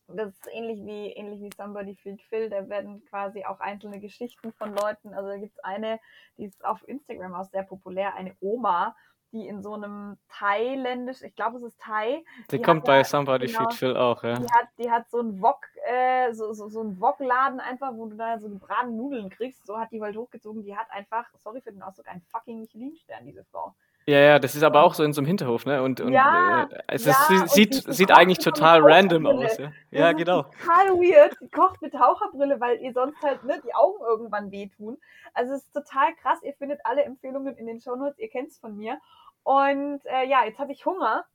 das 0.08 0.30
ist 0.30 0.48
ähnlich 0.52 0.80
wie, 0.86 1.12
ähnlich 1.12 1.41
wie 1.41 1.50
Somebody 1.56 1.96
Feed 1.96 2.22
Phil, 2.24 2.50
da 2.50 2.68
werden 2.70 3.04
quasi 3.06 3.44
auch 3.46 3.60
einzelne 3.60 4.00
Geschichten 4.00 4.54
von 4.54 4.76
Leuten, 4.76 5.13
also 5.13 5.30
da 5.30 5.38
gibt 5.38 5.54
es 5.54 5.63
eine, 5.63 6.00
die 6.38 6.46
ist 6.46 6.63
auf 6.63 6.88
Instagram 6.88 7.34
auch 7.34 7.46
sehr 7.46 7.63
populär, 7.63 8.15
eine 8.15 8.36
Oma, 8.39 8.96
die 9.32 9.48
in 9.48 9.62
so 9.62 9.74
einem 9.74 10.18
thailändisch, 10.30 11.22
ich 11.22 11.36
glaube 11.36 11.58
es 11.58 11.63
ist 11.63 11.80
Thai. 11.82 12.24
Die, 12.52 12.58
die 12.58 12.62
kommt 12.62 12.86
bei 12.86 13.04
Somebody 13.04 13.48
genau, 13.48 13.60
Feed 13.60 13.74
Phil 13.74 13.98
auch, 13.98 14.24
ja. 14.24 14.39
Die 14.39 14.52
hat, 14.52 14.68
die 14.78 14.89
hat 14.89 15.10
so 15.10 15.20
einen 15.20 15.41
Wok, 15.41 15.65
äh, 15.86 16.32
so, 16.34 16.54
so, 16.54 16.70
so 16.70 16.82
einen 16.82 17.00
Wok-Laden 17.02 17.60
einfach, 17.60 17.94
wo 17.96 18.06
du 18.06 18.15
da 18.15 18.39
so 18.39 18.48
gebratene 18.48 18.96
Nudeln 18.96 19.30
kriegst, 19.30 19.65
so 19.65 19.78
hat 19.78 19.91
die 19.91 20.02
halt 20.02 20.15
hochgezogen, 20.15 20.63
die 20.63 20.78
hat 20.78 20.89
einfach, 20.89 21.26
sorry 21.38 21.62
für 21.62 21.72
den 21.72 21.82
Ausdruck, 21.82 22.08
einen 22.08 22.22
fucking 22.32 22.60
Michelin-Stern, 22.60 23.26
diese 23.26 23.44
Frau. 23.46 23.76
Ja, 24.08 24.20
ja, 24.20 24.39
das 24.39 24.54
ist 24.54 24.62
aber 24.62 24.84
auch 24.84 24.94
so 24.94 25.04
in 25.04 25.13
so 25.13 25.22
einem 25.22 25.26
Hinterhof, 25.26 25.65
ne? 25.65 25.82
Und, 25.82 26.00
und 26.00 26.13
ja, 26.13 26.65
äh, 26.65 26.84
es 26.88 27.08
ist, 27.08 27.30
ja, 27.30 27.48
sieht, 27.48 27.74
sieht 27.74 28.12
eigentlich 28.12 28.38
total 28.38 28.82
random 28.84 29.26
aus, 29.26 29.58
ja. 29.58 29.72
Ja, 29.89 30.12
genau. 30.12 30.44
Total 30.44 30.89
weird. 30.89 31.36
Die 31.41 31.50
kocht 31.50 31.82
mit 31.82 31.94
Taucherbrille, 31.94 32.60
weil 32.60 32.80
ihr 32.82 32.94
sonst 32.94 33.20
halt 33.24 33.44
ne, 33.44 33.60
die 33.65 33.74
Augen 33.74 34.04
irgendwann 34.08 34.52
wehtun. 34.52 34.98
Also 35.34 35.54
es 35.54 35.63
ist 35.63 35.74
total 35.74 36.13
krass. 36.22 36.38
Ihr 36.44 36.54
findet 36.54 36.82
alle 36.84 37.04
Empfehlungen 37.04 37.58
in 37.58 37.65
den 37.65 37.82
Shownotes, 37.82 38.20
ihr 38.20 38.30
kennt 38.30 38.50
es 38.50 38.60
von 38.60 38.78
mir. 38.78 39.00
Und 39.41 40.02
äh, 40.06 40.28
ja, 40.28 40.46
jetzt 40.46 40.60
habe 40.60 40.72
ich 40.72 40.86
Hunger. 40.86 41.26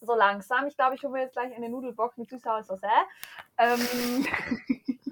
So 0.00 0.14
langsam. 0.14 0.66
Ich 0.66 0.76
glaube, 0.76 0.96
ich 0.96 1.02
hole 1.04 1.12
mir 1.12 1.20
jetzt 1.22 1.32
gleich 1.32 1.54
eine 1.54 1.70
Nudelbox 1.70 2.18
mit 2.18 2.28
süß-sauer 2.28 2.64
Sauce. 2.64 2.80
Ähm, 3.56 4.26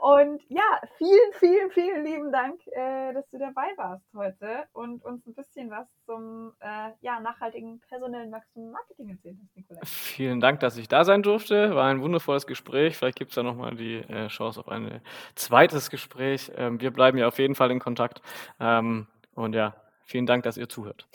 Und 0.00 0.42
ja, 0.48 0.80
vielen, 0.98 1.32
vielen, 1.38 1.70
vielen 1.70 2.04
lieben 2.04 2.32
Dank, 2.32 2.60
äh, 2.68 3.12
dass 3.12 3.28
du 3.30 3.38
dabei 3.38 3.68
warst 3.76 4.04
heute 4.16 4.64
und 4.72 5.04
uns 5.04 5.26
ein 5.26 5.34
bisschen 5.34 5.70
was 5.70 5.86
zum 6.06 6.52
äh, 6.60 6.90
ja, 7.00 7.20
nachhaltigen 7.20 7.80
personellen 7.88 8.32
Wachstum 8.32 8.70
Marketing 8.72 9.10
erzählt 9.10 9.36
hast, 9.42 9.56
Nikolai. 9.56 9.80
Vielen 9.84 10.40
Dank, 10.40 10.60
dass 10.60 10.76
ich 10.76 10.88
da 10.88 11.04
sein 11.04 11.22
durfte. 11.22 11.74
War 11.74 11.88
ein 11.88 12.00
wundervolles 12.00 12.46
Gespräch. 12.46 12.96
Vielleicht 12.96 13.18
gibt 13.18 13.30
es 13.30 13.36
ja 13.36 13.42
nochmal 13.42 13.76
die 13.76 13.98
äh, 13.98 14.28
Chance 14.28 14.60
auf 14.60 14.68
ein 14.68 15.00
zweites 15.34 15.90
Gespräch. 15.90 16.50
Ähm, 16.56 16.80
wir 16.80 16.90
bleiben 16.90 17.18
ja 17.18 17.28
auf 17.28 17.38
jeden 17.38 17.54
Fall 17.54 17.70
in 17.70 17.78
Kontakt. 17.78 18.22
Ähm, 18.58 19.06
und 19.34 19.54
ja, 19.54 19.74
vielen 20.04 20.26
Dank, 20.26 20.42
dass 20.44 20.56
ihr 20.56 20.68
zuhört. 20.68 21.06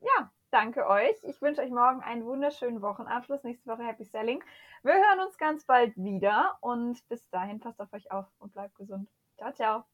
Ja, 0.00 0.30
danke 0.56 0.86
euch. 0.86 1.14
Ich 1.24 1.42
wünsche 1.42 1.60
euch 1.60 1.70
morgen 1.70 2.00
einen 2.00 2.24
wunderschönen 2.24 2.80
Wochenabschluss. 2.80 3.44
Nächste 3.44 3.68
Woche 3.68 3.82
Happy 3.82 4.04
Selling. 4.04 4.42
Wir 4.82 4.94
hören 4.94 5.20
uns 5.26 5.36
ganz 5.36 5.66
bald 5.66 5.94
wieder 5.96 6.56
und 6.62 7.06
bis 7.10 7.28
dahin 7.28 7.60
passt 7.60 7.78
auf 7.78 7.92
euch 7.92 8.10
auf 8.10 8.24
und 8.38 8.54
bleibt 8.54 8.74
gesund. 8.76 9.06
Ciao, 9.36 9.52
ciao. 9.52 9.84